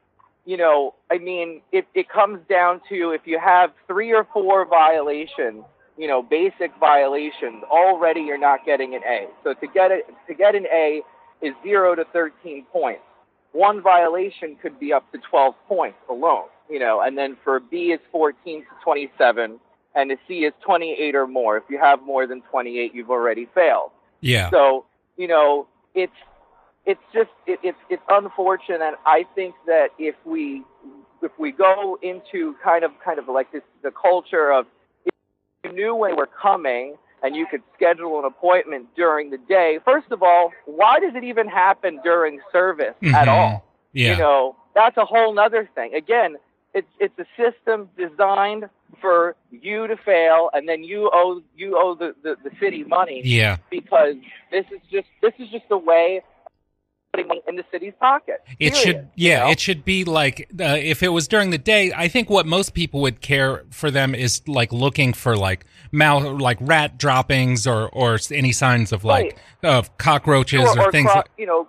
you 0.45 0.57
know, 0.57 0.93
I 1.11 1.17
mean, 1.17 1.61
it 1.71 1.87
it 1.93 2.07
comes 2.09 2.39
down 2.47 2.81
to 2.89 3.11
if 3.11 3.25
you 3.25 3.39
have 3.39 3.71
three 3.87 4.13
or 4.13 4.25
four 4.31 4.65
violations, 4.65 5.63
you 5.97 6.07
know, 6.07 6.21
basic 6.21 6.71
violations, 6.79 7.63
already 7.63 8.21
you're 8.21 8.37
not 8.37 8.65
getting 8.65 8.95
an 8.95 9.01
A. 9.03 9.27
So 9.43 9.53
to 9.55 9.67
get 9.67 9.91
it 9.91 10.07
to 10.27 10.33
get 10.33 10.55
an 10.55 10.67
A 10.71 11.01
is 11.41 11.53
zero 11.63 11.95
to 11.95 12.05
thirteen 12.05 12.65
points. 12.71 13.01
One 13.53 13.81
violation 13.81 14.55
could 14.61 14.79
be 14.79 14.93
up 14.93 15.11
to 15.11 15.17
twelve 15.17 15.55
points 15.67 15.97
alone, 16.09 16.45
you 16.69 16.79
know, 16.79 17.01
and 17.01 17.17
then 17.17 17.37
for 17.43 17.59
B 17.59 17.91
is 17.91 17.99
fourteen 18.11 18.61
to 18.61 18.67
twenty 18.83 19.11
seven, 19.17 19.59
and 19.95 20.11
a 20.11 20.17
C 20.27 20.45
is 20.45 20.53
twenty 20.63 20.93
eight 20.93 21.15
or 21.15 21.27
more. 21.27 21.57
If 21.57 21.63
you 21.69 21.77
have 21.77 22.01
more 22.01 22.25
than 22.25 22.41
twenty 22.49 22.79
eight, 22.79 22.95
you've 22.95 23.11
already 23.11 23.47
failed. 23.53 23.91
yeah. 24.21 24.49
So 24.51 24.85
you 25.17 25.27
know, 25.27 25.67
it's 25.93 26.13
it's 26.85 27.01
just 27.13 27.29
it, 27.45 27.59
it's 27.63 27.77
it's 27.89 28.03
unfortunate. 28.09 28.95
I 29.05 29.25
think 29.35 29.55
that 29.67 29.89
if 29.99 30.15
we 30.25 30.63
if 31.21 31.31
we 31.37 31.51
go 31.51 31.99
into 32.01 32.55
kind 32.63 32.83
of 32.83 32.91
kind 33.03 33.19
of 33.19 33.27
like 33.27 33.51
this 33.51 33.63
the 33.83 33.91
culture 33.91 34.51
of 34.51 34.65
if 35.05 35.13
you 35.65 35.73
knew 35.73 35.95
when 35.95 36.15
we're 36.15 36.25
coming 36.25 36.95
and 37.23 37.35
you 37.35 37.45
could 37.45 37.61
schedule 37.75 38.19
an 38.19 38.25
appointment 38.25 38.87
during 38.95 39.29
the 39.29 39.37
day. 39.37 39.79
First 39.85 40.11
of 40.11 40.23
all, 40.23 40.51
why 40.65 40.99
does 40.99 41.15
it 41.15 41.23
even 41.23 41.47
happen 41.47 41.99
during 42.03 42.39
service 42.51 42.95
at 43.03 43.27
Mhm. 43.27 43.27
all? 43.27 43.63
yeah. 43.93 44.11
You 44.13 44.17
know, 44.17 44.55
that's 44.73 44.97
a 44.97 45.05
whole 45.05 45.33
nother 45.33 45.69
thing. 45.75 45.93
Again, 45.93 46.37
it's 46.73 46.87
it's 46.99 47.17
a 47.19 47.25
system 47.35 47.89
designed 47.97 48.69
for 49.01 49.35
you 49.51 49.87
to 49.87 49.97
fail, 49.97 50.49
and 50.53 50.67
then 50.69 50.83
you 50.83 51.09
owe 51.11 51.41
you 51.55 51.77
owe 51.77 51.95
the, 51.95 52.15
the, 52.23 52.37
the 52.43 52.51
city 52.59 52.83
money 52.83 53.21
yeah. 53.23 53.57
because 53.69 54.15
this 54.51 54.65
is 54.71 54.79
just 54.91 55.07
this 55.21 55.33
is 55.37 55.49
just 55.49 55.65
a 55.69 55.77
way 55.77 56.07
of 56.17 56.21
putting 56.21 56.21
money 56.21 56.30
in 57.17 57.55
the 57.55 57.63
city's 57.71 57.93
pocket. 57.99 58.41
It 58.59 58.73
period, 58.73 58.75
should, 58.77 59.09
yeah, 59.15 59.39
you 59.39 59.45
know? 59.45 59.51
it 59.51 59.59
should 59.59 59.83
be 59.85 60.05
like 60.05 60.49
uh, 60.59 60.77
if 60.79 61.03
it 61.03 61.09
was 61.09 61.27
during 61.27 61.49
the 61.49 61.57
day. 61.57 61.91
I 61.95 62.07
think 62.07 62.29
what 62.29 62.45
most 62.45 62.73
people 62.73 63.01
would 63.01 63.21
care 63.21 63.65
for 63.69 63.91
them 63.91 64.15
is 64.15 64.41
like 64.47 64.71
looking 64.71 65.13
for 65.13 65.35
like 65.35 65.65
mouth, 65.91 66.23
like 66.39 66.57
rat 66.61 66.97
droppings 66.97 67.67
or 67.67 67.89
or 67.89 68.17
any 68.31 68.51
signs 68.51 68.91
of 68.91 69.03
like 69.03 69.37
of 69.63 69.95
cockroaches 69.97 70.61
or, 70.61 70.79
or, 70.79 70.87
or 70.87 70.91
things. 70.91 71.07
cro- 71.07 71.17
like, 71.17 71.29
you 71.37 71.45
know 71.45 71.67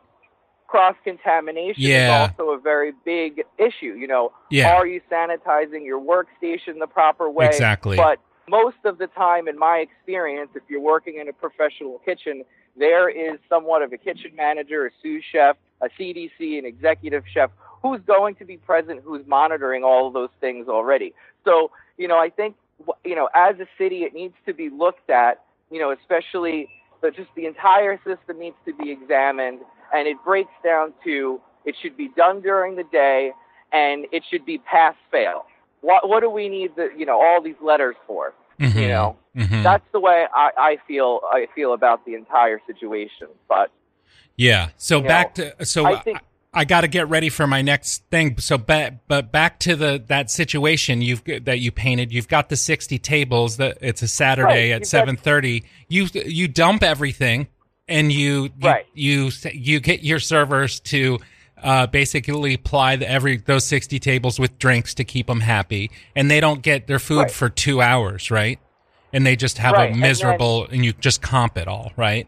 cross 0.68 0.94
contamination 1.04 1.82
Yeah. 1.82 2.24
is 2.24 2.30
also 2.30 2.52
a 2.52 2.58
very 2.58 2.92
big 3.04 3.42
issue. 3.58 3.92
You 3.92 4.06
know, 4.06 4.32
Yeah. 4.48 4.74
are 4.74 4.86
you 4.86 5.02
sanitizing 5.10 5.84
your 5.84 6.00
workstation 6.00 6.78
the 6.78 6.86
proper 6.86 7.28
way? 7.28 7.46
Exactly. 7.46 7.98
But 7.98 8.20
most 8.48 8.78
of 8.86 8.96
the 8.96 9.06
time, 9.08 9.48
in 9.48 9.58
my 9.58 9.78
experience, 9.78 10.48
if 10.54 10.62
you're 10.70 10.80
working 10.80 11.18
in 11.20 11.28
a 11.28 11.32
professional 11.34 11.98
kitchen, 12.06 12.44
there 12.76 13.08
is 13.08 13.38
somewhat 13.48 13.82
of 13.82 13.92
a 13.92 13.98
kitchen 13.98 14.32
manager, 14.36 14.86
a 14.86 14.90
sous 15.02 15.22
chef, 15.30 15.56
a 15.80 15.88
CDC, 15.98 16.58
an 16.58 16.64
executive 16.64 17.24
chef 17.32 17.50
who's 17.82 18.00
going 18.06 18.34
to 18.36 18.44
be 18.44 18.56
present, 18.56 19.00
who's 19.04 19.26
monitoring 19.26 19.84
all 19.84 20.06
of 20.06 20.14
those 20.14 20.30
things 20.40 20.68
already. 20.68 21.12
So, 21.44 21.70
you 21.98 22.08
know, 22.08 22.18
I 22.18 22.30
think, 22.30 22.56
you 23.04 23.14
know, 23.14 23.28
as 23.34 23.56
a 23.58 23.66
city, 23.76 24.04
it 24.04 24.14
needs 24.14 24.34
to 24.46 24.54
be 24.54 24.70
looked 24.70 25.10
at, 25.10 25.44
you 25.70 25.80
know, 25.80 25.90
especially 25.90 26.68
but 27.02 27.16
just 27.16 27.28
the 27.34 27.46
entire 27.46 27.98
system 28.06 28.38
needs 28.38 28.56
to 28.64 28.72
be 28.72 28.90
examined. 28.90 29.58
And 29.92 30.08
it 30.08 30.16
breaks 30.24 30.52
down 30.64 30.94
to 31.04 31.40
it 31.66 31.74
should 31.82 31.96
be 31.96 32.08
done 32.16 32.40
during 32.40 32.76
the 32.76 32.84
day 32.84 33.32
and 33.72 34.06
it 34.12 34.22
should 34.30 34.46
be 34.46 34.58
pass 34.58 34.94
fail. 35.10 35.44
What, 35.80 36.08
what 36.08 36.20
do 36.20 36.30
we 36.30 36.48
need 36.48 36.76
the, 36.76 36.90
you 36.96 37.04
know, 37.04 37.20
all 37.20 37.42
these 37.42 37.56
letters 37.60 37.96
for? 38.06 38.32
Mhm. 38.60 38.74
You 38.74 38.88
know, 38.88 39.16
Mhm. 39.36 39.62
that's 39.62 39.84
the 39.92 40.00
way 40.00 40.26
I, 40.34 40.50
I 40.56 40.76
feel, 40.86 41.20
I 41.32 41.46
feel 41.54 41.72
about 41.72 42.04
the 42.04 42.14
entire 42.14 42.60
situation. 42.66 43.28
But 43.48 43.70
Yeah. 44.36 44.68
So 44.76 44.96
You 44.96 45.02
know, 45.02 45.08
back 45.08 45.34
to 45.36 45.64
so 45.64 45.84
I 45.84 45.90
I, 45.92 46.00
think- 46.00 46.18
I 46.54 46.64
got 46.66 46.82
to 46.82 46.88
get 46.88 47.08
ready 47.08 47.30
for 47.30 47.46
my 47.46 47.62
next 47.62 48.04
thing. 48.10 48.36
So 48.38 48.58
back, 48.58 48.94
but 49.08 49.32
back 49.32 49.58
to 49.60 49.74
the 49.74 50.02
that 50.08 50.30
situation 50.30 51.00
you've 51.00 51.22
that 51.24 51.60
you 51.60 51.72
painted. 51.72 52.12
You've 52.12 52.28
got 52.28 52.50
the 52.50 52.56
sixty 52.56 52.98
tables. 52.98 53.56
That 53.56 53.78
it's 53.80 54.02
a 54.02 54.08
Saturday 54.08 54.70
Right, 54.70 54.72
at 54.72 54.80
you've 54.82 54.88
seven 54.88 55.16
thirty. 55.16 55.64
You 55.88 56.08
you 56.12 56.48
dump 56.48 56.82
everything 56.82 57.48
and 57.88 58.12
you 58.12 58.50
you, 58.58 58.68
Right. 58.68 58.86
you 58.92 59.30
you 59.52 59.80
get 59.80 60.02
your 60.02 60.18
servers 60.18 60.78
to. 60.80 61.18
Uh, 61.62 61.86
basically 61.86 62.56
ply 62.56 62.96
the, 62.96 63.08
every 63.08 63.36
those 63.36 63.64
60 63.64 63.98
tables 63.98 64.38
with 64.38 64.58
drinks 64.58 64.94
to 64.94 65.04
keep 65.04 65.26
them 65.28 65.40
happy 65.40 65.90
and 66.16 66.30
they 66.30 66.40
don't 66.40 66.62
get 66.62 66.86
their 66.86 66.98
food 66.98 67.18
Right. 67.22 67.30
for 67.30 67.48
two 67.48 67.80
hours 67.80 68.30
right 68.30 68.58
and 69.12 69.24
they 69.24 69.36
just 69.36 69.58
have 69.58 69.74
Right, 69.74 69.84
a 69.84 69.86
and 69.92 69.94
then- 69.96 70.00
miserable 70.10 70.66
and 70.66 70.84
you 70.84 70.92
just 70.94 71.22
comp 71.22 71.56
it 71.56 71.68
all 71.68 71.92
right 71.96 72.26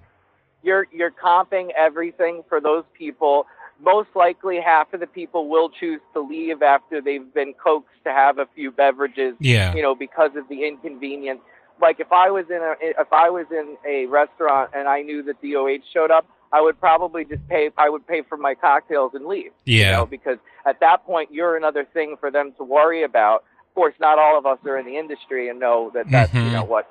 you're 0.62 0.86
you're 0.92 1.10
comping 1.10 1.68
everything 1.76 2.42
for 2.48 2.58
those 2.60 2.84
people. 2.96 3.46
Most 3.82 4.08
likely, 4.14 4.60
half 4.60 4.94
of 4.94 5.00
the 5.00 5.06
people 5.06 5.48
will 5.48 5.68
choose 5.68 6.00
to 6.14 6.20
leave 6.20 6.62
after 6.62 7.02
they've 7.02 7.34
been 7.34 7.52
coaxed 7.52 7.90
to 8.04 8.10
have 8.12 8.38
a 8.38 8.46
few 8.54 8.70
beverages. 8.70 9.34
Yeah. 9.40 9.74
You 9.74 9.82
know, 9.82 9.94
because 9.94 10.30
of 10.36 10.48
the 10.48 10.64
inconvenience. 10.66 11.40
Like 11.82 12.00
if 12.00 12.10
I 12.12 12.30
was 12.30 12.46
in 12.48 12.62
a 12.62 12.74
if 12.80 13.12
I 13.12 13.28
was 13.28 13.44
in 13.50 13.76
a 13.86 14.06
restaurant 14.06 14.70
and 14.74 14.88
I 14.88 15.02
knew 15.02 15.22
that 15.24 15.42
DOH 15.42 15.84
showed 15.92 16.10
up, 16.10 16.24
I 16.52 16.60
would 16.60 16.78
probably 16.80 17.24
just 17.24 17.46
pay. 17.48 17.70
I 17.76 17.88
would 17.88 18.06
pay 18.06 18.22
for 18.22 18.36
my 18.36 18.54
cocktails 18.54 19.12
and 19.14 19.26
leave. 19.26 19.52
You 19.64 19.80
Yeah. 19.80 19.92
know, 19.92 20.06
because 20.06 20.38
at 20.64 20.80
that 20.80 21.04
point 21.04 21.32
you're 21.32 21.56
another 21.56 21.84
thing 21.84 22.16
for 22.18 22.30
them 22.30 22.52
to 22.58 22.64
worry 22.64 23.02
about. 23.02 23.44
Of 23.68 23.74
course, 23.74 23.94
not 24.00 24.18
all 24.18 24.38
of 24.38 24.46
us 24.46 24.58
are 24.66 24.78
in 24.78 24.86
the 24.86 24.96
industry 24.96 25.48
and 25.48 25.58
know 25.58 25.90
that 25.94 26.06
that's 26.10 26.32
Mhm. 26.32 26.44
you 26.46 26.50
know 26.52 26.64
what 26.64 26.86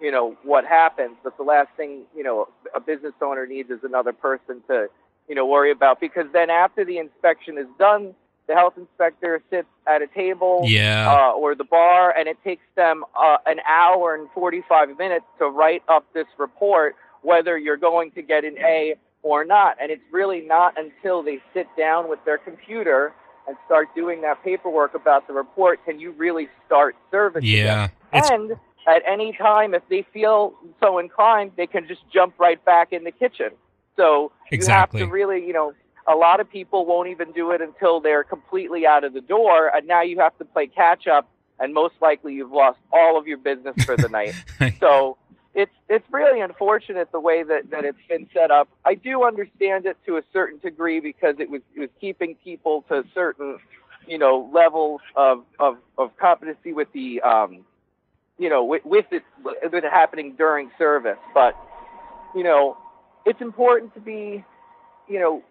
you 0.00 0.10
know 0.10 0.36
what 0.42 0.64
happens 0.64 1.16
but 1.22 1.36
the 1.36 1.44
last 1.44 1.68
thing 1.76 2.02
you 2.16 2.24
know 2.24 2.48
a 2.74 2.80
business 2.80 3.12
owner 3.20 3.46
needs 3.46 3.70
is 3.70 3.84
another 3.84 4.12
person 4.12 4.60
to 4.66 4.88
you 5.28 5.34
know 5.36 5.46
worry 5.46 5.70
about 5.70 6.00
because 6.00 6.26
then 6.32 6.50
after 6.50 6.84
the 6.84 6.98
inspection 6.98 7.56
is 7.56 7.68
done 7.78 8.12
the 8.48 8.54
health 8.54 8.74
inspector 8.76 9.40
sits 9.48 9.68
at 9.86 10.02
a 10.02 10.08
table 10.08 10.62
Yeah. 10.66 11.08
uh, 11.08 11.32
or 11.34 11.54
the 11.54 11.62
bar 11.62 12.12
and 12.18 12.26
it 12.28 12.36
takes 12.42 12.64
them 12.74 13.04
uh, 13.16 13.36
an 13.46 13.60
hour 13.68 14.14
and 14.16 14.28
45 14.32 14.96
minutes 14.98 15.24
to 15.38 15.46
write 15.48 15.84
up 15.88 16.04
this 16.14 16.26
report 16.36 16.96
whether 17.22 17.56
you're 17.58 17.76
going 17.76 18.10
to 18.12 18.22
get 18.22 18.44
an 18.44 18.56
a 18.58 18.94
or 19.22 19.44
not 19.44 19.76
and 19.80 19.90
it's 19.90 20.02
really 20.10 20.40
not 20.40 20.74
until 20.76 21.22
they 21.22 21.40
sit 21.54 21.66
down 21.78 22.08
with 22.08 22.18
their 22.24 22.38
computer 22.38 23.12
and 23.46 23.56
start 23.66 23.88
doing 23.94 24.20
that 24.22 24.42
paperwork 24.44 24.94
about 24.94 25.26
the 25.26 25.32
report 25.32 25.84
can 25.84 25.98
you 25.98 26.12
really 26.12 26.48
start 26.66 26.94
servicing. 27.10 27.48
Yeah. 27.48 27.88
And 28.12 28.52
at 28.86 29.02
any 29.08 29.32
time, 29.32 29.74
if 29.74 29.82
they 29.88 30.06
feel 30.12 30.54
so 30.80 30.98
inclined, 30.98 31.52
they 31.56 31.66
can 31.66 31.86
just 31.86 32.02
jump 32.12 32.34
right 32.38 32.62
back 32.64 32.92
in 32.92 33.04
the 33.04 33.10
kitchen. 33.10 33.50
So 33.96 34.32
Exactly. 34.50 35.00
you 35.00 35.04
have 35.06 35.10
to 35.10 35.12
really, 35.12 35.46
you 35.46 35.52
know, 35.52 35.72
a 36.06 36.14
lot 36.14 36.40
of 36.40 36.50
people 36.50 36.84
won't 36.84 37.08
even 37.08 37.32
do 37.32 37.52
it 37.52 37.60
until 37.60 38.00
they're 38.00 38.24
completely 38.24 38.86
out 38.86 39.04
of 39.04 39.12
the 39.12 39.20
door, 39.20 39.68
and 39.68 39.86
now 39.86 40.02
you 40.02 40.18
have 40.18 40.36
to 40.38 40.44
play 40.44 40.66
catch 40.66 41.06
up, 41.06 41.28
and 41.60 41.72
most 41.72 41.94
likely 42.00 42.34
you've 42.34 42.50
lost 42.50 42.78
all 42.92 43.16
of 43.16 43.26
your 43.26 43.38
business 43.38 43.84
for 43.84 43.96
the 43.96 44.08
night. 44.08 44.34
So 44.80 45.16
it's 45.54 45.72
it's 45.88 46.04
really 46.10 46.40
unfortunate 46.40 47.12
the 47.12 47.20
way 47.20 47.42
that, 47.42 47.70
that 47.70 47.84
it's 47.84 47.98
been 48.08 48.26
set 48.32 48.50
up. 48.50 48.68
I 48.84 48.94
do 48.94 49.24
understand 49.24 49.86
it 49.86 49.96
to 50.06 50.16
a 50.16 50.22
certain 50.32 50.58
degree 50.58 51.00
because 51.00 51.36
it 51.38 51.50
was 51.50 51.60
it 51.74 51.80
was 51.80 51.90
keeping 52.00 52.36
people 52.42 52.84
to 52.88 53.04
certain 53.14 53.58
you 54.06 54.18
know 54.18 54.50
levels 54.52 55.00
of 55.14 55.44
of, 55.60 55.76
of 55.98 56.16
competency 56.16 56.72
with 56.72 56.88
the 56.92 57.20
um 57.20 57.64
you 58.38 58.48
know 58.48 58.64
with, 58.64 58.82
with 58.84 59.06
it 59.10 59.22
with 59.44 59.74
it 59.74 59.84
happening 59.84 60.34
during 60.36 60.70
service. 60.78 61.18
But 61.34 61.54
you 62.34 62.44
know 62.44 62.78
it's 63.26 63.40
important 63.40 63.92
to 63.94 64.00
be 64.00 64.44
you 65.06 65.20
know 65.20 65.42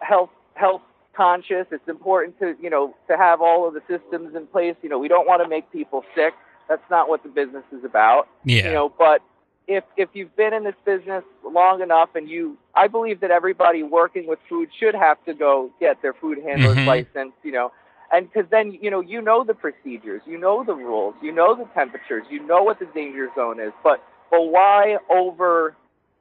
health 0.00 0.30
health 0.54 0.82
conscious. 1.16 1.66
It's 1.70 1.88
important 1.88 2.38
to 2.40 2.56
you 2.60 2.68
know 2.68 2.94
to 3.08 3.16
have 3.16 3.40
all 3.40 3.66
of 3.66 3.72
the 3.72 3.80
systems 3.88 4.34
in 4.36 4.46
place. 4.48 4.76
You 4.82 4.90
know 4.90 4.98
we 4.98 5.08
don't 5.08 5.26
want 5.26 5.42
to 5.42 5.48
make 5.48 5.72
people 5.72 6.04
sick. 6.14 6.34
That's 6.68 6.82
not 6.90 7.08
what 7.08 7.22
the 7.22 7.28
business 7.30 7.64
is 7.72 7.84
about 7.84 8.28
yeah. 8.44 8.66
you 8.66 8.72
know 8.72 8.88
but 8.88 9.22
if 9.66 9.84
if 9.96 10.08
you've 10.14 10.34
been 10.36 10.52
in 10.54 10.64
this 10.64 10.74
business 10.84 11.24
long 11.44 11.80
enough 11.82 12.10
and 12.14 12.28
you 12.28 12.56
i 12.74 12.86
believe 12.86 13.20
that 13.20 13.30
everybody 13.30 13.82
working 13.82 14.26
with 14.26 14.38
food 14.48 14.68
should 14.78 14.94
have 14.94 15.22
to 15.24 15.34
go 15.34 15.70
get 15.80 16.00
their 16.02 16.12
food 16.14 16.38
handler's 16.44 16.78
Mhm. 16.78 16.86
license 16.86 17.32
you 17.42 17.52
know. 17.52 17.72
And 18.12 18.30
because 18.32 18.48
then 18.50 18.72
you 18.80 18.90
know 18.90 19.00
you 19.00 19.20
know 19.20 19.44
the 19.44 19.54
procedures 19.54 20.22
you 20.26 20.38
know 20.38 20.62
the 20.64 20.74
rules 20.74 21.14
you 21.22 21.32
know 21.32 21.54
the 21.56 21.64
temperatures 21.74 22.24
you 22.30 22.40
know 22.46 22.62
what 22.62 22.78
the 22.78 22.86
danger 22.86 23.28
zone 23.34 23.60
is. 23.60 23.72
But 23.82 24.02
but 24.30 24.42
why 24.42 24.98
over 25.10 25.74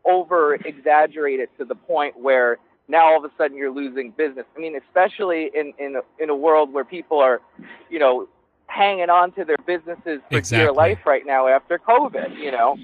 over 0.05 0.55
exaggerate 0.65 1.39
it 1.39 1.49
to 1.57 1.65
the 1.65 1.75
point 1.75 2.19
where 2.19 2.57
now 2.87 3.05
all 3.13 3.17
of 3.17 3.25
a 3.29 3.33
sudden 3.37 3.57
you're 3.57 3.71
losing 3.71 4.11
business? 4.11 4.45
I 4.55 4.59
mean 4.59 4.75
especially 4.75 5.51
in 5.53 5.73
in 5.77 5.95
a, 5.97 6.23
in 6.23 6.29
a 6.29 6.35
world 6.35 6.73
where 6.73 6.85
people 6.85 7.19
are 7.19 7.41
you 7.89 7.99
know 7.99 8.27
hanging 8.67 9.09
on 9.09 9.31
to 9.33 9.45
their 9.45 9.57
businesses 9.65 10.21
for 10.29 10.41
dear 10.41 10.71
life 10.71 10.99
right 11.05 11.25
now 11.25 11.47
after 11.47 11.79
COVID. 11.79 12.37
You 12.37 12.51
know. 12.51 12.77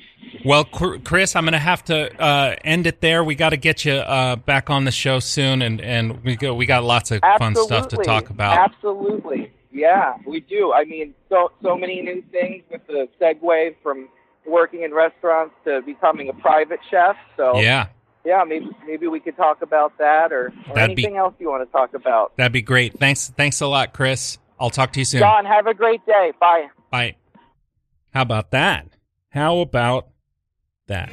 Well, 0.46 0.64
Chris, 0.64 1.36
I'm 1.36 1.44
going 1.44 1.54
to 1.54 1.60
have 1.60 1.84
to 1.86 2.22
uh, 2.22 2.56
end 2.64 2.88
it 2.88 3.02
there. 3.02 3.24
We 3.24 3.36
got 3.36 3.50
to 3.50 3.58
get 3.58 3.86
you 3.86 3.94
uh, 3.94 4.38
back 4.38 4.70
on 4.70 4.86
the 4.86 4.92
show 4.92 5.20
soon, 5.20 5.62
and, 5.62 5.82
and 5.82 6.24
we 6.24 6.36
go. 6.36 6.54
We 6.54 6.66
got 6.66 6.84
lots 6.84 7.12
of 7.12 7.22
fun 7.38 7.56
stuff 7.56 7.90
to 7.90 7.98
talk 7.98 8.30
about. 8.30 8.58
Absolutely. 8.58 9.52
Yeah, 9.72 10.16
we 10.26 10.42
do. 10.42 10.74
I 10.74 10.84
mean, 10.86 11.14
so 11.30 11.52
so 11.62 11.78
many 11.78 12.02
new 12.02 12.24
things 12.32 12.64
with 12.70 12.86
the 12.88 13.08
segue 13.20 13.76
from 13.82 14.10
working 14.46 14.84
in 14.84 14.94
restaurants 14.94 15.56
to 15.66 15.82
becoming 15.82 16.30
a 16.30 16.34
private 16.34 16.80
chef. 16.90 17.16
So 17.38 17.60
Yeah, 17.60 17.88
yeah, 18.26 18.44
maybe 18.46 18.70
maybe 18.86 19.08
we 19.08 19.20
could 19.20 19.38
talk 19.38 19.62
about 19.62 19.98
that 19.98 20.34
or, 20.34 20.54
or 20.68 20.76
That'd 20.76 20.96
be- 20.96 21.04
anything 21.04 21.18
else 21.18 21.34
you 21.40 21.50
want 21.50 21.68
to 21.68 21.72
talk 21.72 21.94
about. 21.94 22.36
that'd 22.38 22.52
be 22.52 22.62
great. 22.62 23.00
Thanks, 23.00 23.30
thanks 23.30 23.62
a 23.62 23.68
lot, 23.68 23.94
Chris. 23.94 24.38
I'll 24.62 24.70
talk 24.70 24.94
to 24.94 25.00
you 25.00 25.06
soon. 25.06 25.22
John, 25.22 25.44
have 25.46 25.66
a 25.66 25.74
great 25.74 26.06
day. 26.06 26.34
Bye. 26.40 26.68
Bye. 26.92 27.16
How 28.14 28.22
about 28.22 28.52
that? 28.52 28.96
How 29.30 29.58
about 29.58 30.10
that? 30.86 31.12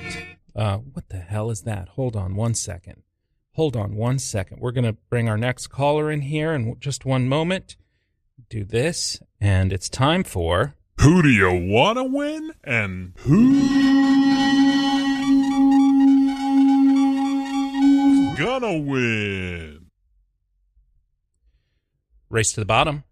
Uh, 0.55 0.77
what 0.77 1.09
the 1.09 1.17
hell 1.17 1.51
is 1.51 1.63
that? 1.63 1.89
Hold 1.91 2.15
on 2.15 2.37
one 2.37 2.53
second. 2.53 3.05
Hold 3.53 3.75
on 3.75 3.97
one 3.97 4.19
second. 4.19 4.61
We're 4.61 4.73
going 4.73 4.85
to 4.85 4.99
bring 5.09 5.31
our 5.31 5.39
next 5.39 5.69
caller 5.69 6.11
in 6.11 6.21
here 6.21 6.53
in 6.53 6.79
just 6.79 7.07
one 7.07 7.27
moment. 7.27 7.77
Do 8.51 8.65
this, 8.65 9.19
and 9.41 9.73
it's 9.73 9.89
time 9.89 10.25
for. 10.25 10.75
Who 11.01 11.23
do 11.23 11.31
you 11.31 11.51
want 11.73 11.97
to 11.97 12.05
win? 12.05 12.53
And 12.65 13.15
who's 13.19 13.99
gonna 18.39 18.79
win? 18.79 19.87
Race 22.31 22.53
to 22.53 22.61
the 22.61 22.67
bottom. 22.67 23.05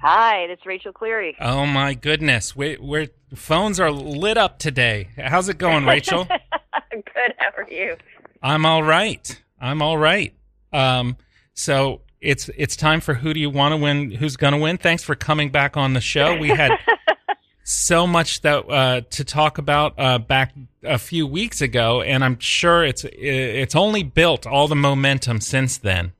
Hi, 0.00 0.40
it's 0.42 0.66
Rachel 0.66 0.92
Cleary. 0.92 1.36
Oh 1.40 1.66
my 1.66 1.94
goodness, 1.94 2.54
we, 2.54 2.76
we're 2.78 3.08
phones 3.34 3.80
are 3.80 3.90
lit 3.90 4.36
up 4.36 4.58
today. 4.58 5.08
How's 5.16 5.48
it 5.48 5.58
going, 5.58 5.84
Rachel? 5.86 6.24
Good. 6.90 7.34
How 7.38 7.50
are 7.56 7.68
you? 7.70 7.96
I'm 8.42 8.66
all 8.66 8.82
right. 8.82 9.40
I'm 9.60 9.82
all 9.82 9.98
right. 9.98 10.34
Um, 10.72 11.16
so 11.54 12.02
it's 12.20 12.50
it's 12.56 12.76
time 12.76 13.00
for 13.00 13.14
who 13.14 13.32
do 13.32 13.40
you 13.40 13.50
want 13.50 13.72
to 13.72 13.76
win? 13.76 14.10
Who's 14.10 14.36
going 14.36 14.52
to 14.52 14.58
win? 14.58 14.76
Thanks 14.78 15.02
for 15.02 15.14
coming 15.14 15.50
back 15.50 15.76
on 15.76 15.94
the 15.94 16.00
show. 16.00 16.36
We 16.36 16.48
had 16.48 16.72
so 17.64 18.06
much 18.06 18.42
that 18.42 18.68
uh, 18.68 19.00
to 19.10 19.24
talk 19.24 19.58
about 19.58 19.94
uh, 19.98 20.18
back 20.18 20.54
a 20.82 20.98
few 20.98 21.26
weeks 21.26 21.60
ago, 21.60 22.02
and 22.02 22.24
I'm 22.24 22.38
sure 22.38 22.84
it's 22.84 23.04
it's 23.12 23.74
only 23.74 24.02
built 24.02 24.46
all 24.46 24.68
the 24.68 24.76
momentum 24.76 25.40
since 25.40 25.78
then. 25.78 26.12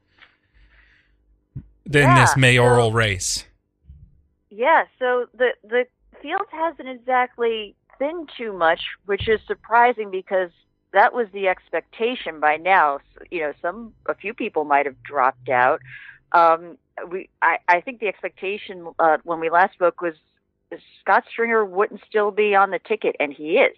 In 1.87 1.93
Yeah, 1.93 2.21
this 2.21 2.37
mayoral 2.37 2.93
race. 2.93 3.45
Yeah. 4.57 4.85
So 4.99 5.27
the 5.37 5.51
the 5.62 5.87
field 6.23 6.47
hasn't 6.51 6.88
exactly 6.88 7.75
been 7.99 8.27
too 8.37 8.53
much, 8.53 8.81
which 9.05 9.29
is 9.29 9.40
surprising 9.47 10.11
because 10.11 10.51
that 10.92 11.12
was 11.12 11.27
the 11.33 11.49
expectation 11.49 12.40
by 12.40 12.57
now. 12.57 13.01
You 13.31 13.40
know, 13.40 13.53
some 13.61 13.92
a 14.07 14.14
few 14.14 14.33
people 14.33 14.64
might 14.64 14.87
have 14.87 15.03
dropped 15.03 15.51
out. 15.51 15.81
Um, 16.33 16.79
we 17.11 17.29
I, 17.42 17.59
I 17.69 17.81
think 17.83 18.01
the 18.01 18.09
expectation 18.09 18.88
uh, 18.99 19.19
when 19.25 19.40
we 19.40 19.51
last 19.51 19.75
spoke 19.75 20.01
was 20.01 20.14
Scott 21.01 21.25
Stringer 21.31 21.64
wouldn't 21.64 22.01
still 22.09 22.31
be 22.31 22.55
on 22.55 22.71
the 22.71 22.79
ticket, 22.79 23.14
and 23.21 23.33
he 23.33 23.59
is. 23.59 23.77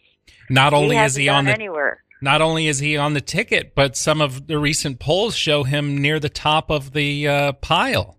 Not 0.49 0.73
only 0.73 0.97
he 0.97 1.03
is 1.03 1.15
he 1.17 1.29
on 1.29 1.47
the 1.47 1.53
anywhere. 1.53 2.05
not 2.21 2.41
only 2.41 2.67
is 2.69 2.79
he 2.79 2.97
on 2.97 3.15
the 3.15 3.21
ticket, 3.21 3.75
but 3.75 3.97
some 3.97 4.21
of 4.21 4.47
the 4.47 4.59
recent 4.59 5.01
polls 5.01 5.35
show 5.35 5.65
him 5.65 5.99
near 5.99 6.21
the 6.21 6.29
top 6.29 6.71
of 6.71 6.93
the 6.93 7.27
uh, 7.27 7.53
pile. 7.55 8.18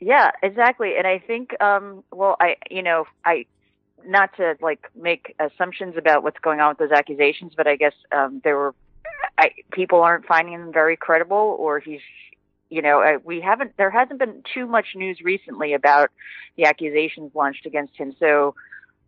Yeah, 0.00 0.30
exactly. 0.42 0.96
And 0.96 1.06
I 1.06 1.18
think, 1.18 1.60
um, 1.62 2.02
well, 2.10 2.36
I, 2.40 2.56
you 2.70 2.82
know, 2.82 3.04
I, 3.24 3.46
not 4.04 4.34
to 4.38 4.56
like 4.60 4.90
make 4.94 5.36
assumptions 5.38 5.96
about 5.96 6.22
what's 6.22 6.38
going 6.38 6.60
on 6.60 6.70
with 6.70 6.78
those 6.78 6.90
accusations, 6.90 7.52
but 7.54 7.66
I 7.66 7.76
guess 7.76 7.92
um, 8.10 8.40
there 8.42 8.56
were, 8.56 8.74
I, 9.36 9.52
people 9.72 10.00
aren't 10.00 10.24
finding 10.24 10.54
him 10.54 10.72
very 10.72 10.96
credible, 10.96 11.56
or 11.58 11.80
he's, 11.80 12.00
you 12.70 12.80
know, 12.80 13.02
uh, 13.02 13.18
we 13.24 13.40
haven't, 13.40 13.76
there 13.76 13.90
hasn't 13.90 14.18
been 14.18 14.42
too 14.54 14.66
much 14.66 14.94
news 14.94 15.20
recently 15.20 15.74
about 15.74 16.10
the 16.56 16.64
accusations 16.64 17.32
launched 17.34 17.66
against 17.66 17.94
him. 17.96 18.14
So, 18.18 18.54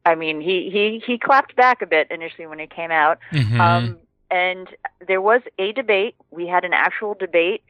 I 0.04 0.14
mean, 0.14 0.40
he 0.40 0.68
he 0.70 1.02
he 1.06 1.16
clapped 1.16 1.54
back 1.54 1.80
a 1.80 1.86
bit 1.86 2.08
initially 2.10 2.46
when 2.46 2.60
it 2.60 2.70
came 2.70 2.90
out. 2.90 3.18
Mhm. 3.30 3.60
Um, 3.60 3.98
and 4.30 4.68
there 5.06 5.20
was 5.20 5.42
a 5.58 5.72
debate. 5.72 6.16
We 6.30 6.46
had 6.46 6.64
an 6.64 6.72
actual 6.72 7.14
debate, 7.14 7.62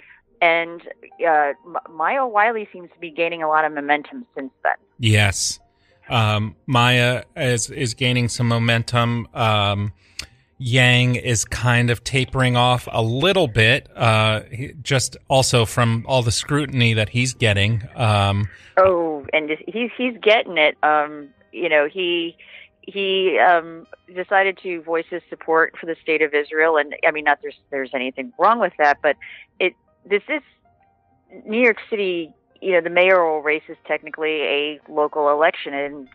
and 0.43 0.83
uh, 1.27 1.53
Maya 1.89 2.27
Wiley 2.27 2.69
seems 2.73 2.91
to 2.93 2.99
be 2.99 3.11
gaining 3.11 3.43
a 3.43 3.49
lot 3.49 3.65
of 3.65 3.73
momentum 3.73 4.27
since 4.35 4.53
then. 4.63 4.75
Yes. 4.99 5.61
Um, 6.11 6.57
Maya 6.67 7.23
is 7.37 7.71
is 7.71 7.95
gaining 7.95 8.29
some 8.29 8.49
momentum. 8.49 9.29
Um, 9.33 9.93
Yang 10.59 11.17
is 11.17 11.45
kind 11.45 11.91
of 11.91 12.05
tapering 12.05 12.57
off 12.57 12.87
a 12.93 13.03
little 13.03 13.49
bit, 13.49 13.89
uh, 13.97 14.43
just 14.83 15.17
also 15.29 15.65
from 15.65 16.05
all 16.07 16.23
the 16.23 16.31
scrutiny 16.31 16.95
that 16.95 17.09
he's 17.09 17.35
getting. 17.35 17.83
Um, 17.97 18.49
Oh, 18.77 19.27
and 19.33 19.51
he's 19.67 19.91
he's 19.97 20.17
getting 20.23 20.59
it. 20.59 20.77
Um, 20.83 21.29
you 21.53 21.69
know, 21.69 21.89
he 21.89 22.37
he 22.83 23.39
um, 23.39 23.87
decided 24.15 24.59
to 24.63 24.83
voice 24.83 25.07
his 25.11 25.23
support 25.29 25.75
for 25.79 25.87
the 25.87 25.97
state 26.01 26.23
of 26.23 26.33
Israel, 26.35 26.77
and 26.77 26.95
I 27.07 27.11
mean, 27.11 27.25
not 27.25 27.41
there's 27.43 27.59
there's 27.71 27.91
anything 27.93 28.33
wrong 28.39 28.59
with 28.61 28.73
that, 28.79 28.99
but 29.03 29.17
it 29.59 29.75
this 30.05 30.23
is 30.29 30.43
New 31.47 31.61
York 31.61 31.79
City. 31.91 32.33
You 32.61 32.73
know, 32.73 32.81
the 32.81 32.91
mayoral 32.91 33.43
race 33.43 33.63
is 33.69 33.77
technically 33.87 34.43
a 34.43 34.81
local 34.89 35.31
election, 35.31 35.75
and 35.75 36.09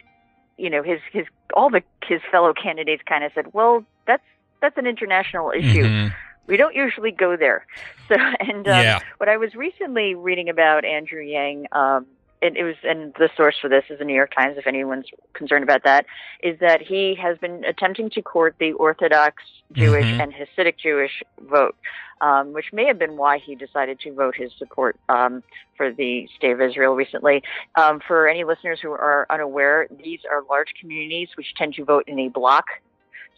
you 0.57 0.69
know 0.69 0.81
his 0.83 0.99
his 1.11 1.25
all 1.53 1.69
the 1.69 1.83
his 2.05 2.21
fellow 2.31 2.53
candidates 2.53 3.03
kind 3.07 3.23
of 3.23 3.31
said, 3.35 3.53
well, 3.53 3.83
that's 4.05 4.23
that's 4.61 4.77
an 4.77 4.87
international 4.87 5.51
issue. 5.51 5.83
mhm. 5.83 6.13
We 6.47 6.55
don't 6.55 6.75
usually 6.75 7.11
go 7.11 7.35
there. 7.35 7.65
So, 8.07 8.15
and 8.39 8.65
um, 8.69 8.73
Yeah. 8.85 8.99
what 9.17 9.27
I 9.27 9.35
was 9.35 9.53
recently 9.53 10.15
reading 10.15 10.47
about 10.47 10.85
Andrew 10.85 11.19
Yang, 11.21 11.67
um, 11.73 12.05
and 12.41 12.55
it 12.55 12.63
was, 12.63 12.75
and 12.83 13.13
the 13.15 13.29
source 13.35 13.55
for 13.59 13.69
this 13.69 13.83
is 13.89 13.99
the 13.99 14.05
New 14.05 14.13
York 14.13 14.33
Times. 14.33 14.57
If 14.57 14.67
anyone's 14.67 15.07
concerned 15.33 15.63
about 15.63 15.83
that, 15.83 16.05
is 16.43 16.59
that 16.59 16.81
he 16.81 17.15
has 17.15 17.37
been 17.37 17.63
attempting 17.65 18.09
to 18.11 18.21
court 18.21 18.55
the 18.59 18.73
Orthodox 18.73 19.43
Jewish 19.73 20.05
Mhm. 20.05 20.21
and 20.21 20.33
Hasidic 20.33 20.77
Jewish 20.77 21.23
vote, 21.39 21.75
um, 22.21 22.53
which 22.53 22.71
may 22.71 22.85
have 22.85 22.99
been 22.99 23.17
why 23.17 23.37
he 23.37 23.55
decided 23.55 23.99
to 24.01 24.13
vote 24.13 24.35
his 24.35 24.51
support 24.57 24.97
um, 25.09 25.43
for 25.75 25.91
the 25.91 26.27
state 26.35 26.51
of 26.51 26.61
Israel 26.61 26.95
recently. 26.95 27.43
Um, 27.75 27.99
for 27.99 28.27
any 28.27 28.43
listeners 28.43 28.79
who 28.81 28.91
are 28.91 29.25
unaware, 29.29 29.87
these 30.03 30.21
are 30.29 30.43
large 30.49 30.73
communities 30.79 31.29
which 31.35 31.53
tend 31.55 31.73
to 31.75 31.83
vote 31.83 32.03
in 32.07 32.19
a 32.19 32.29
bloc. 32.29 32.65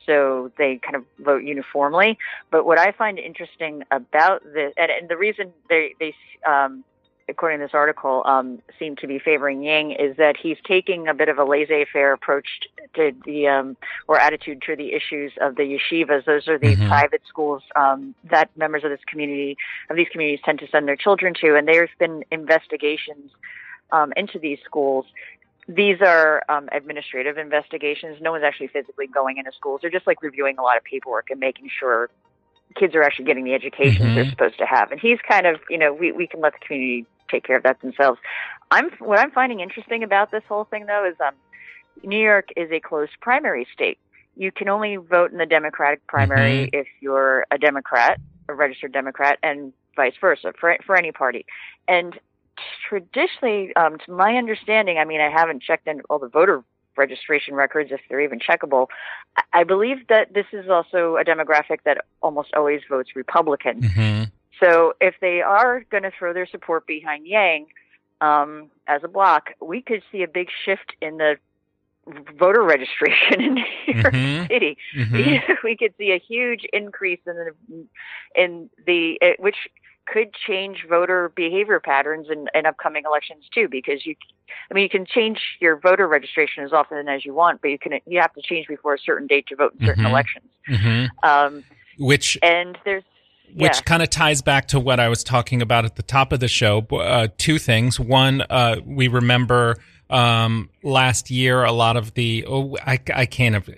So 0.05 0.51
they 0.57 0.77
kind 0.77 0.95
of 0.95 1.05
vote 1.19 1.43
uniformly. 1.43 2.17
But 2.51 2.65
what 2.65 2.79
I 2.79 2.91
find 2.91 3.19
interesting 3.19 3.83
about 3.91 4.43
this, 4.43 4.73
and, 4.75 4.89
and 4.89 5.09
the 5.09 5.17
reason 5.17 5.53
they, 5.69 5.93
they 5.99 6.15
um, 6.47 6.83
according 7.29 7.59
to 7.59 7.65
this 7.65 7.73
article, 7.73 8.23
um, 8.25 8.59
seem 8.77 8.95
to 8.97 9.07
be 9.07 9.19
favoring 9.19 9.61
Yang 9.63 9.91
is 9.91 10.17
that 10.17 10.35
he's 10.41 10.57
taking 10.65 11.07
a 11.07 11.13
bit 11.13 11.29
of 11.29 11.37
a 11.37 11.43
laissez-faire 11.43 12.11
approach 12.13 12.47
to 12.95 13.11
the 13.25 13.47
um, 13.47 13.77
or 14.07 14.19
attitude 14.19 14.61
to 14.63 14.75
the 14.75 14.93
issues 14.93 15.31
of 15.39 15.55
the 15.55 15.63
yeshivas. 15.63 16.25
Those 16.25 16.47
are 16.47 16.57
the 16.57 16.75
Mhm. 16.75 16.87
private 16.87 17.21
schools 17.27 17.63
um, 17.75 18.15
that 18.25 18.49
members 18.57 18.83
of 18.83 18.89
this 18.89 19.03
community 19.05 19.57
of 19.89 19.95
these 19.95 20.09
communities 20.09 20.41
tend 20.43 20.59
to 20.59 20.67
send 20.67 20.87
their 20.87 20.95
children 20.95 21.33
to, 21.41 21.55
and 21.55 21.67
there's 21.67 21.89
been 21.99 22.23
investigations 22.31 23.31
um, 23.91 24.13
into 24.17 24.39
these 24.39 24.59
schools. 24.65 25.05
These 25.67 26.01
are 26.01 26.43
um, 26.49 26.67
administrative 26.71 27.37
investigations. 27.37 28.17
No 28.21 28.31
one's 28.31 28.43
actually 28.43 28.67
physically 28.67 29.07
going 29.07 29.37
into 29.37 29.51
schools. 29.51 29.81
They're 29.81 29.91
just 29.91 30.07
like 30.07 30.21
reviewing 30.23 30.57
a 30.57 30.63
lot 30.63 30.77
of 30.77 30.83
paperwork 30.83 31.29
and 31.29 31.39
making 31.39 31.69
sure 31.79 32.09
kids 32.75 32.93
are 32.95 33.03
actually 33.03 33.25
getting 33.25 33.43
the 33.45 33.53
education 33.53 34.07
Mhm. 34.07 34.15
they're 34.15 34.29
supposed 34.29 34.57
to 34.59 34.65
have. 34.65 34.91
And 34.91 34.99
he's 34.99 35.19
kind 35.27 35.45
of, 35.47 35.59
you 35.69 35.77
know, 35.77 35.91
we, 35.93 36.11
we 36.11 36.27
can 36.27 36.39
let 36.39 36.53
the 36.53 36.59
community 36.59 37.05
take 37.29 37.43
care 37.43 37.57
of 37.57 37.63
that 37.63 37.81
themselves. 37.81 38.19
I'm 38.71 38.89
what 38.99 39.19
I'm 39.19 39.31
finding 39.31 39.59
interesting 39.59 40.03
about 40.03 40.31
this 40.31 40.43
whole 40.47 40.65
thing 40.65 40.85
though 40.85 41.07
is 41.09 41.15
um, 41.25 41.33
New 42.03 42.21
York 42.21 42.49
is 42.55 42.71
a 42.71 42.79
closed 42.79 43.11
primary 43.21 43.67
state. 43.73 43.97
You 44.35 44.51
can 44.51 44.69
only 44.69 44.95
vote 44.95 45.31
in 45.31 45.37
the 45.37 45.45
Democratic 45.45 46.05
primary 46.07 46.69
if 46.71 46.87
you're 47.01 47.45
a 47.51 47.57
Democrat, 47.57 48.19
a 48.47 48.53
registered 48.53 48.93
Democrat, 48.93 49.37
and 49.43 49.73
vice 49.95 50.13
versa 50.21 50.53
for 50.59 50.77
for 50.85 50.95
any 50.95 51.11
party. 51.11 51.45
And 51.87 52.19
traditionally, 52.87 53.75
um, 53.75 53.97
to 54.05 54.11
my 54.11 54.35
understanding, 54.35 54.97
I 54.97 55.05
mean, 55.05 55.21
I 55.21 55.29
haven't 55.29 55.63
checked 55.63 55.87
in 55.87 56.01
all 56.09 56.19
the 56.19 56.27
voter 56.27 56.63
registration 56.97 57.55
records 57.55 57.91
if 57.91 58.01
they're 58.09 58.21
even 58.21 58.39
checkable. 58.39 58.87
I- 59.53 59.63
believe 59.63 60.07
that 60.07 60.33
this 60.33 60.45
is 60.51 60.69
also 60.69 61.15
a 61.15 61.23
demographic 61.23 61.79
that 61.85 62.05
almost 62.21 62.53
always 62.53 62.81
votes 62.89 63.15
Republican. 63.15 63.81
Mhm. 63.81 64.31
So 64.59 64.93
if 64.99 65.15
they 65.21 65.41
are 65.41 65.83
going 65.89 66.03
to 66.03 66.11
throw 66.17 66.33
their 66.33 66.47
support 66.47 66.85
behind 66.87 67.25
Yang 67.27 67.67
um, 68.21 68.69
as 68.87 69.01
a 69.03 69.07
bloc, 69.07 69.51
we 69.61 69.81
could 69.81 70.03
see 70.11 70.23
a 70.23 70.27
big 70.27 70.49
shift 70.65 70.93
in 71.01 71.17
the 71.17 71.37
voter 72.37 72.63
registration 72.63 73.39
in 73.41 73.53
New 73.55 73.63
York 73.87 74.13
Mhm. 74.13 74.47
City. 74.47 74.77
Mhm. 74.95 75.57
we 75.63 75.77
could 75.77 75.93
see 75.97 76.11
a 76.11 76.19
huge 76.19 76.65
increase 76.73 77.19
in 77.25 77.35
the 77.35 77.85
in 78.35 78.69
the 78.85 79.19
which 79.39 79.57
could 80.07 80.33
change 80.33 80.85
voter 80.89 81.29
behavior 81.35 81.79
patterns 81.79 82.27
in, 82.31 82.47
in 82.55 82.65
upcoming 82.65 83.03
elections 83.05 83.47
too 83.53 83.67
because 83.69 84.07
you 84.07 84.15
I 84.71 84.73
mean 84.73 84.81
you 84.83 84.89
can 84.89 85.05
change 85.05 85.39
your 85.59 85.77
voter 85.77 86.07
registration 86.07 86.63
as 86.63 86.73
often 86.73 87.07
as 87.07 87.23
you 87.25 87.33
want 87.35 87.61
but 87.61 87.69
you 87.69 87.77
can 87.77 87.99
you 88.07 88.19
have 88.19 88.33
to 88.33 88.41
change 88.41 88.67
before 88.67 88.95
a 88.95 88.99
certain 88.99 89.27
date 89.27 89.45
to 89.47 89.55
vote 89.55 89.73
in 89.79 89.85
certain 89.85 90.05
Mhm. 90.05 90.09
elections 90.09 90.45
Mhm. 90.67 91.09
um, 91.21 91.63
Which 91.99 92.39
and 92.41 92.75
there's 92.85 93.03
which 93.55 93.83
kind 93.85 94.01
of 94.01 94.09
ties 94.09 94.41
back 94.41 94.67
to 94.69 94.79
what 94.79 94.99
I 94.99 95.09
was 95.09 95.23
talking 95.23 95.61
about 95.61 95.85
at 95.85 95.95
the 95.95 96.03
top 96.03 96.31
of 96.31 96.39
the 96.39 96.47
show. 96.47 96.79
Uh, 96.91 97.27
two 97.37 97.59
things. 97.59 97.99
One, 97.99 98.41
uh, 98.49 98.77
we 98.85 99.07
remember 99.07 99.77
um, 100.09 100.69
last 100.83 101.29
year 101.29 101.63
a 101.63 101.71
lot 101.71 101.97
of 101.97 102.13
the. 102.13 102.45
Oh, 102.47 102.77
I, 102.85 102.99
I 103.13 103.25
can't. 103.25 103.55
Have, 103.55 103.69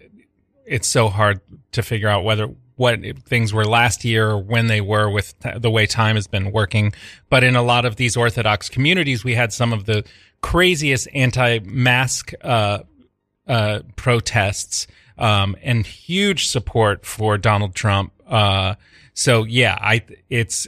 it's 0.66 0.88
so 0.88 1.10
hard 1.10 1.42
to 1.74 1.84
figure 1.84 2.08
out 2.08 2.24
whether 2.24 2.48
what 2.76 3.00
things 3.26 3.54
were 3.54 3.66
last 3.66 4.04
year 4.04 4.32
or 4.32 4.42
when 4.42 4.68
they 4.68 4.82
were 4.82 5.10
with 5.10 5.36
the 5.56 5.70
way 5.70 5.86
time 5.86 6.16
has 6.16 6.28
been 6.28 6.52
working. 6.52 6.94
But 7.30 7.44
in 7.44 7.56
a 7.56 7.62
lot 7.62 7.86
of 7.86 7.96
these 7.96 8.18
Orthodox 8.18 8.70
communities, 8.70 9.24
we 9.24 9.36
had 9.36 9.54
some 9.54 9.72
of 9.72 9.86
the 9.86 10.04
craziest 10.42 11.08
anti-mask 11.14 12.34
uh, 12.42 12.80
uh, 13.48 13.82
protests 13.96 14.88
um, 15.18 15.56
and 15.62 15.86
huge 15.86 16.48
support 16.48 17.06
for 17.06 17.38
Donald 17.38 17.76
Trump. 17.76 18.14
Uh, 18.26 18.76
so 19.22 19.44
yeah, 19.44 19.78
I 19.80 20.04
it's 20.30 20.68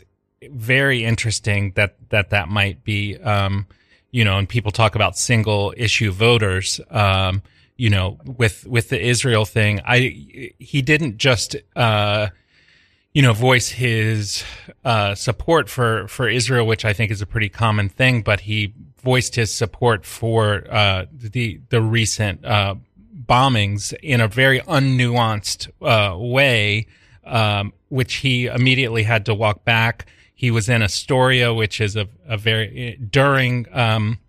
very 0.50 1.04
interesting 1.04 1.72
that 1.76 1.96
that 2.10 2.30
that 2.30 2.50
might 2.50 2.84
be 2.84 3.18
um, 3.18 3.66
you 4.12 4.24
know, 4.24 4.38
and 4.38 4.48
people 4.48 4.72
talk 4.72 4.94
about 4.94 5.18
single 5.18 5.74
issue 5.76 6.12
voters. 6.12 6.80
Um, 6.92 7.42
you 7.78 7.90
know, 7.90 8.20
with 8.26 8.68
with 8.68 8.90
the 8.90 9.04
Israel 9.04 9.46
thing, 9.46 9.82
I 9.86 10.54
he 10.60 10.84
didn't 10.84 11.18
just 11.18 11.56
uh, 11.76 12.28
you 13.14 13.24
know 13.24 13.34
voice 13.34 13.70
his 13.70 14.44
uh, 14.86 15.16
support 15.16 15.68
for 15.68 16.08
for 16.08 16.30
Israel, 16.30 16.68
which 16.68 16.86
I 16.86 16.94
think 16.94 17.12
is 17.12 17.24
a 17.24 17.26
pretty 17.26 17.50
common 17.50 17.90
thing, 17.90 18.22
but 18.22 18.42
he 18.42 18.74
voiced 19.02 19.34
his 19.34 19.52
support 19.52 20.06
for 20.06 20.66
uh, 20.70 21.06
the 21.12 21.60
the 21.70 21.82
recent 21.82 22.46
uh, 22.46 22.76
bombings 23.28 23.94
in 24.04 24.22
a 24.22 24.28
very 24.28 24.60
unnuanced 24.62 25.70
uh, 25.82 26.16
way, 26.16 26.86
um, 27.26 27.74
which 27.90 28.16
he 28.16 28.48
immediately 28.48 29.04
had 29.04 29.26
to 29.26 29.34
walk 29.34 29.64
back. 29.64 30.08
He 30.36 30.52
was 30.52 30.70
in 30.70 30.82
Astoria, 30.82 31.54
which 31.54 31.80
is 31.80 31.96
a, 31.96 32.08
a 32.28 32.38
very 32.38 32.98
during 33.10 33.68
um, 33.72 34.20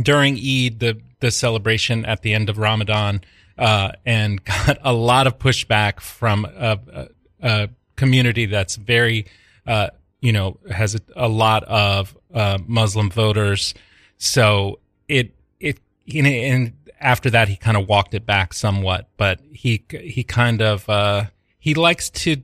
during 0.00 0.34
Eid, 0.34 0.80
the 0.80 1.00
the 1.20 1.30
celebration 1.30 2.04
at 2.04 2.22
the 2.22 2.34
end 2.34 2.48
of 2.48 2.58
Ramadan, 2.58 3.20
uh, 3.56 3.92
and 4.06 4.42
got 4.66 4.78
a 4.82 4.92
lot 4.92 5.26
of 5.26 5.38
pushback 5.38 6.00
from 6.00 6.44
a, 6.44 7.08
a, 7.42 7.68
community 7.96 8.46
that's 8.46 8.76
very, 8.76 9.26
uh, 9.66 9.88
you 10.20 10.32
know, 10.32 10.58
has 10.70 10.94
a, 10.94 11.00
a 11.16 11.28
lot 11.28 11.64
of 11.64 12.16
uh, 12.32 12.58
Muslim 12.66 13.10
voters. 13.10 13.74
So 14.18 14.78
it 15.08 15.34
it 15.60 15.78
you 16.04 16.22
know, 16.22 16.28
and 16.28 16.72
after 17.00 17.30
that 17.30 17.48
he 17.48 17.56
kind 17.56 17.76
of 17.76 17.88
walked 17.88 18.14
it 18.14 18.26
back 18.26 18.52
somewhat, 18.52 19.08
but 19.16 19.40
he 19.52 19.84
he 19.90 20.24
kind 20.24 20.62
of 20.62 20.88
uh, 20.88 21.24
he 21.68 21.74
likes 21.74 22.08
to 22.08 22.36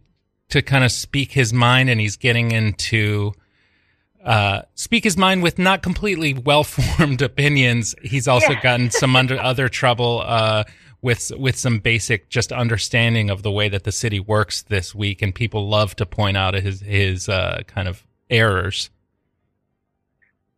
to 0.51 0.61
kind 0.61 0.85
of 0.85 0.93
speak 0.93 1.33
his 1.33 1.51
mind, 1.51 1.89
and 1.89 1.99
he's 1.99 2.17
getting 2.19 2.53
into 2.53 3.33
uh, 4.23 4.61
speak 4.75 5.03
his 5.03 5.17
mind 5.17 5.43
with 5.43 5.59
not 5.59 5.83
completely 5.83 6.35
well 6.35 6.63
formed 6.63 7.23
opinions. 7.31 7.95
He's 8.03 8.29
also 8.29 8.53
Yeah. 8.53 8.61
gotten 8.61 8.91
some 8.91 9.17
under 9.21 9.41
other 9.41 9.71
trouble 9.71 10.21
uh, 10.27 10.65
with 11.01 11.33
with 11.39 11.57
some 11.57 11.79
basic 11.79 12.29
just 12.29 12.53
understanding 12.53 13.31
of 13.31 13.43
the 13.43 13.51
way 13.51 13.71
that 13.71 13.85
the 13.85 13.93
city 13.93 14.21
works 14.21 14.61
this 14.61 14.95
week, 14.95 15.23
and 15.23 15.35
people 15.35 15.67
love 15.71 15.97
to 15.97 16.05
point 16.05 16.37
out 16.37 16.53
his 16.53 16.81
his 16.81 17.27
uh, 17.27 17.63
kind 17.67 17.89
of 17.89 18.07
errors. 18.29 18.91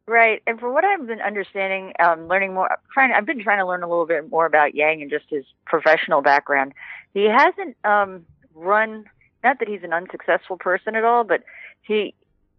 Right, 0.09 0.43
and 0.47 0.59
from 0.59 0.73
what 0.73 0.85
I've 0.85 1.07
been 1.07 1.21
understanding, 1.21 1.93
um, 2.01 2.27
learning 2.29 2.55
more, 2.55 2.69
trying, 2.93 3.13
I've 3.13 3.27
been 3.27 3.43
trying 3.43 3.59
to 3.59 3.67
learn 3.67 3.83
a 3.85 3.89
little 3.89 4.07
bit 4.07 4.29
more 4.31 4.47
about 4.47 4.75
Yang 4.75 5.03
and 5.03 5.11
just 5.11 5.25
his 5.29 5.45
professional 5.67 6.21
background. 6.23 6.75
He 7.13 7.25
hasn't 7.25 7.77
um, 7.85 8.25
run, 8.57 9.05
not 9.45 9.59
that 9.61 9.69
he's 9.69 9.83
an 9.85 9.93
unsuccessful 9.93 10.57
person 10.57 10.97
at 10.97 11.05
all, 11.05 11.23
but 11.23 11.43
he 11.83 12.15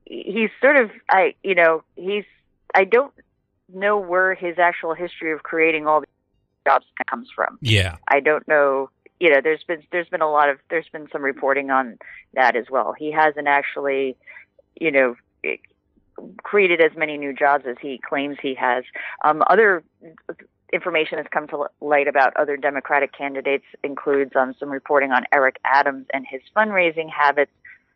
he's 0.05 0.49
sort 0.61 0.77
of, 0.77 0.91
I 1.09 1.35
you 1.43 1.55
know, 1.55 1.83
he's 1.95 2.23
I 2.73 2.85
don't 2.85 3.13
know 3.73 3.97
where 3.97 4.33
his 4.33 4.57
actual 4.57 4.93
history 4.93 5.33
of 5.33 5.43
creating 5.43 5.87
all 5.87 6.01
the 6.01 6.07
jobs 6.65 6.85
comes 7.09 7.29
from. 7.35 7.57
Yeah, 7.61 7.97
I 8.07 8.19
don't 8.19 8.47
know. 8.47 8.89
You 9.19 9.31
know, 9.31 9.41
there's 9.43 9.63
been 9.63 9.83
there's 9.91 10.07
been 10.09 10.21
a 10.21 10.31
lot 10.31 10.49
of 10.49 10.59
there's 10.69 10.87
been 10.89 11.07
some 11.11 11.23
reporting 11.23 11.71
on 11.71 11.97
that 12.33 12.55
as 12.55 12.65
well. 12.69 12.93
He 12.97 13.11
hasn't 13.11 13.47
actually, 13.47 14.15
you 14.79 14.91
know, 14.91 15.15
created 16.43 16.81
as 16.81 16.91
many 16.95 17.17
new 17.17 17.33
jobs 17.33 17.65
as 17.67 17.75
he 17.81 17.99
claims 18.07 18.37
he 18.41 18.55
has. 18.55 18.83
Um, 19.23 19.43
other 19.49 19.83
information 20.73 21.17
has 21.17 21.27
come 21.31 21.47
to 21.47 21.67
light 21.81 22.07
about 22.07 22.35
other 22.35 22.57
Democratic 22.57 23.13
candidates 23.13 23.65
includes 23.83 24.35
um, 24.35 24.53
some 24.59 24.69
reporting 24.69 25.11
on 25.11 25.25
Eric 25.31 25.57
Adams 25.63 26.05
and 26.13 26.25
his 26.27 26.41
fundraising 26.55 27.09
habits. 27.09 27.51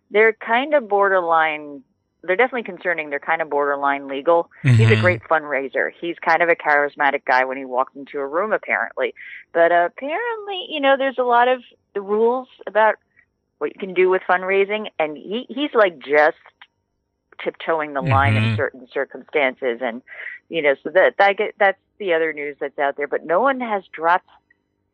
They're 0.10 0.34
kind 0.34 0.74
of 0.74 0.88
borderline. 0.88 1.84
They're 2.24 2.36
definitely 2.36 2.64
concerning. 2.64 3.10
They're 3.10 3.20
kind 3.20 3.42
of 3.42 3.50
borderline 3.50 4.08
legal. 4.08 4.50
He's 4.64 4.90
a 4.90 4.96
Mhm. 4.96 5.02
great 5.02 5.24
fundraiser. 5.24 5.92
He's 5.92 6.18
kind 6.20 6.42
of 6.42 6.50
a 6.50 6.56
charismatic 6.56 7.26
guy 7.26 7.46
when 7.46 7.58
he 7.58 7.66
walks 7.66 7.96
into 7.96 8.20
a 8.20 8.28
room, 8.28 8.54
apparently. 8.54 9.14
But 9.54 9.72
uh, 9.72 9.90
apparently, 9.92 10.66
you 10.70 10.80
know, 10.80 10.96
there's 10.98 11.18
a 11.18 11.24
lot 11.24 11.48
of 11.48 11.62
rules 11.96 12.48
about 12.68 12.96
what 13.58 13.74
you 13.74 13.80
can 13.80 13.94
do 13.94 14.10
with 14.10 14.22
fundraising, 14.24 14.90
and 14.98 15.18
he 15.18 15.46
he's 15.50 15.74
like 15.74 16.00
just 16.00 16.38
tiptoeing 17.44 17.94
the 17.94 18.02
line 18.02 18.38
in 18.38 18.44
Mhm. 18.44 18.56
certain 18.56 18.88
circumstances, 18.94 19.82
and 19.82 20.02
you 20.50 20.62
know, 20.62 20.76
so 20.84 20.90
that 20.92 21.18
that 21.18 21.38
get 21.38 21.56
that's 21.58 21.78
the 22.02 22.14
other 22.14 22.34
news 22.34 22.58
that's 22.60 22.78
out 22.80 22.98
there. 22.98 23.08
But 23.08 23.26
no 23.26 23.40
one 23.40 23.62
has 23.62 23.84
dropped 23.94 24.28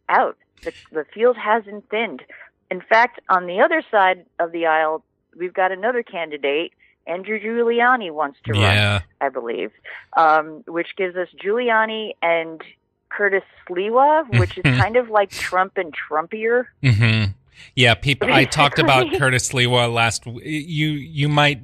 out. 0.09 0.37
The, 0.63 0.73
the 0.91 1.05
field 1.13 1.37
hasn't 1.37 1.89
thinned. 1.89 2.21
In 2.69 2.81
fact, 2.81 3.19
on 3.29 3.47
the 3.47 3.61
other 3.61 3.81
side 3.89 4.25
of 4.39 4.51
the 4.51 4.65
aisle, 4.67 5.03
we've 5.35 5.53
got 5.53 5.71
another 5.71 6.03
candidate. 6.03 6.73
Andrew 7.07 7.39
Giuliani 7.39 8.11
wants 8.11 8.37
to 8.45 8.51
run. 8.51 8.61
yeah, 8.61 8.99
I 9.21 9.29
believe, 9.29 9.71
um, 10.17 10.63
which 10.67 10.95
gives 10.97 11.15
us 11.15 11.29
Giuliani 11.41 12.11
and 12.21 12.61
Curtis 13.09 13.43
Sliwa, 13.65 14.37
which 14.37 14.57
is 14.57 14.63
Mhm. 14.65 14.77
kind 14.77 14.97
of 14.97 15.09
like 15.09 15.29
Trump 15.29 15.77
and 15.77 15.93
Trumpier. 15.95 16.65
hmm 16.83 17.26
Yeah, 17.75 17.95
people. 17.95 18.31
I 18.31 18.45
talked 18.45 18.79
about. 18.79 19.11
Curtis 19.17 19.49
Sliwa 19.49 19.91
last. 19.93 20.25
You 20.25 20.87
you 20.89 21.29
might 21.29 21.61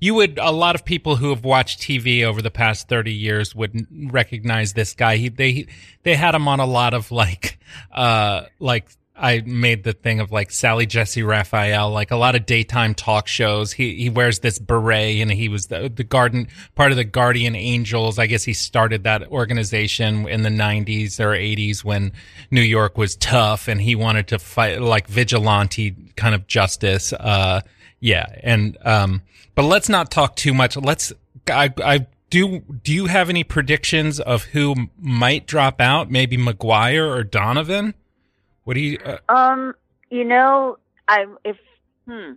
you 0.00 0.14
would 0.14 0.38
a 0.38 0.50
lot 0.50 0.74
of 0.74 0.84
people 0.84 1.16
who 1.16 1.30
have 1.30 1.44
watched 1.44 1.80
TV 1.80 2.24
over 2.24 2.42
the 2.42 2.50
past 2.50 2.88
thirty 2.88 3.12
years 3.12 3.54
would 3.54 3.86
recognize 4.12 4.72
this 4.72 4.94
guy. 4.94 5.16
He 5.16 5.28
they 5.28 5.66
they 6.02 6.14
had 6.14 6.34
him 6.34 6.48
on 6.48 6.60
a 6.60 6.66
lot 6.66 6.94
of 6.94 7.10
like 7.10 7.58
uh 7.92 8.44
like. 8.58 8.88
I 9.18 9.40
made 9.40 9.84
the 9.84 9.92
thing 9.92 10.20
of 10.20 10.30
like 10.30 10.50
Sally 10.50 10.86
Jessy 10.86 11.22
Raphael, 11.22 11.90
like 11.90 12.10
a 12.10 12.16
lot 12.16 12.34
of 12.34 12.44
daytime 12.44 12.94
talk 12.94 13.26
shows. 13.26 13.72
He 13.72 13.94
he 13.94 14.10
wears 14.10 14.40
this 14.40 14.58
beret 14.58 15.20
and 15.20 15.30
he 15.30 15.48
was 15.48 15.66
the 15.68 15.90
the 15.94 16.04
garden 16.04 16.48
part 16.74 16.90
of 16.90 16.96
the 16.96 17.04
Guardian 17.04 17.56
Angels. 17.56 18.18
I 18.18 18.26
guess 18.26 18.44
he 18.44 18.52
started 18.52 19.04
that 19.04 19.28
organization 19.28 20.28
in 20.28 20.42
the 20.42 20.50
90s 20.50 21.18
or 21.20 21.30
80s 21.30 21.84
when 21.84 22.12
New 22.50 22.60
York 22.62 22.98
was 22.98 23.16
tough 23.16 23.68
and 23.68 23.80
he 23.80 23.94
wanted 23.94 24.28
to 24.28 24.38
fight 24.38 24.80
like 24.80 25.06
vigilante 25.08 25.94
kind 26.16 26.34
of 26.34 26.46
justice. 26.46 27.12
Uh, 27.12 27.62
yeah. 28.00 28.26
And, 28.42 28.76
um, 28.84 29.22
but 29.54 29.64
let's 29.64 29.88
not 29.88 30.10
talk 30.10 30.36
too 30.36 30.54
much. 30.54 30.76
Let's, 30.76 31.12
I, 31.48 31.72
I 31.82 32.06
do, 32.30 32.60
do 32.82 32.92
you 32.92 33.06
have 33.06 33.30
any 33.30 33.44
predictions 33.44 34.20
of 34.20 34.44
who 34.44 34.88
might 34.98 35.46
drop 35.46 35.80
out? 35.80 36.10
Maybe 36.10 36.36
McGuire 36.36 37.08
or 37.08 37.24
Donovan? 37.24 37.94
What 38.66 38.74
do 38.74 38.80
you, 38.80 38.98
uh, 39.04 39.18
Um, 39.28 39.74
you 40.10 40.24
know, 40.24 40.78
I 41.06 41.26
if 41.44 41.56
hmm, 42.06 42.32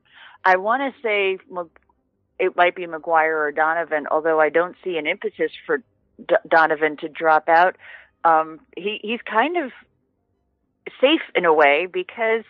I 0.45 0.57
want 0.57 0.93
to 0.93 1.01
say 1.01 1.39
it 2.39 2.55
might 2.55 2.75
be 2.75 2.86
McGuire 2.86 3.47
or 3.47 3.51
Donovan, 3.51 4.05
although 4.11 4.39
I 4.39 4.49
don't 4.49 4.75
see 4.84 4.97
an 4.97 5.07
impetus 5.07 5.51
for 5.65 5.80
D- 6.27 6.36
Donovan 6.47 6.97
to 6.97 7.09
drop 7.09 7.49
out. 7.49 7.77
Um, 8.23 8.59
he 8.77 8.99
he's 9.01 9.21
kind 9.25 9.57
of 9.57 9.71
safe 11.01 11.21
in 11.34 11.45
a 11.45 11.53
way 11.53 11.88
because 11.91 12.43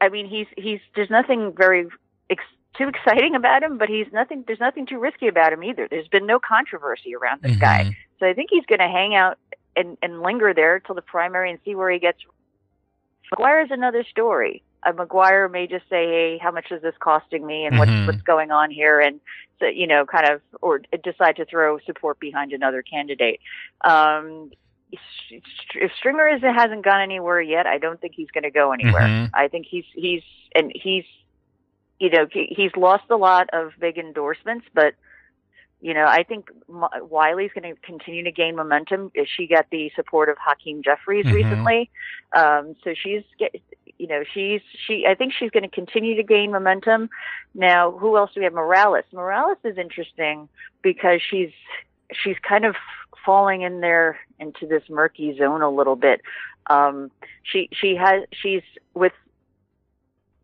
I 0.00 0.08
mean 0.08 0.26
he's 0.26 0.46
he's 0.56 0.80
there's 0.94 1.10
nothing 1.10 1.52
very 1.54 1.88
ex- 2.30 2.42
too 2.78 2.88
exciting 2.88 3.34
about 3.34 3.62
him, 3.62 3.76
but 3.76 3.90
he's 3.90 4.06
nothing 4.14 4.44
there's 4.46 4.60
nothing 4.60 4.86
too 4.86 4.98
risky 4.98 5.28
about 5.28 5.52
him 5.52 5.62
either. 5.62 5.88
There's 5.90 6.08
been 6.08 6.26
no 6.26 6.38
controversy 6.38 7.14
around 7.14 7.42
this 7.42 7.56
guy. 7.56 7.84
mhm. 7.84 7.96
So 8.18 8.26
I 8.26 8.32
think 8.32 8.48
he's 8.50 8.64
going 8.66 8.80
to 8.80 8.88
hang 8.88 9.14
out 9.14 9.38
and, 9.76 9.98
and 10.02 10.22
linger 10.22 10.54
there 10.54 10.80
till 10.80 10.94
the 10.94 11.02
primary 11.02 11.50
and 11.50 11.58
see 11.66 11.74
where 11.74 11.90
he 11.90 11.98
gets. 11.98 12.18
McGuire 13.32 13.64
is 13.64 13.70
another 13.70 14.04
story. 14.10 14.62
Uh, 14.82 14.92
McGuire 14.92 15.50
may 15.50 15.66
just 15.66 15.88
say, 15.88 16.06
"Hey, 16.06 16.38
how 16.42 16.50
much 16.50 16.70
is 16.70 16.82
this 16.82 16.94
costing 16.98 17.46
me, 17.46 17.64
and 17.66 17.78
what's 17.78 17.90
what's 18.06 18.22
going 18.22 18.50
on 18.50 18.70
here?" 18.70 19.00
And 19.00 19.20
so, 19.58 19.66
you 19.66 19.86
know, 19.86 20.06
kind 20.06 20.28
of, 20.28 20.40
or 20.62 20.80
decide 21.04 21.36
to 21.36 21.44
throw 21.44 21.78
support 21.80 22.18
behind 22.18 22.52
another 22.52 22.82
candidate. 22.82 23.40
Um, 23.82 24.50
if 24.90 25.92
Stringer 25.98 26.28
is, 26.28 26.42
hasn't 26.42 26.84
gone 26.84 27.00
anywhere 27.00 27.40
yet, 27.40 27.66
I 27.66 27.78
don't 27.78 28.00
think 28.00 28.14
he's 28.16 28.30
going 28.30 28.44
to 28.44 28.50
go 28.50 28.72
anywhere. 28.72 29.02
Mhm. 29.02 29.30
I 29.34 29.48
think 29.48 29.66
he's 29.70 29.84
he's 29.94 30.22
and 30.54 30.72
he's 30.74 31.04
you 32.00 32.10
know 32.10 32.26
he, 32.32 32.46
he's 32.56 32.74
lost 32.76 33.04
a 33.10 33.16
lot 33.16 33.50
of 33.52 33.72
big 33.78 33.98
endorsements, 33.98 34.66
but 34.74 34.94
you 35.80 35.94
know 35.94 36.04
I 36.06 36.22
think 36.22 36.50
M- 36.68 36.84
Wiley's 37.08 37.50
going 37.54 37.74
to 37.74 37.80
continue 37.82 38.24
to 38.24 38.32
gain 38.32 38.56
momentum. 38.56 39.10
She 39.36 39.46
got 39.46 39.66
the 39.70 39.90
support 39.94 40.28
of 40.28 40.36
Hakeem 40.38 40.82
Jeffries 40.82 41.26
Mhm. 41.26 41.32
recently, 41.34 41.90
um, 42.34 42.76
so 42.84 42.94
she's 42.94 43.22
get 43.38 43.54
you 43.98 44.06
know 44.06 44.22
she's 44.32 44.60
she 44.86 45.06
I 45.06 45.14
think 45.14 45.32
she's 45.32 45.50
going 45.50 45.62
to 45.62 45.68
continue 45.68 46.16
to 46.16 46.22
gain 46.22 46.52
momentum. 46.52 47.10
Now, 47.54 47.90
who 47.92 48.16
else 48.16 48.30
do 48.34 48.40
we 48.40 48.44
have? 48.44 48.54
Morales. 48.54 49.04
Morales 49.12 49.58
is 49.64 49.76
interesting 49.78 50.48
because 50.82 51.20
she's 51.22 51.50
she's 52.12 52.38
kind 52.38 52.64
of 52.64 52.76
falling 53.24 53.62
in 53.62 53.80
there 53.80 54.18
into 54.38 54.66
this 54.66 54.82
murky 54.88 55.36
zone 55.36 55.62
a 55.62 55.70
little 55.70 55.96
bit. 55.96 56.20
Um, 56.68 57.10
she 57.42 57.68
she 57.72 57.94
has 57.96 58.24
she's 58.32 58.62
with 58.94 59.12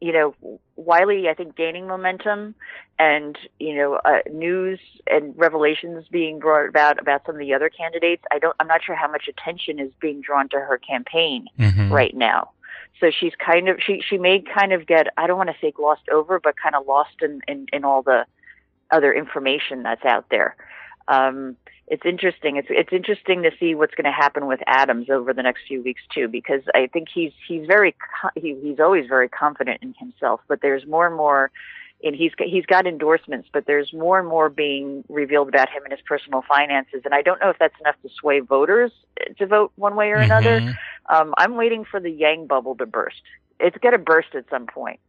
you 0.00 0.12
know 0.12 0.34
Wiley 0.76 1.28
I 1.28 1.34
think 1.34 1.56
gaining 1.56 1.86
momentum 1.86 2.54
and 2.98 3.38
you 3.58 3.74
know 3.74 3.94
uh, 4.04 4.18
news 4.30 4.78
and 5.06 5.34
revelations 5.36 6.06
being 6.10 6.38
brought 6.38 6.68
about 6.68 6.98
about 7.00 7.24
some 7.26 7.34
of 7.36 7.38
the 7.40 7.54
other 7.54 7.68
candidates. 7.68 8.22
I 8.30 8.38
don't 8.38 8.56
I'm 8.60 8.66
not 8.68 8.82
sure 8.84 8.94
how 8.94 9.10
much 9.10 9.28
attention 9.28 9.78
is 9.78 9.90
being 10.00 10.20
drawn 10.20 10.48
to 10.50 10.56
her 10.60 10.78
campaign 10.78 11.46
Mhm. 11.58 11.90
right 11.90 12.14
now. 12.14 12.50
So 13.00 13.10
she's 13.10 13.34
kind 13.38 13.68
of 13.68 13.78
she 13.84 14.00
she 14.00 14.18
may 14.18 14.40
kind 14.40 14.72
of 14.72 14.86
get 14.86 15.08
I 15.16 15.26
don't 15.26 15.36
want 15.38 15.50
to 15.50 15.56
say 15.60 15.70
glossed 15.70 16.08
over, 16.10 16.40
but 16.40 16.54
kind 16.62 16.74
of 16.74 16.86
lost 16.86 17.22
in 17.22 17.40
in, 17.48 17.66
in 17.72 17.84
all 17.84 18.02
the 18.02 18.26
other 18.90 19.12
information 19.12 19.82
that's 19.82 20.04
out 20.04 20.26
there. 20.30 20.56
Um, 21.08 21.56
it's 21.88 22.04
interesting. 22.04 22.56
It's 22.56 22.68
it's 22.70 22.92
interesting 22.92 23.42
to 23.44 23.50
see 23.60 23.74
what's 23.74 23.94
going 23.94 24.06
to 24.06 24.12
happen 24.12 24.46
with 24.46 24.60
Adams 24.66 25.08
over 25.08 25.32
the 25.32 25.42
next 25.42 25.62
few 25.68 25.82
weeks 25.82 26.02
too, 26.12 26.26
because 26.26 26.62
I 26.74 26.88
think 26.92 27.08
he's 27.14 27.32
he's 27.46 27.66
very 27.66 27.94
he, 28.34 28.56
he's 28.60 28.80
always 28.80 29.06
very 29.06 29.28
confident 29.28 29.82
in 29.82 29.94
himself, 29.98 30.40
but 30.48 30.60
there's 30.62 30.86
more 30.86 31.06
and 31.06 31.16
more. 31.16 31.50
And 32.04 32.14
he's 32.14 32.32
he's 32.38 32.66
got 32.66 32.86
endorsements, 32.86 33.48
but 33.50 33.64
there's 33.66 33.90
more 33.94 34.18
and 34.18 34.28
more 34.28 34.50
being 34.50 35.02
revealed 35.08 35.48
about 35.48 35.70
him 35.70 35.82
and 35.84 35.92
his 35.92 36.02
personal 36.02 36.42
finances, 36.46 37.00
and 37.06 37.14
I 37.14 37.22
don't 37.22 37.40
know 37.40 37.48
if 37.48 37.58
that's 37.58 37.74
enough 37.80 37.96
to 38.02 38.10
sway 38.20 38.40
voters 38.40 38.92
to 39.38 39.46
vote 39.46 39.72
one 39.76 39.96
way 39.96 40.10
or 40.10 40.16
another. 40.18 40.60
Mhm. 40.60 40.76
Um, 41.08 41.34
I'm 41.38 41.56
waiting 41.56 41.86
for 41.86 41.98
the 41.98 42.10
Yang 42.10 42.48
bubble 42.48 42.74
to 42.76 42.86
burst. 42.86 43.22
It's 43.58 43.78
going 43.78 43.92
to 43.92 43.98
burst 43.98 44.34
at 44.34 44.44
some 44.50 44.66
point. 44.66 45.00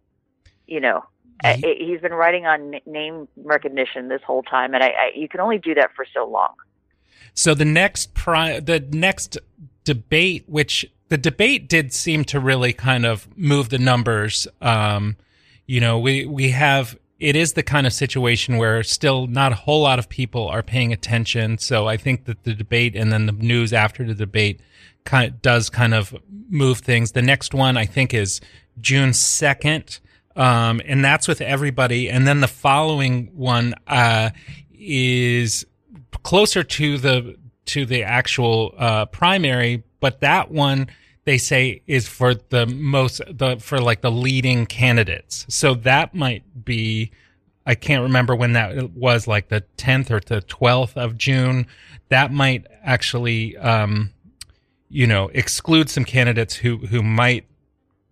You 0.66 0.80
know, 0.80 1.04
I- 1.44 1.76
he's 1.80 2.02
been 2.02 2.14
writing 2.14 2.46
on 2.46 2.76
name 2.86 3.28
recognition 3.38 4.08
this 4.08 4.22
whole 4.24 4.44
time, 4.44 4.74
and 4.74 4.84
I, 4.84 4.88
I 4.88 5.12
you 5.16 5.28
can 5.28 5.40
only 5.40 5.58
do 5.58 5.74
that 5.76 5.92
for 5.96 6.06
so 6.14 6.28
long. 6.28 6.54
So 7.34 7.54
the 7.54 7.66
next 7.66 8.14
pri- 8.14 8.60
the 8.60 8.80
next 8.80 9.38
debate, 9.84 10.46
which 10.48 10.86
the 11.10 11.18
debate 11.18 11.70
did 11.70 11.94
seem 11.94 12.24
to 12.26 12.40
really 12.40 12.74
kind 12.74 13.06
of 13.06 13.28
move 13.38 13.70
the 13.70 13.78
numbers. 13.78 14.48
Um, 14.62 15.16
you 15.66 15.80
know, 15.80 16.00
we 16.00 16.26
we 16.26 16.50
have 16.50 16.98
it 17.20 17.36
is 17.36 17.54
the 17.54 17.64
kind 17.64 17.88
of 17.88 17.94
situation 17.94 18.58
where 18.58 18.84
still 18.84 19.28
not 19.28 19.52
a 19.52 19.56
whole 19.56 19.82
lot 19.82 20.00
of 20.00 20.08
people 20.08 20.48
are 20.48 20.62
paying 20.62 20.94
attention. 20.94 21.58
So 21.58 21.88
I 21.88 21.98
think 21.98 22.26
that 22.26 22.44
the 22.44 22.54
debate 22.54 22.96
and 22.96 23.12
then 23.12 23.26
the 23.26 23.32
news 23.32 23.74
after 23.74 24.06
the 24.06 24.14
debate 24.14 24.60
kind 25.04 25.42
does 25.42 25.70
kind 25.70 25.94
of 25.94 26.16
move 26.50 26.80
things. 26.80 27.14
The 27.14 27.22
next 27.22 27.54
one 27.54 27.78
I 27.78 27.86
think 27.86 28.14
is 28.14 28.40
June 28.80 29.14
second. 29.14 30.00
Um, 30.38 30.82
and 30.86 31.04
that's 31.04 31.28
with 31.28 31.42
everybody. 31.42 32.10
And 32.10 32.28
then 32.28 32.40
the 32.40 32.48
following 32.48 33.32
one, 33.36 33.74
uh, 33.88 34.30
is 34.78 35.66
closer 36.24 36.64
to 36.64 36.98
the 36.98 37.38
to 37.66 37.86
the 37.86 38.04
actual 38.04 38.74
uh, 38.78 39.06
primary, 39.08 39.84
but 40.00 40.22
that 40.22 40.50
one 40.50 40.88
they 41.26 41.38
say 41.38 41.82
is 41.88 42.08
for 42.08 42.36
the 42.36 42.66
most 42.66 43.22
the 43.30 43.58
for 43.58 43.80
like 43.80 44.02
the 44.02 44.12
leading 44.12 44.66
candidates. 44.66 45.46
So 45.50 45.74
that 45.76 46.16
might 46.16 46.64
be 46.64 47.12
I 47.66 47.76
can't 47.76 48.04
remember 48.04 48.34
when 48.36 48.54
that 48.54 48.92
was 48.92 49.28
like 49.28 49.50
the 49.50 49.64
10th 49.78 50.10
or 50.10 50.22
the 50.22 50.42
12th 50.42 50.96
of 50.96 51.18
June. 51.18 51.68
That 52.08 52.32
might 52.32 52.66
actually 52.82 53.58
um 53.58 54.14
you 54.90 55.06
know 55.06 55.30
exclude 55.34 55.90
some 55.90 56.06
candidates 56.06 56.56
who 56.56 56.78
who 56.78 57.04
might 57.04 57.46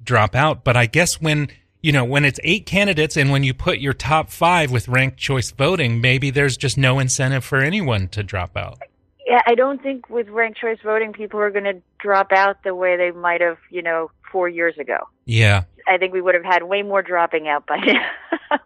drop 0.04 0.36
out, 0.36 0.64
but 0.64 0.76
I 0.76 0.86
guess 0.86 1.22
when 1.22 1.48
you 1.86 1.92
know, 1.92 2.04
when 2.04 2.26
it's 2.26 2.40
eight 2.44 2.66
candidates 2.66 3.16
and 3.16 3.30
when 3.30 3.44
you 3.44 3.54
put 3.54 3.78
your 3.78 3.94
top 3.94 4.32
five 4.32 4.72
with 4.72 4.88
ranked 4.88 5.18
choice 5.18 5.52
voting, 5.52 6.02
maybe 6.02 6.32
there's 6.32 6.58
just 6.58 6.80
no 6.80 6.98
incentive 6.98 7.44
for 7.46 7.60
anyone 7.60 8.08
to 8.08 8.24
drop 8.24 8.58
out. 8.58 8.80
Yeah, 9.28 9.42
I 9.46 9.54
don't 9.54 9.80
think 9.84 10.10
with 10.10 10.28
ranked 10.30 10.60
choice 10.60 10.80
voting, 10.84 11.14
people 11.14 11.40
are 11.40 11.52
going 11.52 11.66
to 11.66 11.80
drop 12.00 12.32
out 12.32 12.64
the 12.64 12.74
way 12.74 12.98
they 12.98 13.12
might 13.12 13.40
have, 13.42 13.58
you 13.70 13.84
know, 13.84 14.10
four 14.32 14.50
years 14.50 14.76
ago. 14.80 14.98
Yeah. 15.26 15.66
I 15.88 16.00
think 16.00 16.12
we 16.12 16.22
would 16.22 16.34
have 16.34 16.44
had 16.44 16.64
way 16.64 16.82
more 16.82 17.04
dropping 17.04 17.48
out 17.48 17.68
by 17.68 17.78
now. 17.86 18.10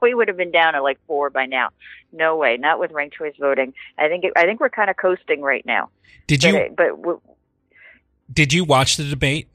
we 0.01 0.13
would 0.13 0.29
have 0.29 0.37
been 0.37 0.51
down 0.51 0.75
at 0.75 0.83
like 0.83 0.99
four 1.05 1.29
by 1.29 1.45
now. 1.45 1.69
No 2.13 2.37
way, 2.37 2.55
not 2.55 2.79
with 2.79 2.91
ranked 2.91 3.17
choice 3.17 3.35
voting. 3.37 3.73
I 3.97 4.07
think 4.07 4.23
it, 4.23 4.31
I 4.37 4.45
think 4.45 4.61
we're 4.61 4.69
kind 4.69 4.89
of 4.89 4.95
coasting 4.95 5.41
right 5.41 5.65
now. 5.65 5.89
Did 6.27 6.39
But, 6.41 6.47
you 6.47 6.55
it- 6.57 6.75
but 6.77 6.89
w- 6.95 7.21
did 8.33 8.53
you 8.53 8.63
watch 8.63 8.95
the 8.95 9.03
debate? 9.03 9.49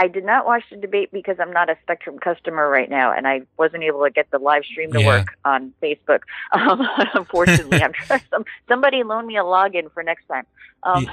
I 0.00 0.08
did 0.08 0.24
not 0.24 0.46
watch 0.46 0.62
the 0.70 0.76
debate 0.78 1.10
because 1.12 1.36
I'm 1.38 1.52
not 1.52 1.68
a 1.68 1.76
Spectrum 1.82 2.18
customer 2.18 2.68
right 2.70 2.88
now, 2.88 3.12
and 3.12 3.28
I 3.28 3.42
wasn't 3.58 3.82
able 3.82 4.02
to 4.04 4.10
get 4.10 4.30
the 4.30 4.38
live 4.38 4.64
stream 4.64 4.92
to 4.94 5.00
Yeah. 5.00 5.06
work 5.06 5.28
on 5.44 5.74
Facebook. 5.82 6.20
Um, 6.52 6.80
unfortunately, 7.14 7.82
I'm 7.82 7.92
trying. 8.06 8.22
Some, 8.30 8.44
somebody 8.66 9.02
loan 9.02 9.26
me 9.26 9.36
a 9.36 9.42
login 9.42 9.92
for 9.92 10.02
next 10.02 10.26
time. 10.26 10.46
Um, 10.82 11.06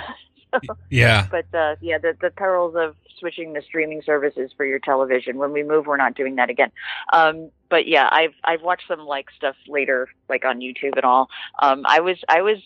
Yeah. 0.90 1.28
but 1.30 1.46
uh, 1.54 1.76
yeah, 1.82 1.98
the 1.98 2.16
the 2.22 2.32
perils 2.32 2.76
of 2.78 2.96
switching 3.20 3.54
the 3.54 3.62
streaming 3.62 4.02
services 4.02 4.52
for 4.56 4.66
your 4.66 4.80
television. 4.80 5.38
When 5.38 5.52
we 5.52 5.64
move, 5.64 5.86
we're 5.86 5.98
not 5.98 6.16
doing 6.16 6.36
that 6.38 6.50
again. 6.50 6.72
Um, 7.12 7.52
but 7.70 7.88
yeah, 7.88 8.08
I've 8.12 8.34
I've 8.46 8.62
watched 8.62 8.88
some 8.88 9.02
like 9.02 9.28
stuff 9.36 9.56
later, 9.68 10.08
like 10.30 10.46
on 10.46 10.60
YouTube 10.60 10.96
and 10.96 11.04
all. 11.04 11.28
Um, 11.62 11.84
I 11.86 12.00
was 12.00 12.18
I 12.30 12.42
was 12.42 12.58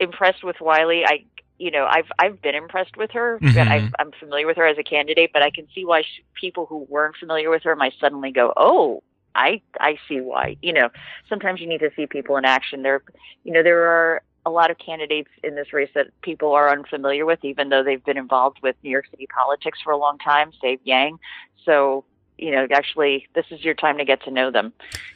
impressed 0.00 0.42
with 0.44 0.56
Wiley. 0.60 1.04
I 1.06 1.24
you 1.58 1.70
know 1.70 1.86
I've 1.86 2.10
I've 2.18 2.40
been 2.40 2.54
impressed 2.54 2.96
with 2.96 3.10
her. 3.12 3.38
Mhm. 3.40 3.68
I, 3.68 3.90
I'm 3.98 4.12
familiar 4.12 4.46
with 4.46 4.56
her 4.56 4.66
as 4.66 4.78
a 4.78 4.82
candidate, 4.82 5.30
but 5.32 5.42
I 5.42 5.50
can 5.50 5.66
see 5.74 5.84
why 5.84 6.02
sh- 6.02 6.22
people 6.34 6.66
who 6.66 6.86
weren't 6.88 7.16
familiar 7.16 7.50
with 7.50 7.62
her 7.64 7.74
might 7.76 7.94
suddenly 8.00 8.30
go, 8.30 8.52
oh. 8.56 9.02
I 9.34 9.60
I 9.78 9.98
see 10.08 10.20
why. 10.20 10.56
You 10.62 10.72
know, 10.72 10.88
sometimes 11.28 11.60
you 11.60 11.68
need 11.68 11.78
to 11.80 11.90
see 11.94 12.06
people 12.06 12.36
in 12.38 12.44
action. 12.44 12.82
There, 12.82 13.02
you 13.44 13.52
know, 13.52 13.62
there 13.62 13.86
are 13.86 14.22
a 14.44 14.50
lot 14.50 14.70
of 14.72 14.78
candidates 14.78 15.28
in 15.44 15.54
this 15.54 15.72
race 15.72 15.90
that 15.94 16.08
people 16.22 16.52
are 16.54 16.70
unfamiliar 16.70 17.24
with, 17.24 17.44
even 17.44 17.68
though 17.68 17.84
they've 17.84 18.02
been 18.04 18.16
involved 18.16 18.58
with 18.62 18.74
New 18.82 18.90
York 18.90 19.06
City 19.10 19.28
politics 19.32 19.78
for 19.84 19.92
a 19.92 19.96
long 19.96 20.18
time, 20.18 20.50
save 20.60 20.80
Yang. 20.82 21.18
So, 21.64 22.04
you 22.36 22.50
know, 22.50 22.66
actually, 22.72 23.28
this 23.34 23.44
is 23.50 23.62
your 23.62 23.74
time 23.74 23.98
to 23.98 24.04
get 24.04 24.22
to 24.24 24.30
know 24.32 24.50
them. 24.50 24.72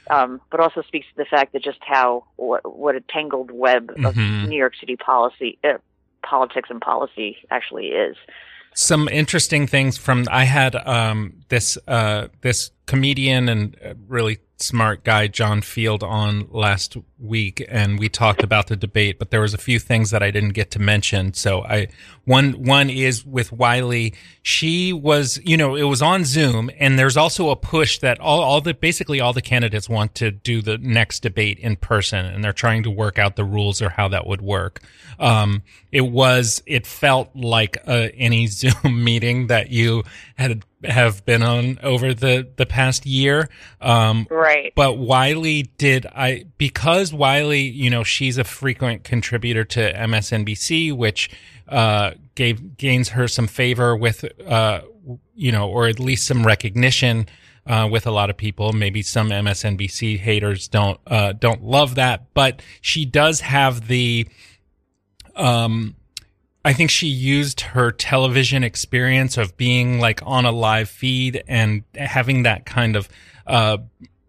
Um, 0.08 0.40
but 0.50 0.60
also 0.60 0.82
speaks 0.82 1.06
to 1.08 1.16
the 1.16 1.24
fact 1.24 1.52
that 1.54 1.64
just 1.64 1.78
how 1.80 2.24
what, 2.36 2.76
what 2.76 2.94
a 2.94 3.00
tangled 3.00 3.50
web 3.50 3.90
of 4.04 4.14
Mhm. 4.14 4.48
New 4.48 4.58
York 4.58 4.74
City 4.78 4.94
policy, 4.96 5.58
uh, 5.64 5.78
politics 6.22 6.68
and 6.70 6.80
policy 6.80 7.36
actually 7.50 7.88
is. 7.88 8.16
Some 8.74 9.08
interesting 9.08 9.66
things 9.66 9.98
from 9.98 10.24
I 10.30 10.44
had 10.44 10.74
um 10.74 11.44
this 11.48 11.76
uh 11.86 12.28
this 12.40 12.70
comedian 12.86 13.48
and 13.48 13.76
uh, 13.84 13.94
really 14.08 14.38
smart 14.62 15.04
guy 15.04 15.26
John 15.26 15.60
Field 15.60 16.02
on 16.02 16.48
last 16.50 16.96
week 17.18 17.64
and 17.68 17.98
we 17.98 18.08
talked 18.08 18.42
about 18.42 18.66
the 18.66 18.76
debate 18.76 19.18
but 19.18 19.30
there 19.30 19.40
was 19.40 19.54
a 19.54 19.58
few 19.58 19.78
things 19.78 20.10
that 20.10 20.22
I 20.22 20.30
didn't 20.30 20.50
get 20.50 20.70
to 20.72 20.78
mention. 20.78 21.34
So 21.34 21.62
I 21.64 21.88
one 22.24 22.64
one 22.64 22.88
is 22.90 23.24
with 23.24 23.52
Wiley. 23.52 24.14
She 24.42 24.92
was 24.92 25.38
you 25.44 25.56
know 25.56 25.74
it 25.74 25.84
was 25.84 26.02
on 26.02 26.24
Zoom 26.24 26.70
and 26.78 26.98
there's 26.98 27.16
also 27.16 27.50
a 27.50 27.56
push 27.56 27.98
that 27.98 28.20
all 28.20 28.40
all 28.40 28.60
the 28.60 28.74
basically 28.74 29.20
all 29.20 29.32
the 29.32 29.42
candidates 29.42 29.88
want 29.88 30.14
to 30.16 30.30
do 30.30 30.62
the 30.62 30.78
next 30.78 31.20
debate 31.20 31.58
in 31.58 31.76
person 31.76 32.24
and 32.24 32.42
they're 32.42 32.52
trying 32.52 32.82
to 32.84 32.90
work 32.90 33.18
out 33.18 33.36
the 33.36 33.44
rules 33.44 33.82
or 33.82 33.90
how 33.90 34.08
that 34.08 34.26
would 34.26 34.42
work. 34.42 34.80
Um 35.18 35.62
it 35.90 36.02
was 36.02 36.62
it 36.66 36.86
felt 36.86 37.30
like 37.34 37.76
uh, 37.86 38.08
any 38.14 38.46
Zoom 38.52 39.04
meeting 39.04 39.48
that 39.48 39.70
you 39.70 40.04
had 40.36 40.64
have 40.84 41.24
been 41.24 41.42
on 41.42 41.78
over 41.82 42.12
the 42.14 42.48
the 42.56 42.66
past 42.66 43.06
year 43.06 43.48
um 43.80 44.26
Right. 44.30 44.72
but 44.74 44.98
Wiley 44.98 45.62
did 45.78 46.06
I 46.06 46.44
because 46.58 47.12
Wiley, 47.12 47.62
you 47.62 47.90
know, 47.90 48.04
she's 48.04 48.38
a 48.38 48.44
frequent 48.44 49.04
contributor 49.04 49.64
to 49.64 49.92
MSNBC, 49.92 50.92
which 50.96 51.30
uh, 51.68 52.12
gave 52.34 52.76
gains 52.76 53.10
her 53.10 53.28
some 53.28 53.46
favor 53.46 53.96
with, 53.96 54.24
uh, 54.46 54.80
you 55.34 55.52
know, 55.52 55.68
or 55.68 55.86
at 55.86 55.98
least 56.00 56.26
some 56.26 56.44
recognition 56.44 57.26
uh, 57.66 57.88
with 57.90 58.06
a 58.06 58.10
lot 58.10 58.28
of 58.28 58.36
people. 58.36 58.72
Maybe 58.72 59.00
some 59.02 59.30
MSNBC 59.30 60.18
haters 60.18 60.68
don't 60.68 61.00
uh, 61.06 61.32
don't 61.32 61.62
love 61.62 61.94
that, 61.94 62.34
but 62.34 62.60
she 62.80 63.04
does 63.04 63.40
have 63.40 63.86
the. 63.88 64.26
Um, 65.36 65.96
I 66.64 66.72
think 66.72 66.90
she 66.90 67.08
used 67.08 67.60
her 67.60 67.90
television 67.90 68.62
experience 68.62 69.36
of 69.36 69.56
being 69.56 69.98
like 69.98 70.20
on 70.24 70.44
a 70.44 70.52
live 70.52 70.88
feed 70.88 71.42
and 71.48 71.82
having 71.94 72.44
that 72.44 72.66
kind 72.66 72.94
of, 72.94 73.08
uh, 73.46 73.78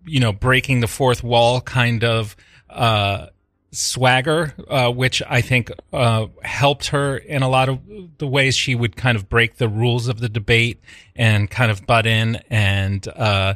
you 0.06 0.20
know, 0.20 0.34
breaking 0.34 0.80
the 0.80 0.88
fourth 0.88 1.24
wall 1.24 1.62
kind 1.62 2.04
of, 2.04 2.36
uh, 2.70 3.28
swagger, 3.74 4.54
uh, 4.68 4.92
which 4.92 5.22
I 5.28 5.42
think 5.42 5.72
uh, 5.92 6.28
helped 6.44 6.88
her 6.88 7.18
in 7.18 7.44
a 7.44 7.50
lot 7.50 7.70
of 7.70 7.80
the 8.18 8.28
ways 8.28 8.56
she 8.56 8.76
would 8.76 8.96
kind 8.96 9.18
of 9.18 9.30
break 9.30 9.58
the 9.58 9.68
rules 9.68 10.08
of 10.08 10.20
the 10.20 10.30
debate 10.30 10.80
and 11.16 11.50
kind 11.50 11.72
of 11.72 11.86
butt 11.86 12.06
in 12.06 12.42
and 12.50 13.08
uh, 13.08 13.56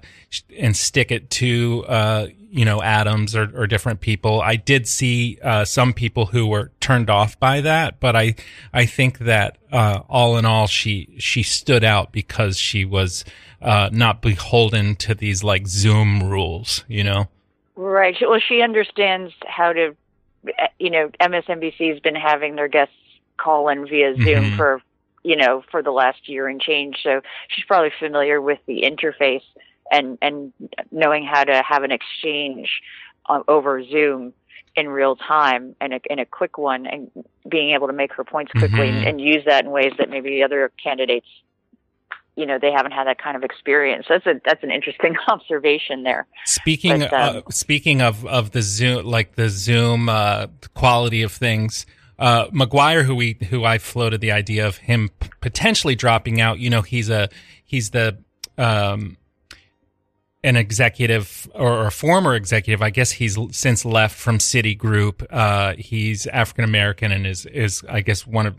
and 0.58 0.76
stick 0.76 1.12
it 1.12 1.30
to 1.32 1.86
uh, 1.88 2.28
you 2.38 2.66
know 2.66 2.82
Adams 2.82 3.36
or, 3.36 3.52
or, 3.56 3.68
different 3.68 4.02
people. 4.02 4.42
I 4.42 4.56
did 4.56 4.88
see 4.88 5.38
uh, 5.44 5.66
some 5.66 5.94
people 5.94 6.28
who 6.28 6.48
were 6.48 6.72
turned 6.80 7.10
off 7.10 7.40
by 7.40 7.62
that, 7.62 8.00
but 8.00 8.16
I 8.16 8.36
I 8.74 8.86
think 8.86 9.20
that 9.20 9.58
uh, 9.72 10.02
all 10.10 10.38
in 10.38 10.46
all, 10.46 10.68
she 10.68 11.16
she 11.20 11.44
stood 11.44 11.84
out 11.84 12.12
because 12.12 12.58
she 12.58 12.86
was 12.86 13.24
not 13.62 14.22
beholden 14.22 14.96
to 14.96 15.16
these 15.16 15.44
like 15.44 15.68
Zoom 15.68 16.24
rules, 16.24 16.84
you 16.88 17.04
know. 17.04 17.28
Right. 17.78 18.16
Well, 18.20 18.40
she 18.40 18.62
understands 18.62 19.34
how 19.46 19.72
to, 19.72 19.96
you 20.80 20.90
know, 20.90 21.10
MSNBC 21.20 21.92
has 21.92 22.00
been 22.00 22.16
having 22.16 22.56
their 22.56 22.68
guests 22.68 22.96
call 23.38 23.70
in 23.70 23.88
via 23.88 24.16
Zoom 24.16 24.26
mm-hmm. 24.26 24.56
for, 24.56 24.82
you 25.24 25.36
know, 25.36 25.64
for 25.70 25.82
the 25.82 25.92
last 25.92 26.28
year 26.28 26.48
and 26.48 26.60
change. 26.60 26.98
So 27.04 27.22
she's 27.50 27.66
probably 27.66 27.92
familiar 28.00 28.42
with 28.42 28.60
the 28.66 28.82
interface 28.82 29.44
and 29.92 30.18
and 30.22 30.54
knowing 30.92 31.26
how 31.26 31.44
to 31.44 31.64
have 31.64 31.84
an 31.84 31.92
exchange 31.92 32.82
uh, 33.28 33.42
over 33.48 33.84
Zoom 33.84 34.34
in 34.76 34.90
real 34.90 35.16
time 35.16 35.76
and 35.82 35.96
a, 35.96 36.00
in 36.10 36.20
a 36.20 36.26
quick 36.26 36.58
one 36.58 36.86
and 36.86 37.10
being 37.50 37.72
able 37.72 37.88
to 37.88 37.94
make 37.94 38.14
her 38.14 38.24
points 38.24 38.52
quickly 38.52 38.88
mm-hmm. 38.88 38.98
and, 38.98 39.08
and 39.08 39.22
use 39.22 39.44
that 39.46 39.66
in 39.66 39.72
ways 39.72 39.92
that 39.98 40.10
maybe 40.10 40.30
the 40.30 40.44
other 40.44 40.72
candidates 40.82 41.28
you 42.38 42.46
know 42.46 42.60
they 42.60 42.72
haven't 42.72 42.92
had 42.92 43.08
that 43.08 43.22
kind 43.22 43.36
of 43.36 43.44
experience. 43.44 44.06
That's 44.08 44.26
a 44.28 44.40
that's 44.46 44.64
an 44.64 44.72
interesting 44.72 45.16
observation 45.28 46.04
there. 46.04 46.28
Speaking 46.46 47.00
but, 47.00 47.14
um, 47.14 47.38
uh, 47.38 47.52
speaking 47.52 48.02
of 48.02 48.26
of 48.26 48.52
the 48.52 48.62
Zoom 48.62 49.06
like 49.06 49.36
the 49.36 49.50
Zoom 49.50 50.08
uh, 50.08 50.48
quality 50.74 51.24
of 51.24 51.32
things. 51.34 51.86
Uh, 52.20 52.48
McGuire, 52.48 53.04
who 53.04 53.16
we 53.16 53.38
who 53.50 53.64
I 53.64 53.78
floated 53.78 54.22
the 54.22 54.32
idea 54.32 54.66
of 54.66 54.78
him 54.78 55.10
p- 55.20 55.30
potentially 55.42 55.96
dropping 55.96 56.42
out. 56.42 56.58
You 56.58 56.70
know, 56.70 56.82
he's 56.82 57.10
a 57.10 57.30
he's 57.64 57.92
the 57.92 58.18
um, 58.58 59.18
an 60.44 60.56
executive 60.56 61.50
or, 61.54 61.86
a 61.86 61.92
former 61.92 62.36
executive. 62.36 62.82
I 62.82 62.90
guess 62.90 63.12
he's 63.12 63.38
since 63.52 63.86
left 63.86 64.18
from 64.18 64.40
Citigroup. 64.40 65.26
Uh, 65.30 65.76
he's 65.78 66.26
African 66.28 66.64
American 66.64 67.12
and 67.12 67.28
is 67.28 67.46
is 67.48 67.84
I 67.88 68.02
guess 68.02 68.26
one 68.26 68.48
of 68.48 68.56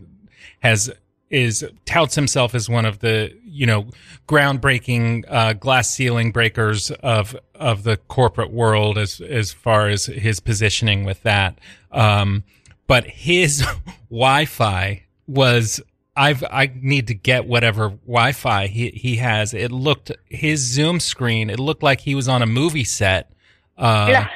has 0.61 0.91
is 1.29 1.63
touts 1.85 2.15
himself 2.15 2.55
as 2.55 2.69
one 2.69 2.85
of 2.85 2.99
the 2.99 3.31
you 3.43 3.65
know 3.65 3.85
groundbreaking 4.27 5.23
uh, 5.27 5.53
glass 5.53 5.93
ceiling 5.93 6.31
breakers 6.31 6.91
of 6.91 7.35
of 7.55 7.83
the 7.83 7.97
corporate 7.97 8.51
world 8.51 8.97
as 8.97 9.21
as 9.21 9.51
far 9.51 9.87
as 9.87 10.05
his 10.05 10.39
positioning 10.39 11.03
with 11.03 11.21
that. 11.23 11.59
Um, 11.91 12.43
but 12.87 13.05
his 13.05 13.65
Wi-Fi 14.09 15.03
was 15.27 15.81
I've 16.15 16.43
I 16.43 16.71
need 16.75 17.07
to 17.07 17.13
get 17.13 17.45
whatever 17.45 17.89
Wi-Fi 17.89 18.67
he 18.67 18.89
he 18.89 19.17
has. 19.17 19.53
It 19.53 19.71
looked 19.71 20.11
his 20.25 20.59
Zoom 20.59 20.99
screen. 20.99 21.49
It 21.49 21.59
looked 21.59 21.83
like 21.83 22.01
he 22.01 22.15
was 22.15 22.27
on 22.27 22.41
a 22.41 22.47
movie 22.47 22.83
set. 22.83 23.31
Uh, 23.77 24.07
yeah. 24.09 24.27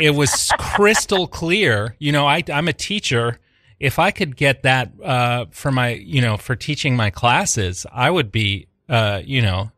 it 0.00 0.10
was 0.10 0.52
crystal 0.58 1.26
clear. 1.26 1.96
You 1.98 2.12
know, 2.12 2.26
I 2.26 2.44
I'm 2.52 2.68
a 2.68 2.72
teacher 2.72 3.40
if 3.84 3.98
I 3.98 4.10
could 4.10 4.34
get 4.34 4.62
that 4.62 4.92
uh, 5.02 5.44
for 5.50 5.70
my, 5.70 5.90
you 5.90 6.22
know, 6.22 6.38
for 6.38 6.56
teaching 6.56 6.96
my 6.96 7.10
classes, 7.10 7.84
I 7.92 8.10
would 8.10 8.32
be, 8.32 8.66
uh, 8.88 9.20
you 9.22 9.42
know, 9.42 9.72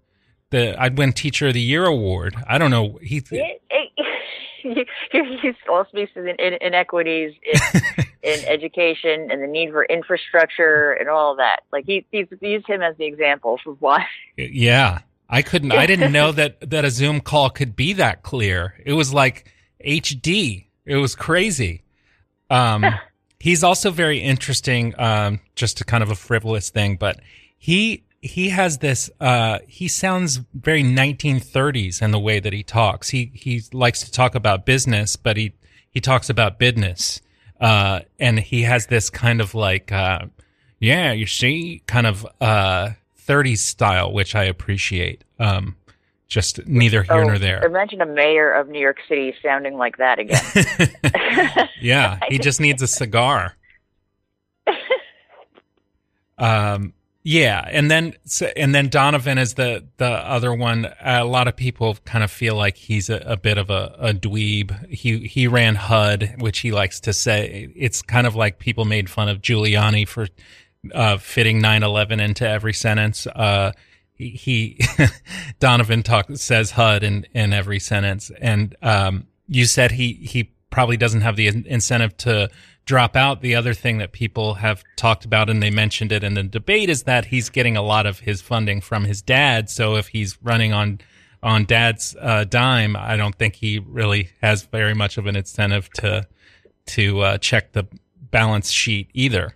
the 0.50 0.80
I'd 0.80 0.96
win 0.96 1.12
Teacher 1.12 1.48
of 1.48 1.54
the 1.54 1.60
Year 1.60 1.84
award. 1.86 2.36
I 2.48 2.58
don't 2.58 2.70
know. 2.70 3.00
He. 3.02 3.20
Th- 3.20 3.60
he 4.62 5.52
all 5.68 5.84
speaks 5.86 6.12
to 6.14 6.22
the 6.22 6.58
inequities 6.64 7.34
in, 7.42 7.82
in 8.22 8.44
education 8.46 9.28
and 9.30 9.42
the 9.42 9.46
need 9.48 9.70
for 9.70 9.84
infrastructure 9.84 10.92
and 10.92 11.08
all 11.08 11.32
of 11.32 11.38
that. 11.38 11.60
Like 11.72 11.84
he, 11.84 12.06
he's 12.12 12.26
used 12.40 12.66
him 12.68 12.82
as 12.82 12.96
the 12.96 13.06
example 13.06 13.58
for 13.62 13.72
why. 13.74 14.06
Yeah, 14.36 15.00
I 15.28 15.42
couldn't. 15.42 15.72
I 15.72 15.86
didn't 15.86 16.12
know 16.12 16.30
that 16.40 16.70
that 16.70 16.84
a 16.84 16.90
Zoom 16.90 17.20
call 17.20 17.50
could 17.50 17.74
be 17.74 17.92
that 17.94 18.22
clear. 18.22 18.74
It 18.84 18.92
was 18.92 19.12
like 19.12 19.52
HD. 19.84 20.66
It 20.84 20.96
was 20.96 21.16
crazy. 21.16 21.82
Um, 22.50 22.84
He's 23.46 23.62
also 23.62 23.92
very 23.92 24.18
interesting, 24.18 24.92
um, 24.98 25.38
just 25.54 25.80
a 25.80 25.84
kind 25.84 26.02
of 26.02 26.10
a 26.10 26.16
frivolous 26.16 26.68
thing, 26.70 26.96
but 26.96 27.20
he 27.56 28.02
he 28.20 28.48
has 28.48 28.78
this 28.78 29.08
uh, 29.20 29.60
he 29.68 29.86
sounds 29.86 30.40
very 30.52 30.82
1930s 30.82 32.02
in 32.02 32.10
the 32.10 32.18
way 32.18 32.40
that 32.40 32.52
he 32.52 32.64
talks. 32.64 33.10
He 33.10 33.30
he 33.34 33.62
likes 33.72 34.02
to 34.02 34.10
talk 34.10 34.34
about 34.34 34.66
business, 34.66 35.14
but 35.14 35.36
he 35.36 35.52
he 35.88 36.00
talks 36.00 36.28
about 36.28 36.58
business. 36.58 37.20
Uh, 37.60 38.00
and 38.18 38.40
he 38.40 38.62
has 38.62 38.86
this 38.86 39.10
kind 39.10 39.40
of 39.40 39.54
like 39.54 39.92
uh, 39.92 40.26
yeah, 40.80 41.12
you 41.12 41.26
see, 41.26 41.84
kind 41.86 42.08
of 42.08 42.26
uh 42.40 42.90
30s 43.28 43.58
style, 43.58 44.12
which 44.12 44.34
I 44.34 44.42
appreciate. 44.42 45.22
Um, 45.38 45.76
just 46.26 46.66
neither 46.66 47.02
here 47.02 47.16
oh, 47.16 47.24
nor 47.24 47.38
there. 47.38 47.64
Imagine 47.64 48.00
a 48.00 48.06
mayor 48.06 48.52
of 48.52 48.68
New 48.68 48.80
York 48.80 48.98
City 49.08 49.34
sounding 49.42 49.76
like 49.76 49.98
that 49.98 50.18
again. 50.18 51.68
yeah, 51.80 52.18
he 52.28 52.38
just 52.38 52.60
needs 52.60 52.82
a 52.82 52.88
cigar. 52.88 53.56
um, 56.38 56.92
yeah, 57.22 57.68
and 57.70 57.90
then 57.90 58.14
and 58.56 58.74
then 58.74 58.88
Donovan 58.88 59.38
is 59.38 59.54
the 59.54 59.84
the 59.96 60.06
other 60.06 60.54
one. 60.54 60.88
A 61.00 61.24
lot 61.24 61.48
of 61.48 61.56
people 61.56 61.96
kind 62.04 62.22
of 62.22 62.30
feel 62.30 62.54
like 62.54 62.76
he's 62.76 63.10
a, 63.10 63.16
a 63.18 63.36
bit 63.36 63.58
of 63.58 63.70
a, 63.70 63.96
a 63.98 64.12
dweeb. 64.12 64.88
He 64.88 65.26
he 65.26 65.48
ran 65.48 65.74
HUD, 65.74 66.36
which 66.38 66.60
he 66.60 66.72
likes 66.72 67.00
to 67.00 67.12
say. 67.12 67.72
It's 67.74 68.02
kind 68.02 68.26
of 68.26 68.36
like 68.36 68.58
people 68.58 68.84
made 68.84 69.10
fun 69.10 69.28
of 69.28 69.42
Giuliani 69.42 70.06
for 70.06 70.28
uh, 70.94 71.18
fitting 71.18 71.60
9/11 71.60 72.20
into 72.20 72.48
every 72.48 72.72
sentence. 72.72 73.26
Uh, 73.26 73.72
he, 74.16 74.78
Donovan 75.60 76.02
talk 76.02 76.28
says 76.34 76.72
HUD 76.72 77.02
in 77.02 77.26
in 77.34 77.52
every 77.52 77.78
sentence, 77.78 78.30
and 78.40 78.74
um, 78.82 79.26
you 79.48 79.64
said 79.66 79.92
he 79.92 80.14
he 80.14 80.50
probably 80.70 80.96
doesn't 80.96 81.22
have 81.22 81.36
the 81.36 81.46
incentive 81.48 82.16
to 82.18 82.50
drop 82.84 83.16
out. 83.16 83.40
The 83.40 83.54
other 83.54 83.74
thing 83.74 83.98
that 83.98 84.12
people 84.12 84.54
have 84.54 84.82
talked 84.96 85.24
about, 85.24 85.50
and 85.50 85.62
they 85.62 85.70
mentioned 85.70 86.12
it 86.12 86.24
in 86.24 86.34
the 86.34 86.42
debate, 86.44 86.88
is 86.88 87.02
that 87.02 87.26
he's 87.26 87.48
getting 87.50 87.76
a 87.76 87.82
lot 87.82 88.06
of 88.06 88.20
his 88.20 88.40
funding 88.40 88.80
from 88.80 89.04
his 89.04 89.22
dad. 89.22 89.68
So 89.68 89.96
if 89.96 90.08
he's 90.08 90.40
running 90.42 90.72
on 90.72 91.00
on 91.42 91.64
dad's 91.64 92.16
uh, 92.20 92.44
dime, 92.44 92.96
I 92.96 93.16
don't 93.16 93.34
think 93.34 93.56
he 93.56 93.78
really 93.78 94.30
has 94.40 94.64
very 94.64 94.94
much 94.94 95.18
of 95.18 95.26
an 95.26 95.36
incentive 95.36 95.90
to 95.94 96.26
to 96.86 97.20
uh, 97.20 97.38
check 97.38 97.72
the 97.72 97.86
balance 98.30 98.70
sheet 98.70 99.10
either. 99.12 99.54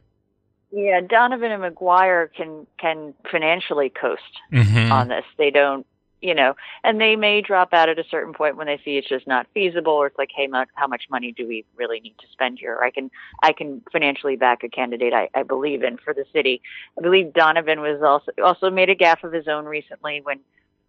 Yeah, 0.72 1.00
Donovan 1.00 1.50
and 1.50 1.62
McGuire 1.62 2.32
can 2.32 2.66
can 2.78 3.14
financially 3.30 3.90
coast 3.90 4.22
mm-hmm. 4.52 4.92
on 4.92 5.08
this. 5.08 5.24
They 5.36 5.50
don't, 5.50 5.84
you 6.22 6.32
know, 6.32 6.54
and 6.84 7.00
they 7.00 7.16
may 7.16 7.40
drop 7.40 7.72
out 7.72 7.88
at 7.88 7.98
a 7.98 8.04
certain 8.08 8.32
point 8.32 8.56
when 8.56 8.68
they 8.68 8.80
see 8.84 8.96
it's 8.96 9.08
just 9.08 9.26
not 9.26 9.48
feasible, 9.52 9.92
or 9.92 10.06
it's 10.06 10.18
like, 10.18 10.30
hey, 10.34 10.48
how 10.74 10.86
much 10.86 11.04
money 11.10 11.32
do 11.32 11.46
we 11.48 11.64
really 11.76 11.98
need 11.98 12.14
to 12.20 12.26
spend 12.32 12.60
here? 12.60 12.78
I 12.82 12.90
can 12.90 13.10
I 13.42 13.52
can 13.52 13.82
financially 13.90 14.36
back 14.36 14.62
a 14.62 14.68
candidate 14.68 15.12
I, 15.12 15.28
I 15.34 15.42
believe 15.42 15.82
in 15.82 15.96
for 15.96 16.14
the 16.14 16.24
city. 16.32 16.62
I 16.96 17.00
believe 17.00 17.32
Donovan 17.32 17.80
was 17.80 18.00
also 18.02 18.30
also 18.42 18.70
made 18.70 18.90
a 18.90 18.94
gaffe 18.94 19.24
of 19.24 19.32
his 19.32 19.48
own 19.48 19.64
recently 19.64 20.20
when 20.20 20.38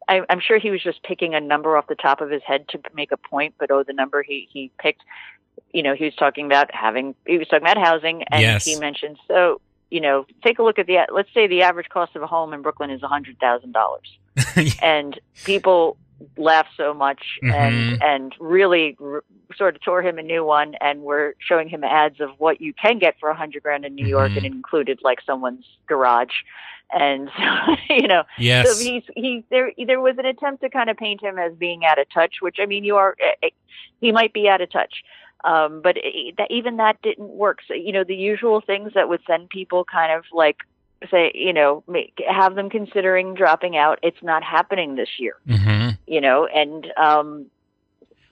I, 0.07 0.21
I'm 0.29 0.41
sure 0.41 0.59
he 0.59 0.69
was 0.69 0.83
just 0.83 1.01
picking 1.01 1.33
a 1.33 1.39
number 1.39 1.75
off 1.75 1.87
the 1.87 1.95
top 1.95 2.21
of 2.21 2.29
his 2.29 2.43
head 2.45 2.67
to 2.69 2.79
make 2.93 3.11
a 3.11 3.17
point, 3.17 3.55
but 3.57 3.71
oh, 3.71 3.81
the 3.81 3.93
number 3.93 4.21
he 4.21 4.47
he 4.51 4.71
picked 4.77 5.01
you 5.73 5.83
know, 5.83 5.95
he 5.95 6.05
was 6.05 6.15
talking 6.15 6.45
about 6.45 6.73
having, 6.73 7.15
he 7.25 7.37
was 7.37 7.47
talking 7.47 7.65
about 7.65 7.77
housing, 7.77 8.23
and 8.23 8.41
yes. 8.41 8.65
he 8.65 8.77
mentioned, 8.77 9.17
so 9.27 9.61
you 9.91 10.01
know, 10.01 10.25
take 10.43 10.57
a 10.57 10.63
look 10.63 10.79
at 10.79 10.87
the, 10.87 11.05
let's 11.13 11.29
say 11.33 11.45
the 11.45 11.61
average 11.61 11.89
cost 11.89 12.15
of 12.15 12.23
a 12.23 12.27
home 12.27 12.53
in 12.53 12.61
Brooklyn 12.61 12.89
is 12.89 13.03
a 13.03 13.07
hundred 13.07 13.37
thousand 13.39 13.73
dollars, 13.73 14.17
and 14.81 15.19
people 15.43 15.97
laugh 16.37 16.67
so 16.77 16.93
much 16.93 17.39
mm-hmm. 17.43 17.51
and 17.53 18.03
and 18.03 18.35
really 18.39 18.95
r- 19.01 19.23
sort 19.55 19.75
of 19.75 19.81
tore 19.81 20.01
him 20.01 20.17
a 20.17 20.23
new 20.23 20.45
one, 20.45 20.75
and 20.81 21.01
we're 21.01 21.33
showing 21.39 21.67
him 21.67 21.83
ads 21.83 22.21
of 22.21 22.29
what 22.37 22.61
you 22.61 22.73
can 22.73 22.99
get 22.99 23.15
for 23.19 23.29
a 23.29 23.35
hundred 23.35 23.63
grand 23.63 23.85
in 23.85 23.93
New 23.93 24.07
York, 24.07 24.29
mm-hmm. 24.29 24.37
and 24.37 24.45
it 24.45 24.51
included 24.53 24.99
like 25.03 25.19
someone's 25.25 25.65
garage, 25.87 26.33
and 26.91 27.29
so, 27.37 27.75
you 27.93 28.07
know, 28.07 28.23
yes. 28.37 28.69
so 28.69 28.83
he's 28.83 29.03
he 29.15 29.43
there 29.49 29.71
there 29.85 29.99
was 29.99 30.15
an 30.17 30.25
attempt 30.25 30.63
to 30.63 30.69
kind 30.69 30.89
of 30.89 30.97
paint 30.97 31.21
him 31.21 31.37
as 31.37 31.53
being 31.53 31.83
out 31.85 31.99
of 31.99 32.07
touch, 32.13 32.35
which 32.41 32.57
I 32.59 32.65
mean, 32.65 32.83
you 32.83 32.95
are 32.95 33.15
eh, 33.19 33.47
eh, 33.47 33.49
he 33.99 34.11
might 34.11 34.33
be 34.33 34.47
out 34.47 34.61
of 34.61 34.71
touch 34.71 35.03
um, 35.43 35.81
but 35.81 35.97
it, 35.97 36.35
that, 36.37 36.51
even 36.51 36.77
that 36.77 37.01
didn't 37.01 37.29
work. 37.29 37.59
So, 37.67 37.73
you 37.73 37.91
know, 37.91 38.03
the 38.03 38.15
usual 38.15 38.61
things 38.61 38.91
that 38.95 39.09
would 39.09 39.21
send 39.27 39.49
people 39.49 39.85
kind 39.85 40.11
of 40.11 40.23
like 40.31 40.57
say, 41.09 41.31
you 41.33 41.53
know, 41.53 41.83
make, 41.87 42.21
have 42.27 42.55
them 42.55 42.69
considering 42.69 43.33
dropping 43.33 43.75
out. 43.75 43.99
It's 44.03 44.21
not 44.21 44.43
happening 44.43 44.95
this 44.95 45.09
year, 45.17 45.35
mm-hmm. 45.47 45.95
you 46.05 46.21
know, 46.21 46.45
and, 46.45 46.87
um, 46.95 47.47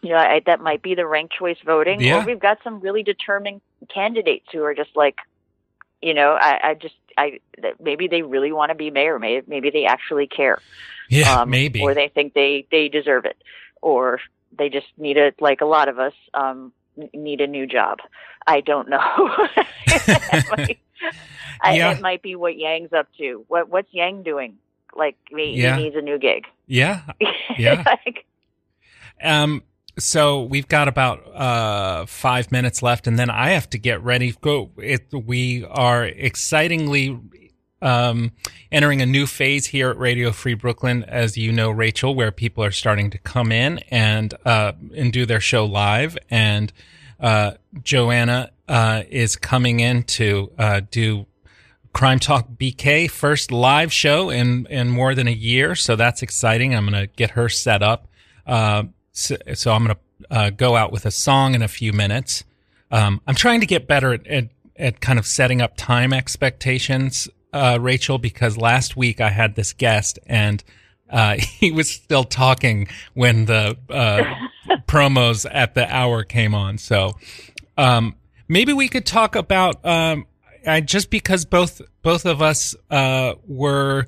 you 0.02 0.10
know, 0.10 0.18
I, 0.18 0.42
that 0.46 0.62
might 0.62 0.82
be 0.82 0.96
the 0.96 1.06
ranked 1.06 1.34
choice 1.34 1.58
voting, 1.66 2.00
yeah. 2.00 2.22
or 2.22 2.26
we've 2.26 2.40
got 2.40 2.60
some 2.64 2.80
really 2.80 3.04
determined 3.04 3.62
candidates 3.94 4.46
who 4.52 4.64
are 4.64 4.74
just 4.74 4.96
like, 4.96 5.18
you 6.02 6.14
know, 6.14 6.38
I, 6.40 6.70
I 6.70 6.74
just, 6.76 6.96
I 7.18 7.40
maybe 7.82 8.08
they 8.08 8.22
really 8.22 8.54
want 8.54 8.70
to 8.70 8.76
be 8.76 8.92
mayor, 8.92 9.20
maybe 9.20 9.46
maybe 9.48 9.72
they 9.72 9.86
actually 9.86 10.28
care, 10.28 10.60
yeah, 11.10 11.42
um, 11.42 11.50
maybe, 11.50 11.82
or 11.82 11.94
they 11.94 12.08
think 12.08 12.34
they 12.34 12.66
they 12.72 12.88
deserve 12.88 13.26
it, 13.26 13.36
or 13.82 14.22
they 14.58 14.70
just 14.70 14.88
need 14.98 15.18
it, 15.18 15.42
like 15.42 15.60
a 15.60 15.66
lot 15.66 15.90
of 15.90 16.00
us, 16.00 16.14
um, 16.34 16.72
need 17.14 17.42
a 17.42 17.48
new 17.48 17.66
job. 17.68 18.00
I 18.48 18.62
don't 18.62 18.90
know. 18.90 19.48
It 19.88 20.46
might- 20.58 20.80
I, 21.62 21.76
Yeah. 21.76 21.92
it 21.92 22.02
might 22.02 22.22
be 22.22 22.36
what 22.36 22.58
Yang's 22.58 22.94
up 22.94 23.08
to. 23.18 23.44
What 23.48 23.70
what's 23.70 23.88
Yang 23.94 24.24
doing? 24.24 24.58
Like 24.96 25.16
he, 25.30 25.52
Yeah. 25.62 25.78
he 25.78 25.84
needs 25.84 25.96
a 25.96 26.02
new 26.02 26.18
gig. 26.18 26.46
Yeah. 26.68 27.02
Yeah. 27.58 27.84
like, 27.86 28.26
Um. 29.24 29.64
So 29.98 30.44
we've 30.44 30.68
got 30.68 30.88
about 30.88 31.20
uh 31.36 32.06
five 32.06 32.52
minutes 32.52 32.82
left, 32.82 33.06
and 33.08 33.20
then 33.20 33.30
I 33.30 33.50
have 33.50 33.70
to 33.72 33.78
get 33.78 34.02
ready. 34.02 34.34
Go. 34.40 34.72
It. 34.78 35.08
We 35.14 35.66
are 35.66 36.06
excitingly 36.06 37.20
um 37.82 38.32
entering 38.72 39.02
a 39.02 39.06
new 39.06 39.26
phase 39.26 39.68
here 39.68 39.90
at 39.90 39.98
Radio 39.98 40.32
Free 40.32 40.54
Brooklyn, 40.54 41.04
as 41.06 41.38
you 41.38 41.52
know, 41.52 41.70
Rachel, 41.70 42.14
where 42.16 42.32
people 42.32 42.64
are 42.64 42.72
starting 42.72 43.10
to 43.12 43.18
come 43.18 43.52
in 43.52 43.80
and 43.90 44.34
uh 44.46 44.74
and 44.96 45.14
do 45.14 45.26
their 45.26 45.40
show 45.40 45.66
live, 45.66 46.18
and 46.30 46.72
uh 47.20 47.52
Joanna 47.84 48.52
uh 48.68 49.04
is 49.10 49.36
coming 49.36 49.80
in 49.80 50.04
to 50.04 50.52
uh 50.58 50.82
do 50.92 51.26
Crime 51.94 52.20
Talk 52.20 52.48
BK 52.58 53.10
first 53.10 53.52
live 53.52 53.92
show 53.92 54.30
in 54.30 54.66
in 54.68 54.90
more 54.90 55.16
than 55.16 55.28
a 55.28 55.32
year, 55.32 55.76
so 55.76 55.96
that's 55.96 56.22
exciting. 56.22 56.76
I'm 56.76 56.86
gonna 56.86 57.08
get 57.08 57.32
her 57.32 57.50
set 57.50 57.82
up. 57.82 58.08
Uh, 58.46 58.84
so, 59.12 59.36
so 59.54 59.72
I'm 59.74 59.84
gonna 59.84 59.98
uh, 60.30 60.50
go 60.52 60.76
out 60.76 60.92
with 60.92 61.06
a 61.06 61.12
song 61.12 61.56
in 61.56 61.62
a 61.62 61.68
few 61.68 61.92
minutes. 61.92 62.44
Um, 62.92 63.22
I'm 63.28 63.36
trying 63.36 63.60
to 63.60 63.66
get 63.66 63.88
better 63.88 64.14
at, 64.14 64.28
at 64.28 64.50
at 64.76 65.02
kind 65.02 65.20
of 65.20 65.28
setting 65.28 65.62
up 65.62 65.76
time 65.76 66.14
expectations, 66.14 67.28
uh, 67.54 67.78
Rachel, 67.82 68.18
because 68.18 68.58
last 68.58 68.96
week 68.96 69.22
I 69.22 69.30
had 69.30 69.56
this 69.56 69.74
guest 69.74 70.20
and 70.26 70.64
uh, 71.10 71.36
he 71.60 71.72
was 71.72 71.90
still 71.90 72.24
talking 72.24 72.88
when 73.14 73.46
the 73.46 73.78
uh, 73.90 74.24
promos 74.88 75.46
at 75.50 75.74
the 75.74 75.94
hour 75.94 76.24
came 76.24 76.54
on. 76.54 76.78
So 76.78 77.18
um, 77.78 78.16
maybe 78.48 78.74
we 78.74 78.88
could 78.88 79.06
talk 79.06 79.36
about 79.36 79.84
um, 79.86 80.26
I, 80.66 80.82
just 80.82 81.10
because 81.10 81.46
both 81.46 81.82
both 82.02 82.26
of 82.26 82.42
us 82.42 82.76
uh, 82.90 83.34
were 83.48 84.08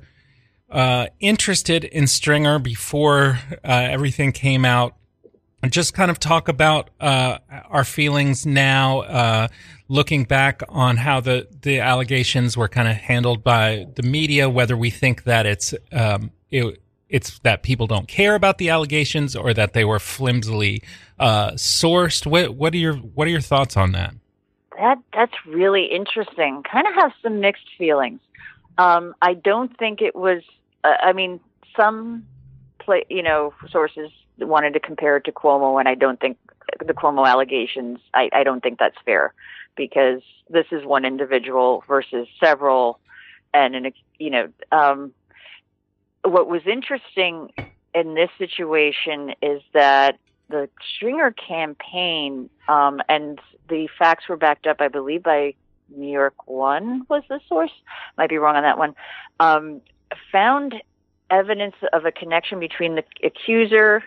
uh, 0.70 1.06
interested 1.20 1.84
in 1.84 2.06
Stringer 2.06 2.58
before 2.58 3.38
uh, 3.64 3.68
everything 3.90 4.32
came 4.32 4.64
out. 4.64 4.96
Just 5.68 5.94
kind 5.94 6.10
of 6.10 6.18
talk 6.18 6.48
about 6.48 6.90
uh, 7.00 7.38
our 7.68 7.84
feelings 7.84 8.44
now, 8.44 9.00
uh, 9.02 9.48
looking 9.92 10.24
back 10.24 10.62
on 10.70 10.96
how 10.96 11.20
the, 11.20 11.46
the 11.60 11.78
allegations 11.78 12.56
were 12.56 12.68
kind 12.68 12.88
of 12.88 12.96
handled 12.96 13.44
by 13.44 13.86
the 13.94 14.02
media, 14.02 14.48
whether 14.48 14.74
we 14.74 14.88
think 14.88 15.24
that 15.24 15.44
it's 15.44 15.74
um, 15.92 16.30
it, 16.50 16.82
it's 17.10 17.38
that 17.40 17.62
people 17.62 17.86
don't 17.86 18.08
care 18.08 18.34
about 18.34 18.56
the 18.56 18.70
allegations 18.70 19.36
or 19.36 19.52
that 19.52 19.74
they 19.74 19.84
were 19.84 19.98
flimsily 19.98 20.82
uh, 21.20 21.50
sourced. 21.52 22.26
What 22.26 22.54
what 22.54 22.72
are 22.72 22.78
your 22.78 22.94
what 22.94 23.28
are 23.28 23.30
your 23.30 23.42
thoughts 23.42 23.76
on 23.76 23.92
that? 23.92 24.14
that 24.78 24.98
that's 25.12 25.34
really 25.46 25.84
interesting. 25.84 26.62
Kind 26.62 26.86
of 26.86 26.94
have 26.94 27.12
some 27.22 27.40
mixed 27.40 27.68
feelings. 27.76 28.20
Um, 28.78 29.14
I 29.20 29.34
don't 29.34 29.76
think 29.78 30.00
it 30.00 30.16
was. 30.16 30.42
Uh, 30.82 30.94
I 31.02 31.12
mean, 31.12 31.38
some 31.76 32.26
play, 32.78 33.04
you 33.10 33.22
know, 33.22 33.52
sources 33.70 34.10
wanted 34.38 34.72
to 34.72 34.80
compare 34.80 35.18
it 35.18 35.24
to 35.26 35.32
Cuomo, 35.32 35.78
and 35.78 35.86
I 35.86 35.94
don't 35.94 36.18
think 36.18 36.38
the 36.84 36.94
Cuomo 36.94 37.28
allegations. 37.28 37.98
I, 38.14 38.30
I 38.32 38.42
don't 38.42 38.62
think 38.62 38.78
that's 38.78 38.96
fair 39.04 39.34
because 39.76 40.22
this 40.48 40.66
is 40.70 40.84
one 40.84 41.04
individual 41.04 41.84
versus 41.88 42.28
several, 42.42 43.00
and 43.54 43.74
an 43.74 43.92
you 44.18 44.30
know. 44.30 44.48
Um, 44.70 45.12
what 46.24 46.48
was 46.48 46.62
interesting 46.66 47.50
in 47.94 48.14
this 48.14 48.30
situation 48.38 49.34
is 49.42 49.60
that 49.74 50.18
the 50.48 50.68
Stringer 50.94 51.32
campaign, 51.32 52.48
um, 52.68 53.00
and 53.08 53.40
the 53.68 53.88
facts 53.98 54.28
were 54.28 54.36
backed 54.36 54.66
up, 54.66 54.76
I 54.80 54.88
believe, 54.88 55.22
by 55.22 55.54
New 55.94 56.10
York 56.10 56.46
One 56.46 57.04
was 57.08 57.22
the 57.28 57.40
source. 57.48 57.72
Might 58.16 58.30
be 58.30 58.38
wrong 58.38 58.56
on 58.56 58.62
that 58.62 58.78
one. 58.78 58.94
Um, 59.40 59.80
found 60.30 60.74
evidence 61.30 61.74
of 61.92 62.04
a 62.04 62.12
connection 62.12 62.60
between 62.60 62.94
the 62.94 63.04
accuser, 63.24 64.04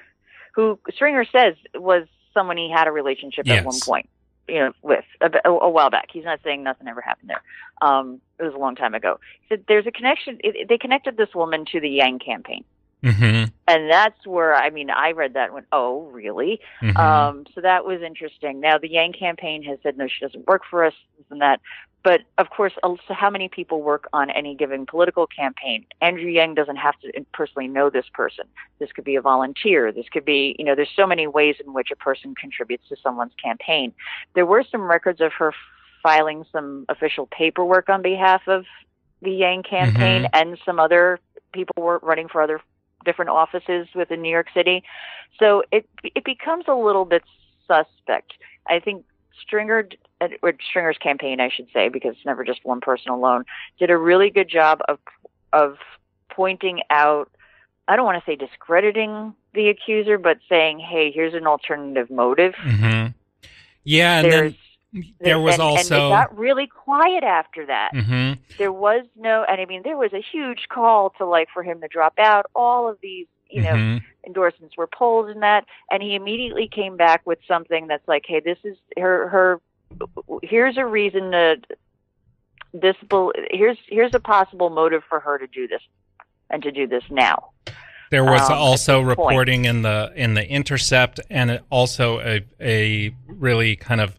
who 0.54 0.80
Stringer 0.94 1.26
says 1.26 1.56
was 1.74 2.08
someone 2.34 2.58
he 2.58 2.72
had 2.72 2.88
a 2.88 2.92
relationship 2.92 3.46
Yes. 3.46 3.60
at 3.60 3.66
one 3.66 3.80
point, 3.82 4.10
you 4.48 4.60
know, 4.60 4.72
with 4.82 5.06
a, 5.22 5.50
a, 5.50 5.70
while 5.70 5.90
back. 5.90 6.10
He's 6.12 6.24
not 6.24 6.40
saying 6.44 6.64
nothing 6.64 6.88
ever 6.88 7.02
happened 7.02 7.30
there. 7.30 7.42
Um, 7.82 8.22
it 8.40 8.44
was 8.44 8.54
a 8.54 8.58
long 8.58 8.76
time 8.76 8.94
ago. 8.94 9.20
He 9.42 9.48
said 9.50 9.66
there's 9.68 9.88
a 9.88 9.92
connection. 9.92 10.38
It, 10.44 10.68
they 10.68 10.78
connected 10.78 11.18
this 11.18 11.34
woman 11.34 11.66
to 11.72 11.80
the 11.80 11.90
Yang 11.90 12.20
campaign. 12.20 12.64
Mm-hmm. 13.06 13.52
And 13.68 13.92
that's 13.92 14.26
where 14.26 14.56
I 14.56 14.72
mean 14.72 14.90
I 14.90 15.12
read 15.12 15.34
that 15.34 15.46
and 15.46 15.54
went, 15.54 15.68
oh 15.72 16.04
really? 16.12 16.60
mm-hmm. 16.82 16.98
Um, 16.98 17.46
so 17.54 17.62
that 17.62 17.86
was 17.86 18.02
interesting. 18.02 18.60
Now 18.60 18.78
the 18.78 18.90
Yang 18.90 19.14
campaign 19.14 19.64
has 19.64 19.78
said 19.84 19.98
no, 19.98 20.08
she 20.08 20.26
doesn't 20.26 20.48
work 20.48 20.64
for 20.70 20.84
us, 20.84 20.94
this 21.18 21.26
and 21.30 21.42
that. 21.42 21.62
But 22.04 22.22
of 22.38 22.52
course, 22.52 22.74
also 22.84 23.02
how 23.10 23.32
many 23.32 23.50
people 23.50 23.82
work 23.82 24.08
on 24.14 24.30
any 24.30 24.56
given 24.56 24.86
political 24.86 25.26
campaign? 25.26 25.86
Andrew 26.02 26.30
Yang 26.30 26.54
doesn't 26.56 26.76
have 26.76 27.00
to 27.00 27.12
personally 27.34 27.68
know 27.68 27.90
this 27.90 28.06
person. 28.14 28.46
This 28.78 28.92
could 28.92 29.06
be 29.06 29.16
a 29.16 29.22
volunteer. 29.22 29.92
This 29.92 30.06
could 30.10 30.26
be, 30.26 30.56
you 30.60 30.66
know, 30.66 30.76
there's 30.76 30.92
so 30.96 31.08
many 31.08 31.26
ways 31.26 31.56
in 31.66 31.74
which 31.74 31.90
a 31.92 31.96
person 31.96 32.36
contributes 32.36 32.88
to 32.90 32.96
someone's 33.02 33.34
campaign. 33.44 33.92
There 34.36 34.46
were 34.46 34.64
some 34.72 34.84
records 34.84 35.20
of 35.20 35.34
her 35.34 35.52
filing 36.04 36.46
some 36.52 36.86
official 36.90 37.26
paperwork 37.26 37.90
on 37.90 38.04
behalf 38.04 38.44
of 38.48 38.66
the 39.24 39.32
Yang 39.32 39.64
campaign, 39.64 40.30
and 40.34 40.60
some 40.64 40.80
other 40.80 41.20
people 41.52 41.82
were 41.82 42.00
running 42.04 42.28
for 42.28 42.44
other 42.44 42.62
different 43.06 43.30
offices 43.30 43.88
within 43.96 44.22
New 44.22 44.30
York 44.30 44.48
City. 44.54 44.84
So 45.40 45.64
it 45.72 45.88
it 46.04 46.26
becomes 46.26 46.66
a 46.68 46.74
little 46.74 47.06
bit 47.06 47.24
suspect. 47.68 48.34
I 48.68 48.80
think 48.80 49.06
Stringer 49.42 49.90
or 50.42 50.54
Stringer's 50.70 50.98
campaign, 50.98 51.40
I 51.40 51.50
should 51.50 51.68
say, 51.74 51.90
because 51.90 52.16
it's 52.16 52.26
never 52.26 52.44
just 52.44 52.66
one 52.66 52.82
person 52.82 53.12
alone, 53.12 53.46
did 53.80 53.90
a 53.90 53.98
really 53.98 54.30
good 54.30 54.50
job 54.50 54.82
of 54.88 55.00
of 55.54 55.78
pointing 56.30 56.82
out. 56.90 57.32
I 57.88 57.96
don't 57.96 58.06
want 58.06 58.24
to 58.24 58.30
say 58.30 58.36
discrediting 58.36 59.36
the 59.54 59.70
accuser, 59.70 60.18
but 60.18 60.40
saying, 60.50 60.80
"Hey, 60.80 61.12
here's 61.12 61.34
an 61.34 61.48
alternative 61.48 62.10
motive." 62.10 62.54
Mm-hmm. 62.56 63.12
Yeah, 63.84 64.20
and 64.20 64.32
There's 64.32 64.52
then 64.54 64.60
there 65.20 65.40
was 65.40 65.56
and, 65.56 65.62
and 65.62 65.78
also. 65.78 66.08
it 66.08 66.10
got 66.10 66.38
really 66.38 66.68
quiet 66.68 67.24
after 67.24 67.66
that. 67.66 67.92
hmm 67.94 68.34
There 68.58 68.72
was 68.72 69.06
no, 69.16 69.44
and 69.48 69.60
I 69.60 69.66
mean, 69.66 69.82
there 69.84 69.98
was 69.98 70.14
a 70.14 70.22
huge 70.22 70.68
call 70.70 71.12
to 71.18 71.26
like 71.26 71.50
for 71.54 71.64
him 71.64 71.82
to 71.82 71.88
drop 71.88 72.14
out. 72.18 72.46
All 72.56 72.88
of 72.90 72.98
these, 73.02 73.28
you 73.50 73.62
know, 73.62 73.74
Mhm. 73.74 74.02
endorsements 74.26 74.78
were 74.78 74.88
pulled 74.88 75.30
in 75.30 75.42
that, 75.42 75.66
and 75.92 76.02
he 76.02 76.16
immediately 76.16 76.68
came 76.68 76.98
back 76.98 77.22
with 77.26 77.40
something 77.48 77.88
that's 77.88 78.08
like, 78.08 78.26
"Hey, 78.28 78.40
this 78.40 78.58
is 78.64 78.78
her. 78.98 79.28
Her 79.30 79.62
here's 80.42 80.78
a 80.78 80.86
reason 80.86 81.32
to 81.32 81.58
this. 82.74 82.96
Here's 83.52 83.78
here's 83.88 84.14
a 84.14 84.20
possible 84.20 84.70
motive 84.70 85.04
for 85.10 85.20
her 85.20 85.38
to 85.38 85.48
do 85.48 85.68
this, 85.68 85.82
and 86.50 86.64
to 86.64 86.72
do 86.72 86.88
this 86.88 87.04
now." 87.10 87.52
There 88.12 88.24
was 88.24 88.50
um, 88.50 88.58
also 88.58 89.04
this 89.04 89.16
point. 89.16 89.30
reporting 89.30 89.66
in 89.66 89.82
the 89.82 90.12
in 90.16 90.36
the 90.36 90.48
Intercept, 90.48 91.20
and 91.30 91.60
also 91.70 92.20
a 92.22 92.46
a 92.62 93.16
really 93.28 93.76
kind 93.76 94.00
of 94.00 94.18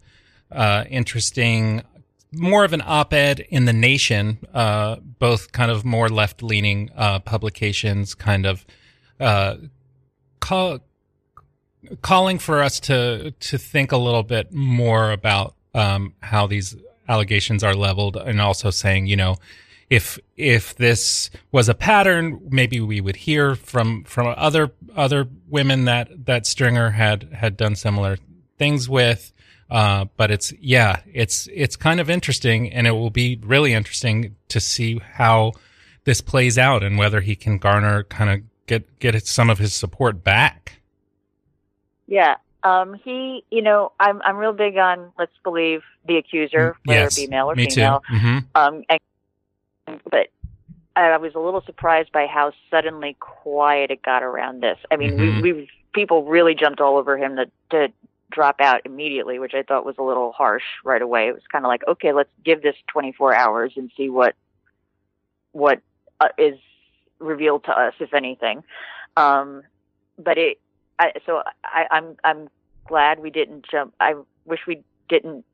uh, 0.50 0.84
interesting, 0.88 1.82
more 2.32 2.64
of 2.64 2.72
an 2.72 2.82
op-ed 2.84 3.40
in 3.40 3.64
the 3.64 3.72
Nation, 3.72 4.38
uh, 4.54 4.96
both 4.96 5.52
kind 5.52 5.70
of 5.70 5.84
more 5.84 6.08
left 6.08 6.42
leaning 6.42 6.90
uh, 6.96 7.18
publications, 7.20 8.14
kind 8.14 8.46
of 8.46 8.64
uh, 9.20 9.56
call, 10.40 10.80
calling 12.02 12.38
for 12.38 12.62
us 12.62 12.80
to 12.80 13.32
to 13.32 13.58
think 13.58 13.92
a 13.92 13.96
little 13.96 14.22
bit 14.22 14.52
more 14.52 15.12
about 15.12 15.54
um, 15.74 16.14
how 16.20 16.46
these 16.46 16.76
allegations 17.08 17.62
are 17.62 17.74
leveled, 17.74 18.16
and 18.16 18.40
also 18.40 18.70
saying, 18.70 19.06
you 19.06 19.16
know, 19.16 19.36
if 19.90 20.18
if 20.36 20.74
this 20.76 21.30
was 21.52 21.68
a 21.68 21.74
pattern, 21.74 22.40
maybe 22.50 22.80
we 22.80 23.00
would 23.00 23.16
hear 23.16 23.54
from 23.54 24.04
from 24.04 24.34
other 24.36 24.72
other 24.94 25.28
women 25.48 25.84
that 25.84 26.26
that 26.26 26.46
Stringer 26.46 26.90
had 26.90 27.32
had 27.32 27.56
done 27.56 27.76
similar 27.76 28.18
things 28.58 28.88
with. 28.88 29.32
Uh, 29.70 30.04
but 30.16 30.30
it's 30.30 30.52
yeah, 30.60 31.00
it's 31.12 31.48
it's 31.52 31.74
kind 31.76 31.98
of 32.00 32.08
interesting, 32.08 32.72
and 32.72 32.86
it 32.86 32.92
will 32.92 33.10
be 33.10 33.38
really 33.42 33.72
interesting 33.72 34.36
to 34.48 34.60
see 34.60 34.98
how 35.14 35.52
this 36.04 36.20
plays 36.20 36.56
out 36.56 36.84
and 36.84 36.96
whether 36.98 37.20
he 37.20 37.34
can 37.34 37.58
garner 37.58 38.04
kind 38.04 38.30
of 38.30 38.40
get 38.66 38.98
get 39.00 39.26
some 39.26 39.50
of 39.50 39.58
his 39.58 39.74
support 39.74 40.22
back. 40.22 40.80
Yeah. 42.06 42.36
Um, 42.62 42.94
he, 43.04 43.44
you 43.50 43.62
know, 43.62 43.92
I'm 44.00 44.22
I'm 44.22 44.36
real 44.36 44.52
big 44.52 44.76
on 44.76 45.12
let's 45.18 45.32
believe 45.44 45.82
the 46.06 46.16
accuser, 46.16 46.76
whether 46.84 47.00
Mm, 47.00 47.04
yes, 47.04 47.18
it 47.18 47.22
be 47.22 47.30
male 47.30 47.50
or 47.50 47.54
me 47.56 47.68
female. 47.68 48.02
too. 48.08 48.16
hmm 48.16 48.38
Um, 48.54 48.84
and, 48.88 50.00
but 50.10 50.28
I 50.96 51.16
was 51.18 51.34
a 51.34 51.38
little 51.38 51.62
surprised 51.62 52.10
by 52.12 52.26
how 52.26 52.52
suddenly 52.70 53.16
quiet 53.20 53.90
it 53.90 54.02
got 54.02 54.22
around 54.22 54.62
this. 54.62 54.78
I 54.90 54.96
mean, 54.96 55.12
Mhm. 55.12 55.42
we, 55.42 55.52
we 55.52 55.70
people 55.92 56.24
really 56.24 56.54
jumped 56.54 56.80
all 56.80 56.96
over 56.96 57.16
him 57.18 57.36
to 57.36 57.46
to 57.70 57.92
drop 58.30 58.60
out 58.60 58.82
immediately, 58.84 59.38
which 59.38 59.54
I 59.54 59.62
thought 59.62 59.84
was 59.84 59.96
a 59.98 60.02
little 60.02 60.32
harsh 60.32 60.64
right 60.84 61.02
away. 61.02 61.28
It 61.28 61.34
was 61.34 61.42
kind 61.50 61.64
of 61.64 61.68
like, 61.68 61.82
okay, 61.86 62.12
let's 62.12 62.30
give 62.44 62.62
this 62.62 62.76
24 62.88 63.34
hours 63.34 63.72
and 63.76 63.90
see 63.96 64.08
what 64.08 64.34
what 65.52 65.80
uh, 66.20 66.28
is 66.38 66.58
revealed 67.18 67.64
to 67.64 67.70
us, 67.72 67.94
if 68.00 68.12
anything. 68.14 68.62
Um, 69.16 69.62
but 70.18 70.38
it, 70.38 70.58
I, 70.98 71.12
so 71.24 71.42
I, 71.64 71.86
I'm 71.90 72.16
I'm 72.24 72.48
glad 72.86 73.20
we 73.20 73.30
didn't 73.30 73.66
jump. 73.70 73.94
I 74.00 74.14
wish 74.44 74.60
we 74.66 74.82
didn't. 75.08 75.44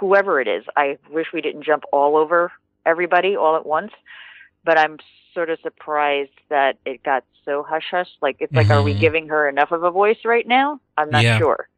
Whoever 0.00 0.40
it 0.40 0.48
is, 0.48 0.64
I 0.76 0.98
wish 1.10 1.28
we 1.32 1.40
didn't 1.40 1.62
jump 1.64 1.84
all 1.92 2.16
over 2.16 2.50
everybody 2.86 3.36
all 3.36 3.56
at 3.56 3.66
once. 3.66 3.92
But 4.64 4.78
I'm 4.78 4.98
sort 5.34 5.50
of 5.50 5.58
surprised 5.60 6.30
that 6.48 6.78
it 6.84 7.02
got 7.02 7.24
so 7.44 7.62
hush 7.62 7.86
hush. 7.90 8.08
Like 8.22 8.36
it's 8.40 8.54
like, 8.54 8.70
are 8.70 8.82
we 8.82 8.94
Mhm. 8.94 9.00
giving 9.00 9.28
her 9.28 9.48
enough 9.48 9.72
of 9.72 9.82
a 9.82 9.90
voice 9.90 10.24
right 10.24 10.46
now? 10.46 10.80
I'm 10.96 11.10
not 11.10 11.22
Yeah. 11.22 11.38
sure. 11.38 11.68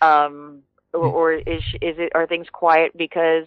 Um, 0.00 0.62
or, 0.92 1.06
or 1.06 1.32
is 1.32 1.62
she- 1.64 1.78
is 1.78 1.98
it 1.98 2.12
are 2.14 2.26
things 2.26 2.46
quiet 2.52 2.96
because 2.96 3.46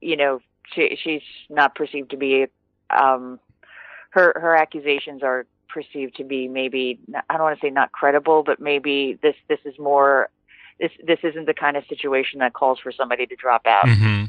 you 0.00 0.16
know 0.16 0.40
she 0.72 0.98
she's 1.02 1.22
not 1.48 1.74
perceived 1.74 2.10
to 2.10 2.16
be 2.16 2.46
um 2.90 3.38
her 4.10 4.32
her 4.36 4.56
accusations 4.56 5.22
are 5.22 5.46
perceived 5.68 6.16
to 6.16 6.24
be 6.24 6.48
maybe 6.48 6.98
I 7.28 7.34
don't 7.34 7.42
want 7.42 7.60
to 7.60 7.66
say 7.66 7.70
not 7.70 7.92
credible, 7.92 8.42
but 8.42 8.60
maybe 8.60 9.18
this 9.22 9.34
this 9.48 9.58
is 9.64 9.78
more 9.78 10.30
this 10.80 10.92
this 11.04 11.18
isn't 11.22 11.46
the 11.46 11.54
kind 11.54 11.76
of 11.76 11.84
situation 11.86 12.40
that 12.40 12.52
calls 12.54 12.78
for 12.78 12.92
somebody 12.92 13.26
to 13.26 13.36
drop 13.36 13.66
out. 13.66 13.88
hmm 13.88 14.24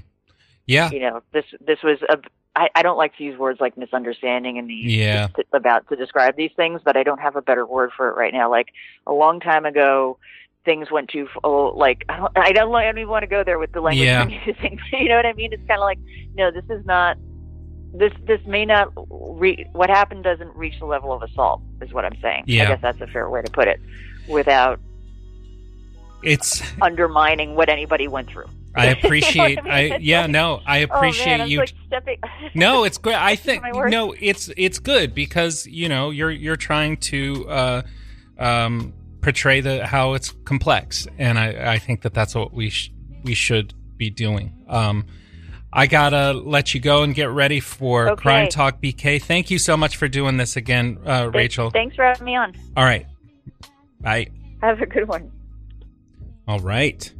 Yeah. 0.66 0.92
You 0.92 1.00
know, 1.00 1.24
this 1.32 1.46
this 1.62 1.82
was 1.84 2.00
a 2.10 2.18
I, 2.58 2.70
I 2.74 2.82
don't 2.82 2.98
like 2.98 3.16
to 3.18 3.24
use 3.24 3.38
words 3.38 3.62
like 3.62 3.78
misunderstanding 3.78 4.58
and 4.58 4.68
these 4.68 4.92
Yeah. 4.92 5.28
to, 5.28 5.44
about 5.54 5.88
to 5.90 5.96
describe 5.96 6.36
these 6.36 6.50
things, 6.56 6.82
but 6.84 6.98
I 6.98 7.04
don't 7.04 7.20
have 7.20 7.36
a 7.36 7.42
better 7.42 7.66
word 7.66 7.92
for 7.96 8.10
it 8.10 8.16
right 8.16 8.34
now. 8.34 8.50
Like 8.50 8.70
a 9.06 9.14
long 9.14 9.40
time 9.40 9.66
ago, 9.66 10.18
things 10.66 10.90
went 10.92 11.10
too 11.10 11.28
oh, 11.44 11.68
like 11.78 12.04
I 12.10 12.18
don't 12.18 12.32
I 12.36 12.52
don't, 12.52 12.74
I 12.76 12.84
don't 12.86 12.98
even 12.98 13.10
want 13.10 13.24
to 13.24 13.28
go 13.28 13.44
there 13.44 13.60
with 13.60 13.72
the 13.74 13.80
language 13.82 14.06
Yeah. 14.06 14.24
I'm 14.24 14.30
using. 14.46 14.80
you 14.92 15.08
know 15.08 15.16
what 15.18 15.26
I 15.28 15.34
mean? 15.34 15.54
It's 15.54 15.66
kind 15.68 15.80
of 15.80 15.86
like 15.86 16.00
no, 16.36 16.50
this 16.52 16.66
is 16.70 16.84
not 16.86 17.18
this 17.94 18.12
this 18.26 18.42
may 18.48 18.66
not 18.66 18.92
re- 19.10 19.66
what 19.74 19.90
happened 19.90 20.24
doesn't 20.24 20.54
reach 20.56 20.80
the 20.80 20.86
level 20.86 21.14
of 21.14 21.22
assault 21.22 21.62
is 21.82 21.94
what 21.94 22.06
I'm 22.06 22.20
saying. 22.22 22.46
Yeah. 22.48 22.64
I 22.64 22.66
guess 22.70 22.82
that's 22.82 23.02
a 23.02 23.08
fair 23.08 23.30
way 23.30 23.44
to 23.44 23.52
put 23.52 23.68
it 23.68 23.80
without 24.28 24.80
It's 26.24 26.64
undermining 26.82 27.54
what 27.56 27.70
anybody 27.70 28.08
went 28.08 28.30
through. 28.30 28.48
I 28.78 28.86
You 28.88 28.94
know 28.94 29.00
appreciate 29.00 29.64
mean? 29.64 29.74
I 29.74 29.98
yeah, 29.98 30.28
no, 30.28 30.62
I 30.66 30.84
oh, 30.84 30.88
man, 30.88 30.98
appreciate 30.98 31.48
you 31.48 31.60
like 31.60 31.74
stepping 31.88 32.20
No, 32.54 32.84
it's 32.84 32.98
great. 32.98 33.16
I 33.16 33.36
think 33.36 33.64
no, 33.74 34.14
it's 34.20 34.50
it's 34.56 34.80
good 34.80 35.14
because 35.14 35.66
you 35.68 35.90
know 35.90 36.12
you're 36.12 36.32
you're 36.32 36.56
trying 36.56 36.98
to 36.98 37.50
uh, 37.50 37.82
um, 38.38 38.94
portray 39.22 39.62
the 39.62 39.86
how 39.86 40.14
it's 40.14 40.32
complex, 40.46 41.08
and 41.18 41.40
I, 41.40 41.74
I 41.74 41.80
think 41.80 42.02
that 42.04 42.14
that's 42.14 42.36
what 42.36 42.54
we 42.54 42.70
sh- 42.70 42.92
we 43.24 43.34
should 43.34 43.74
be 43.98 44.10
doing. 44.10 44.54
Um, 44.68 45.06
I 45.74 45.88
gotta 45.88 46.34
let 46.34 46.74
you 46.74 46.80
go 46.80 47.04
and 47.04 47.14
get 47.14 47.30
ready 47.30 47.60
for 47.60 48.10
Okay. 48.10 48.22
Crime 48.22 48.50
Talk 48.50 48.82
BK. 48.82 49.22
Thank 49.22 49.50
you 49.50 49.60
so 49.60 49.76
much 49.76 49.98
for 49.98 50.08
doing 50.08 50.38
this 50.38 50.56
again, 50.56 51.00
uh, 51.06 51.30
Rachel. 51.34 51.72
Thanks 51.72 51.96
for 51.96 52.06
having 52.06 52.26
me 52.26 52.36
on. 52.36 52.54
All 52.76 52.86
right, 52.86 53.06
bye. 54.00 54.28
Have 54.62 54.82
a 54.82 54.86
good 54.86 55.08
one. 55.08 55.32
All 56.48 56.60
right. 56.60 57.12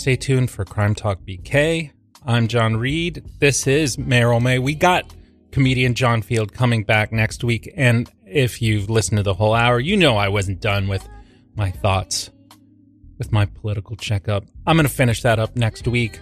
Stay 0.00 0.16
tuned 0.16 0.50
for 0.50 0.64
Crime 0.64 0.94
Talk 0.94 1.18
BK. 1.28 1.90
I'm 2.24 2.48
John 2.48 2.78
Reed. 2.78 3.22
This 3.38 3.66
is 3.66 3.98
Meryl 3.98 4.40
May. 4.40 4.58
We 4.58 4.74
got 4.74 5.04
comedian 5.52 5.92
John 5.92 6.22
Field 6.22 6.54
coming 6.54 6.84
back 6.84 7.12
next 7.12 7.44
week. 7.44 7.70
And 7.76 8.10
if 8.24 8.62
you've 8.62 8.88
listened 8.88 9.18
to 9.18 9.22
the 9.22 9.34
whole 9.34 9.52
hour, 9.52 9.78
you 9.78 9.98
know 9.98 10.16
I 10.16 10.30
wasn't 10.30 10.62
done 10.62 10.88
with 10.88 11.06
my 11.54 11.70
thoughts, 11.70 12.30
with 13.18 13.30
my 13.30 13.44
political 13.44 13.94
checkup. 13.94 14.44
I'm 14.66 14.78
going 14.78 14.88
to 14.88 14.92
finish 14.92 15.20
that 15.20 15.38
up 15.38 15.54
next 15.54 15.86
week. 15.86 16.18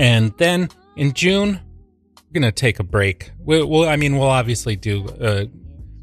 And 0.00 0.36
then 0.36 0.70
in 0.96 1.12
June, 1.12 1.60
we're 2.16 2.40
going 2.40 2.42
to 2.42 2.60
take 2.60 2.80
a 2.80 2.84
break. 2.84 3.30
We'll, 3.38 3.68
we'll, 3.68 3.88
I 3.88 3.94
mean, 3.94 4.18
we'll 4.18 4.28
obviously 4.28 4.74
do 4.74 5.06
uh, 5.20 5.44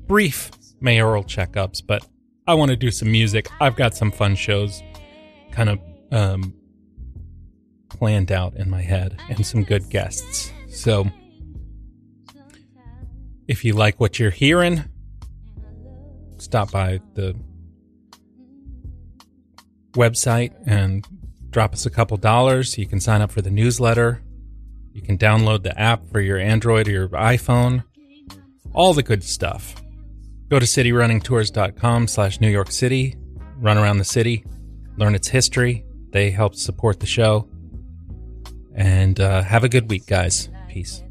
brief 0.07 0.49
mayoral 0.79 1.25
checkups, 1.25 1.85
but 1.85 2.07
I 2.47 2.53
want 2.53 2.71
to 2.71 2.77
do 2.77 2.89
some 2.89 3.11
music. 3.11 3.49
I've 3.59 3.75
got 3.75 3.97
some 3.97 4.13
fun 4.13 4.35
shows 4.35 4.81
kind 5.51 5.67
of 5.67 5.77
um, 6.11 6.53
planned 7.89 8.31
out 8.31 8.55
in 8.55 8.69
my 8.69 8.81
head 8.81 9.19
and 9.29 9.45
some 9.45 9.63
good 9.63 9.89
guests. 9.89 10.51
So 10.69 11.07
if 13.47 13.65
you 13.65 13.73
like 13.73 13.99
what 13.99 14.19
you're 14.19 14.31
hearing, 14.31 14.83
stop 16.37 16.71
by 16.71 16.99
the 17.13 17.35
website 19.93 20.53
and 20.65 21.05
drop 21.49 21.73
us 21.73 21.85
a 21.85 21.89
couple 21.89 22.17
dollars. 22.17 22.77
You 22.77 22.85
can 22.85 22.99
sign 22.99 23.21
up 23.21 23.31
for 23.31 23.41
the 23.41 23.51
newsletter. 23.51 24.23
You 24.93 25.01
can 25.01 25.17
download 25.17 25.63
the 25.63 25.77
app 25.79 26.07
for 26.07 26.19
your 26.19 26.37
Android 26.37 26.87
or 26.87 26.91
your 26.91 27.09
iPhone. 27.09 27.83
All 28.73 28.93
the 28.93 29.03
good 29.03 29.23
stuff. 29.23 29.75
Go 30.49 30.59
to 30.59 30.65
cityrunningtours.com 30.65 32.07
slash 32.07 32.41
New 32.41 32.49
York 32.49 32.71
City. 32.71 33.15
Run 33.57 33.77
around 33.77 33.97
the 33.97 34.05
city. 34.05 34.43
Learn 34.97 35.15
its 35.15 35.27
history. 35.29 35.85
They 36.11 36.29
help 36.29 36.55
support 36.55 36.99
the 36.99 37.05
show. 37.05 37.47
And 38.75 39.19
uh, 39.19 39.41
have 39.41 39.63
a 39.63 39.69
good 39.69 39.89
week, 39.89 40.05
guys. 40.07 40.49
Peace. 40.67 41.03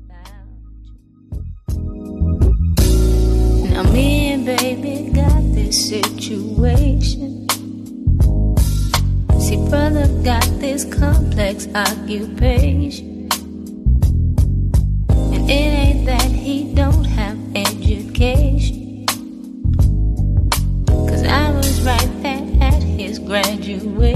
Now 3.71 3.83
me 3.93 4.33
and 4.33 4.47
baby 4.47 5.11
got 5.15 5.43
this 5.55 5.89
situation. 5.89 7.49
See, 9.41 9.57
brother 9.69 10.07
got 10.23 10.45
this 10.61 10.85
complex 10.85 11.67
occupation. 11.75 13.29
And 15.09 15.51
it 15.51 15.53
ain't 15.53 16.07
that 16.07 16.31
he 16.31 16.75
don't 16.75 17.05
have 17.05 17.39
education. 17.55 19.07
Cause 20.87 21.25
I 21.25 21.51
was 21.53 21.81
right 21.83 22.23
there 22.23 22.47
at 22.61 22.83
his 22.83 23.19
graduation. 23.19 24.10